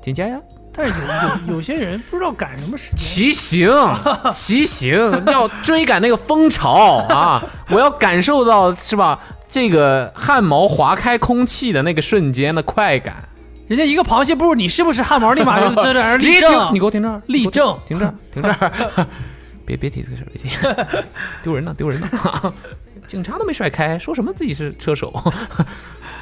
[0.02, 0.40] 添加呀，
[0.76, 3.70] 但是有有有些人不知道赶什么时间，骑行，
[4.34, 7.42] 骑行，要追赶那个风潮啊！
[7.70, 9.20] 我要感受到是吧？
[9.50, 13.24] 这个汗毛划开空气的那个瞬间的快感，
[13.70, 19.08] 人家一个螃蟹步你是不是汗毛，立马就在这儿立你正，你给我停这儿，立正，停这儿，停这儿，
[19.66, 21.08] 别别提这个事儿，别提，
[21.42, 22.54] 丢人了，丢人了，
[23.08, 25.14] 警察都没甩开，说什么自己是车手，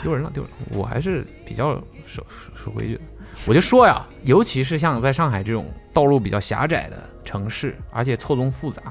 [0.04, 0.58] 丢人了，丢人了。
[0.80, 1.74] 我还是比较
[2.06, 3.02] 守守守规矩的。
[3.48, 8.82] 我就说呀，尤其是像在上海这种道路比较狭窄的城市，而且错综复杂，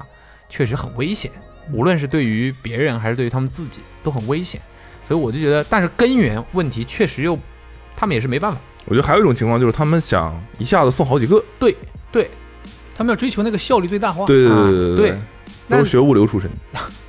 [0.49, 1.31] 确实很危险。
[1.71, 4.61] 无论是对于别人还是对于他们自己，都很危险。
[5.05, 7.37] 所以我就觉得，但是根源问题确实又，
[7.95, 8.59] 他们也是没办法。
[8.85, 11.75] 我觉得还有一种情况就是他们想一下子送好几个，对
[12.11, 12.29] 对，
[12.93, 14.25] 他们要追求那个效率最大化。
[14.25, 15.21] 对对啊对对
[15.69, 16.51] 都是学物流出身，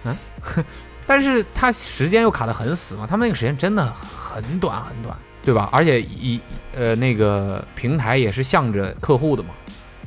[1.05, 5.69] 但是他时间又卡得很死嘛，他们那个时间真的很短很短，对吧？
[5.71, 6.41] 而且一
[6.75, 9.51] 呃那个平台也是向着客户的嘛，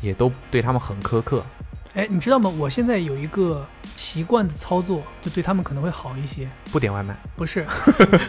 [0.01, 1.45] 也都对他们很苛刻。
[1.93, 2.51] 哎，你知道吗？
[2.57, 3.65] 我现在有一个
[3.95, 6.47] 习惯的操作，就对他们可能会好一些。
[6.71, 7.65] 不点外卖，不是，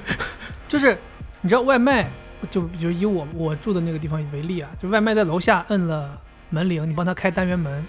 [0.69, 0.97] 就是
[1.41, 2.11] 你知道外卖，
[2.51, 6.19] 就就以我我住的那个地方为例啊，就外卖在楼下摁了
[6.51, 7.85] 门铃，你帮他开单元门，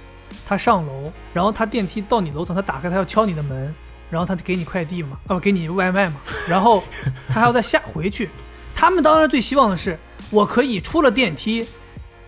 [0.45, 3.73] 他上楼，然后他电梯到你楼层，他打开，他要敲你的门，
[4.09, 6.17] 然后他就给你快递嘛，哦，给你外卖嘛，
[6.47, 6.83] 然后
[7.29, 8.29] 他还要再下回去。
[8.79, 9.99] 他们当然最希望的是，
[10.29, 11.67] 我可以出了电梯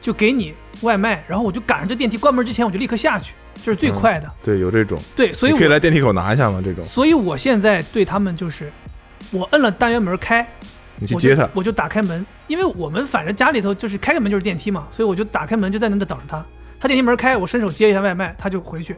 [0.01, 4.29] 就给你外卖，然后我就赶上这电梯关门之前我就立刻下去，这是最快的。
[4.43, 8.69] 对，有这种，对，所以你可以我来电梯口拿一下嘛，这种所以我现在对他们就是，
[9.31, 10.45] 我摁了单元门开，
[10.99, 16.45] 我就你去接他，我就打开门，因为我们反正家里头就是开个门就是电梯嘛，所以我就打开门就在那等着他。
[16.81, 18.97] 他电梯门开，我伸手接一下外卖，他就回去，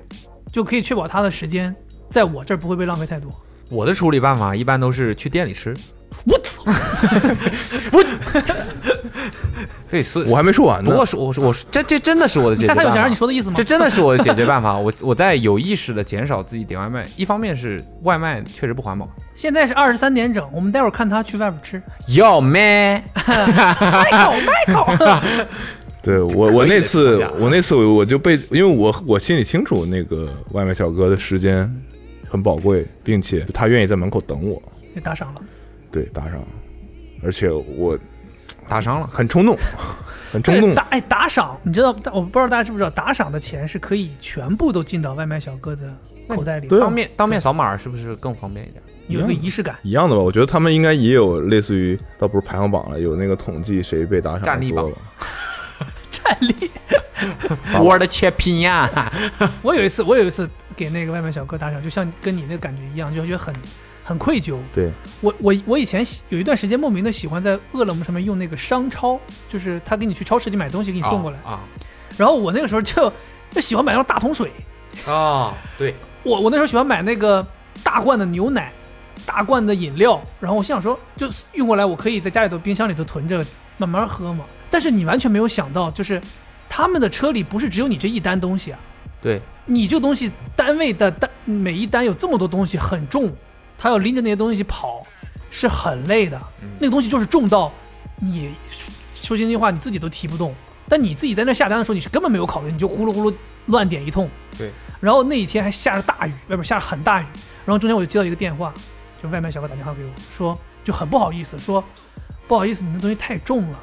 [0.52, 1.76] 就可以确保他的时间
[2.10, 3.32] 在我这儿不会被浪费太多。
[3.70, 5.72] 我的处理办法一般都是去店里吃。
[6.26, 6.38] 我
[8.44, 8.56] 操！
[9.90, 10.90] 对，所以我还没说完呢。
[10.90, 12.82] 不过是我是我是这这真的是我的解决办法。
[12.84, 13.54] 你看他有想让你说的意思吗？
[13.56, 14.76] 这真的是我的解决办法。
[14.78, 19.08] 我我在有意识的减少自己点外卖，一方面是外卖确实不环保。
[19.36, 21.82] 现在是二十三点整，我们待会儿看他去外边吃。
[22.16, 23.04] 要咩？
[23.14, 24.94] 麦口麦口，
[26.02, 31.72] 对我，我那次我那次我我就被，因为我我心里清楚那个外卖小哥的时间
[32.28, 34.62] 很宝贵，并且他愿意在门口等我，
[34.96, 35.42] 也打赏了。
[35.94, 36.44] 对，打赏，
[37.24, 37.98] 而且我
[38.68, 39.08] 打伤了。
[39.14, 39.56] 很冲动，
[40.34, 41.90] 很冲动对，打哎打赏，你知道？
[42.12, 45.96] 我不知道大家知不知道，打赏的钱是可以全部都进到外卖小哥的
[46.28, 48.82] 口袋里，对啊当面当面扫码是不是更方便一点？
[49.08, 49.76] 有一个仪式感。
[49.84, 50.22] 一样的吧？
[50.22, 54.92] 我觉得他们应该也有类似于，倒不是排行榜了，有那个统计谁被打赏战力榜。
[56.10, 56.72] 战力。
[57.80, 58.90] 我的切拼呀！
[59.62, 63.54] 我有一次，我有一次给那个外卖小哥打赏，就像跟你那个感觉一样，就觉得很
[64.04, 64.58] 很愧疚。
[64.74, 71.62] 对，我我我以前喜有一段时间莫名的喜欢在饿了么上面用那个商超，就是他给你去超市里买东西给你送过来，啊
[72.18, 73.12] 然后我那个时候就
[73.50, 74.52] 就喜欢买那种大桶水，
[75.08, 75.54] 啊！
[75.78, 77.44] 对， 我我那时候喜欢买那个
[77.84, 78.72] 大罐的牛奶、
[79.26, 83.44] 大罐的饮料，然后我心想说，就运过来我可以在家里头冰箱里头囤着
[83.78, 84.46] 慢慢喝嘛。
[84.70, 86.22] 但是你完全没有想到，就是
[86.70, 88.80] 他们的车里不是只有你这一单东西啊，
[89.22, 93.32] 对，你这个东西单位的单每一单有这么多东西很重，
[93.84, 95.06] 他要拎着那些东西跑
[95.52, 96.42] 是很累的。
[96.80, 97.70] 那个东西就是重到
[98.22, 98.50] 你
[99.14, 100.56] 说心里话你自己都提不动，
[100.88, 103.36] 但你自己在那下单的时候你是根本没有考虑，你就呼噜呼噜
[103.66, 104.30] 乱点一通。
[104.58, 104.72] 对。
[105.02, 107.26] 然后那一天还下着大雨，外边下着很大雨，
[107.66, 108.74] 然后中间我就接到一个电话，
[109.22, 111.84] 就外卖小哥打电话给我说，就很不好意思说，
[112.48, 113.80] 不好意思，你那东西太重了，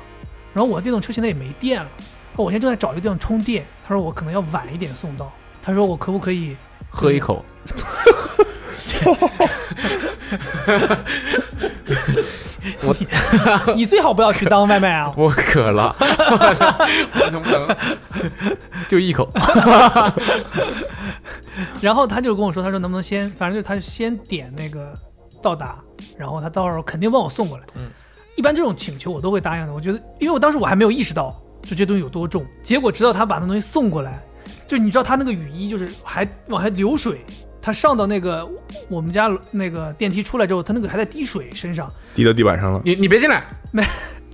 [0.54, 1.90] 然后我电动车现在也没电了。
[2.36, 6.56] 我现在正在找一个地方充电，他说我可能要晚一点送到，他说我可不可以
[6.88, 7.44] 喝一口。
[13.74, 15.12] 你最好不要去当外卖啊！
[15.16, 17.76] 我渴了，我能不能
[18.88, 19.28] 就一口？
[21.80, 24.94] 然后他就跟我说，他说能不能先，反正就他就先点那个
[25.42, 25.78] 到达，
[26.16, 27.64] 然后他到时候肯定帮我送过来。
[27.76, 27.88] 嗯，
[28.36, 29.72] 一般这种请求我都会答应的。
[29.72, 34.22] 我觉得，因为我当时我还没有意识到就这东西有多重，结果直到他把那东西送过来，
[34.66, 37.24] 就你知道他那个雨衣就是还往下流水，
[37.62, 38.48] 他上到那个
[38.88, 42.80] 我们家那个电梯出来之后，他那个还在滴水身上，滴到地板上了。
[42.84, 43.82] 你你别进来，没，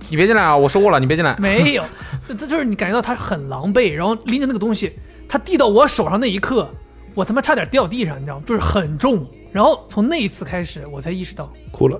[0.09, 0.55] 你别进来啊！
[0.55, 1.35] 我说过了，你别进来。
[1.37, 1.83] 没有，
[2.23, 4.93] 这这就是你感觉到他很狼狈，然后拎着那个东西，
[5.27, 6.69] 他递到我手上那一刻，
[7.13, 8.43] 我他妈差点掉地上，你知道吗？
[8.45, 9.27] 就是很重。
[9.51, 11.99] 然后从那一次开始，我才意识到哭了，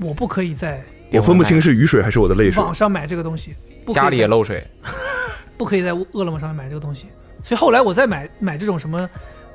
[0.00, 2.62] 我不可以在我分不清是雨水还是我的泪水。
[2.62, 3.54] 网上买这个东西，
[3.84, 4.66] 不家里也漏水，
[5.56, 7.06] 不可以在饿了么上面买这个东西。
[7.42, 9.08] 所以后来我再买买这种什么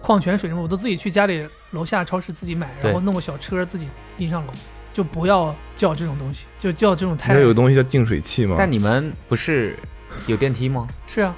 [0.08, 4.54] 矿泉水什么，我都自己去家里楼下超市自己买，然后弄个小车自己拎上楼，
[4.94, 8.56] 就不要叫这种东西，就叫这种太那有东西叫净水器吗？
[8.58, 9.78] 但你们不是
[10.26, 10.88] 有电梯吗？
[11.06, 11.36] 是啊。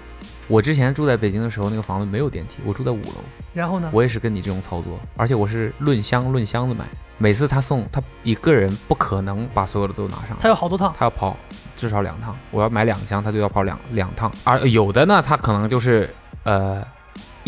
[0.48, 3.24] 我之前住在北京的时候，那个房子没有电梯，我住在五楼。
[3.56, 3.90] 然后呢？
[3.91, 6.86] 我也是跟你这种操作，而且我是论箱论箱子买。
[7.18, 11.36] 每次他送他一个人不可能把所有的都拿上，他有好多趟，他要跑
[11.76, 14.32] 至少两趟，我要买两箱，他就要跑两两趟。
[14.44, 16.08] 而有的呢，他可能就是
[16.44, 16.86] 呃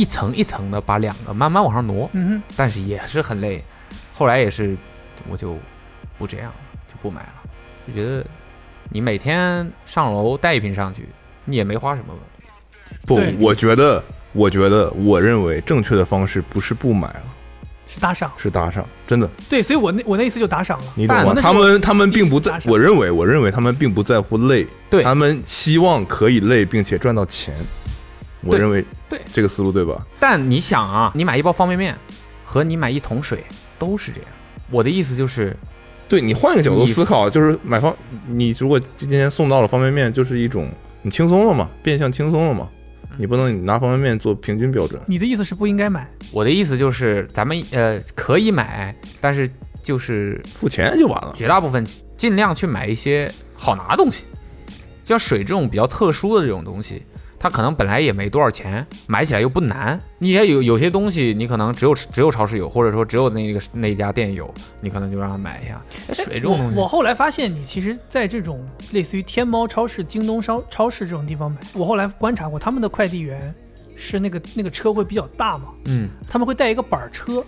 [0.02, 3.64] 一层一层的把两个慢慢往上挪，嗯哼但是也是很累。
[4.16, 4.76] 后来也是，
[5.30, 5.56] 我就
[6.18, 6.56] 不这样了，
[6.88, 7.34] 就不买了，
[7.88, 8.26] 就觉得
[8.90, 11.08] 你每天上楼带一瓶上去，
[11.46, 12.16] 你也没花什么。
[13.06, 14.04] 不，我觉得，
[14.34, 17.24] 我觉得，我认为正确的方式不是不买了，
[17.88, 18.32] 是打赏。
[18.38, 20.94] 是打赏，真的，对，所以我那我那一次就打赏了。
[20.96, 21.36] 你懂吗？
[21.40, 27.54] 他们他们并不在我认为，我认为他们并不在乎累，对他们希望可以累并且赚到钱。
[28.44, 30.06] 我认为对这个思路对吧？
[30.20, 31.98] 但你想啊，你买一包方便面
[32.44, 33.44] 和你买一桶水
[33.78, 34.30] 都是这样。
[34.70, 35.56] 我的意思就是，
[36.08, 37.96] 对你换一个角度思考，就是买方，
[38.28, 40.70] 你如果今天送到了方便面，就是一种
[41.02, 42.70] 你轻松了嘛，变相轻松了嘛。
[43.18, 45.00] 你不能拿方便面做平均标准。
[45.06, 46.10] 你的意思是不应该买？
[46.32, 49.48] 我的意思就是，咱们呃可以买，但是
[49.84, 51.34] 就是付钱就完了。
[51.36, 51.86] 绝大部分
[52.16, 54.24] 尽量去买一些好拿的东西，
[55.04, 57.04] 就像水这种比较特殊的这种东西，
[57.42, 60.00] 它可能本来也没多少钱，买起来又不难。
[60.20, 65.82] 你也有有些东西，你可能只有只有超市有，或者说只有那个那家店有，你可能就让他买一下。
[66.08, 73.52] 哎水这种东西，我我后来发现，你其实在这种类似于天猫超市、京东超超市这种地方买，我后来观察过，他们的快递员
[73.96, 77.44] 是那个那个车会比较大嘛，嗯，他们会带一个板车，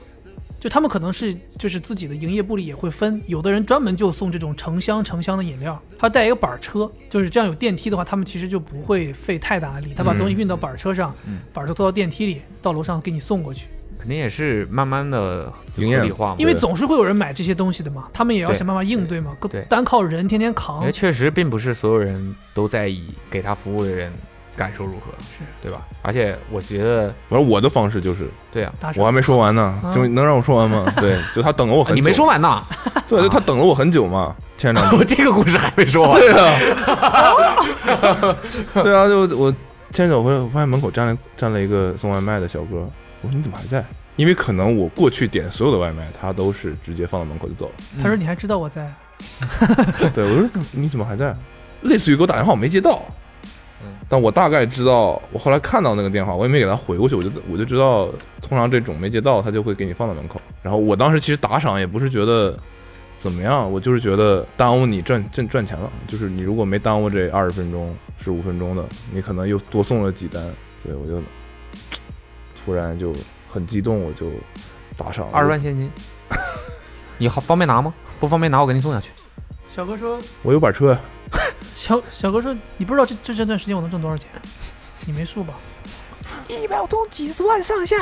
[0.64, 11.42] 就他们可能是就是自己的营业部里也会分，有的人专门就送这种成箱成箱的饮料，他带一个板车，就是这样有电梯的话，他们其实就不会费太大的力，他把东西运到板车上，嗯。
[11.52, 13.68] 板车拖到电梯里，到楼上给你送过去，
[14.00, 16.34] 肯定也是慢慢的合理化。
[16.40, 24.14] 因为总是会有人买这些东西的嘛，他们也要想办法应对嘛，对单靠人天天扛因为，确实并不是所有人都在意给他服务的人
[24.56, 25.86] 感受如何，是对吧？
[26.02, 30.86] 而且我觉得，反正我的方式就是，对啊，我还没说完呢，嗯就能让我说完吗？
[30.98, 31.96] 对，就他等了我很久。
[31.96, 32.62] 你没说完呢，
[33.10, 34.86] 对，就他等了我很久嘛，千长。
[34.98, 36.20] 我这个故事还没说完。
[36.20, 36.60] 对啊，
[38.74, 39.54] 对啊，就我
[39.92, 42.88] 牵手回来，我发现门口站了站了一个送外卖的小哥，
[43.22, 43.84] 我说你怎么还在？
[44.16, 47.74] 因为可能我过去点所有的外卖，他都是直接放到门口就走了。
[48.00, 48.88] 他说你还知道我在，
[50.14, 51.36] 对，我说你怎么还在？
[51.82, 53.14] 类似于给我打电话我没接到，嗯
[54.10, 58.08] 但我大概知道，我后来看到那个电话，我也没给他回过去，我就我就知道，
[58.42, 60.40] 通常这种没接到，他就会给你放到门口。
[60.62, 62.56] 然后我当时其实打赏也不是觉得
[63.18, 70.44] 怎么样，我就是觉得耽误你赚挣赚钱了，就是你如果没耽误这二十分钟、十五分钟的，你可能又多送了几单，
[70.84, 71.22] 所以我就
[72.64, 73.14] 突然就
[73.50, 74.28] 很激动，我就
[74.96, 75.92] 打赏二十万，现金，
[77.18, 77.94] 你好方便拿吗？
[78.20, 79.12] 不方便拿，我给你送下去。
[79.70, 81.00] 小哥说，我有板车呀，
[81.84, 84.30] 小小哥说，你不知道这这这段时间我能挣多少钱，
[85.06, 85.54] 你没数吧？
[86.48, 87.98] 一秒钟几十万上下，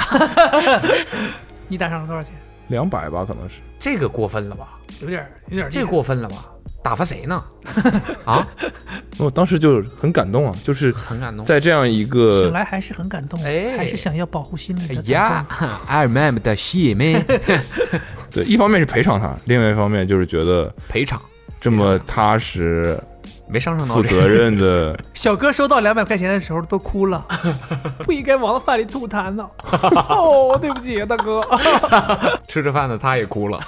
[1.67, 2.31] 你打赏了多少钱？
[2.67, 3.55] 两百吧，可能是。
[3.79, 4.77] 这个过分了吧？
[5.01, 6.45] 有点有点这个过分了吧？
[6.83, 7.43] 打发谁呢？
[8.23, 8.47] 啊，
[9.17, 11.43] 我当时就很感动啊，就是很感动。
[11.43, 15.77] 在这样一个醒来还是很感动，哎还是想要保护心里哎的呀惨痛。
[15.89, 17.25] I remember the shit man，
[18.29, 21.19] 对，一方面是赔偿他，另外一方面就是觉得赔偿
[21.59, 22.99] 这么踏实、
[23.51, 27.25] 没上升到这负责任的， 小哥收到两百块钱的时候都哭了，
[28.03, 29.47] 不应该往饭里吐痰呢。
[30.09, 31.41] 哦，对不起啊，大哥。
[32.47, 33.59] 吃着饭的他也哭了。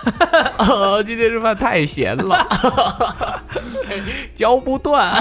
[0.58, 2.48] 呃，今天这饭太咸了，
[4.34, 5.12] 嚼不断。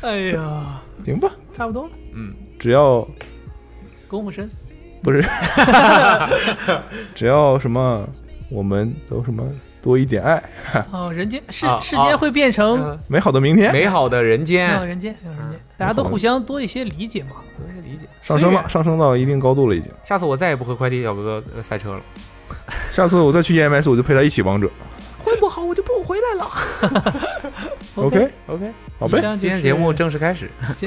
[0.00, 3.06] 哎呀，行吧，差不多了，嗯，只要
[4.08, 4.50] 功夫深。
[5.02, 5.24] 不是，
[7.14, 8.06] 只要什么，
[8.50, 9.42] 我们都什么
[9.82, 10.42] 多一点爱，
[10.90, 17.36] 哦，人间世啊世间会变成呃美好的明天美好的人间，人间，美好人间，大家都互相多一些理解嘛。
[17.56, 18.06] 多一些理解。
[18.20, 19.90] 上升了，上升到一定高度了，已经。
[20.04, 22.00] 下次我再也不和快递小哥哥呃赛车了。
[22.92, 24.70] 下次我再去 EMS，我就陪他一起王者。
[25.22, 26.50] 混不好我就不回来了。
[27.94, 29.20] OK，OK，好呗。
[29.38, 30.50] 今天节目正式开始。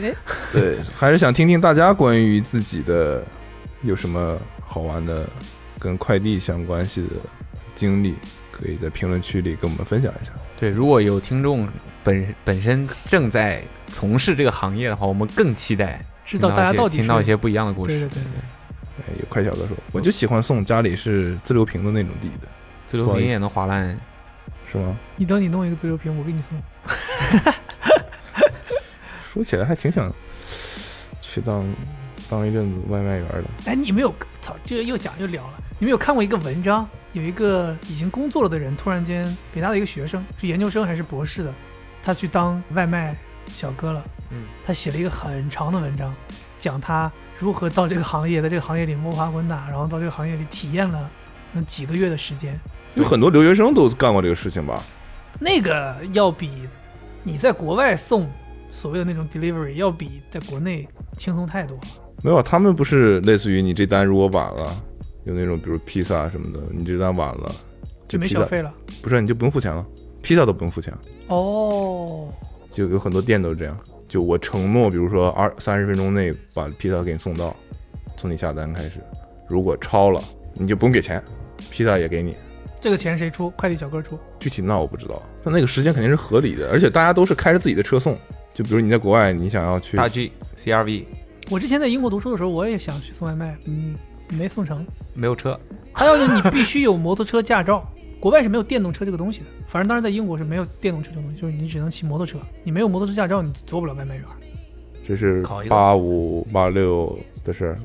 [0.51, 3.23] 对，还是想听听大家关于自己的
[3.83, 5.29] 有什么好玩的
[5.77, 7.09] 跟快递相关系的
[7.75, 8.15] 经历，
[8.53, 10.31] 可以在评论区里跟我们分享一下。
[10.59, 11.67] 对，如果有听众
[12.03, 17.99] 本本身正在从事这个行业的话，我们更期待知道大家到底听到一些不一样的故事。
[17.99, 18.31] 对对对对，
[18.99, 22.47] 哎，有快小哥说，我就喜欢送家里是自流平的那种地的，
[22.85, 23.99] 自流平也能划烂，
[24.71, 24.95] 是吗？
[25.15, 26.61] 你等你弄一个自流平，我给你送。
[29.33, 30.13] 说起来还挺想
[31.19, 31.65] 去当
[32.29, 33.43] 当一阵子外卖员的。
[33.65, 35.53] 哎，你没有操，这个又讲又聊了。
[35.79, 36.87] 你们有看过一个文章？
[37.13, 41.53] 有一个已经工作了的人，突然间北大的一个学生，是研究生还是博士的，
[42.01, 43.15] 他去当外卖
[43.53, 44.03] 小哥了。
[44.31, 46.13] 嗯，他写了一个很长的文章，
[46.57, 51.09] 讲他如何到这个行业，在这个行业里摸爬滚打，然后到这个行业里体验了
[51.53, 52.59] 嗯几个月的时间。
[52.95, 54.81] 有很多留学生都干过这个事情吧？
[55.39, 56.67] 那个要比
[57.23, 58.29] 你在国外送
[58.71, 60.87] 所谓的那种 delivery 要比在国内
[61.17, 61.83] 轻松太多了。
[62.23, 64.75] 没有，他们不是类似于你这单如果晚了，
[65.25, 67.55] 有那种比如披萨什么的，你这单晚了，
[68.07, 68.73] 就没披萨小费了。
[69.01, 69.85] 不是你就不用付钱了，
[70.21, 70.93] 披萨都不用付钱，
[71.27, 72.27] 哦，
[72.71, 73.77] 就有很多店都是这样。
[74.07, 77.55] 就我承诺，比如说二三十分钟内把披萨给你送到，
[78.15, 78.99] 从你下单开始，
[79.47, 80.23] 如果超了
[80.53, 81.23] 你就不用给钱，
[81.71, 82.35] 披萨也给你。
[82.79, 83.49] 这个钱谁出？
[83.51, 84.19] 快递小哥出。
[84.39, 88.17] 具体那我不知道，但那个时间肯定是合理的，而且大家都是开着自己的车送。
[88.53, 91.05] 就比如你在国外，你想要去大 G CRV
[91.49, 93.95] 我之前在英国读书的时候，我也想去送外卖，嗯，
[94.29, 94.85] 没送成。
[95.13, 95.59] 没有车，
[95.91, 97.87] 还有呢，你必须有摩托车驾照。
[98.19, 102.37] 国外是没有电动车这个东西的，反正当时在英国是没有电动车这个东西，就是你只能骑摩托车。
[102.63, 104.23] 你没有摩托车驾照，你做不了外卖员。
[105.05, 105.69] 这是考一个。
[105.69, 107.77] 八五八六的事儿，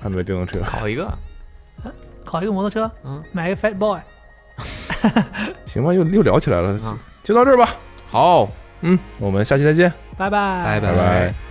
[0.00, 0.60] 还没有电动车。
[0.60, 1.12] 考一个，
[2.24, 3.98] 考一个摩托车，嗯，买一个 Fat Boy。
[5.66, 6.96] 行吧，又又聊起来了，啊。
[7.24, 7.74] 就到这儿吧。
[8.08, 8.48] 好，
[8.82, 10.30] 嗯，我们下期再见，拜。
[10.30, 10.80] 拜，拜。
[10.80, 11.45] 拜拜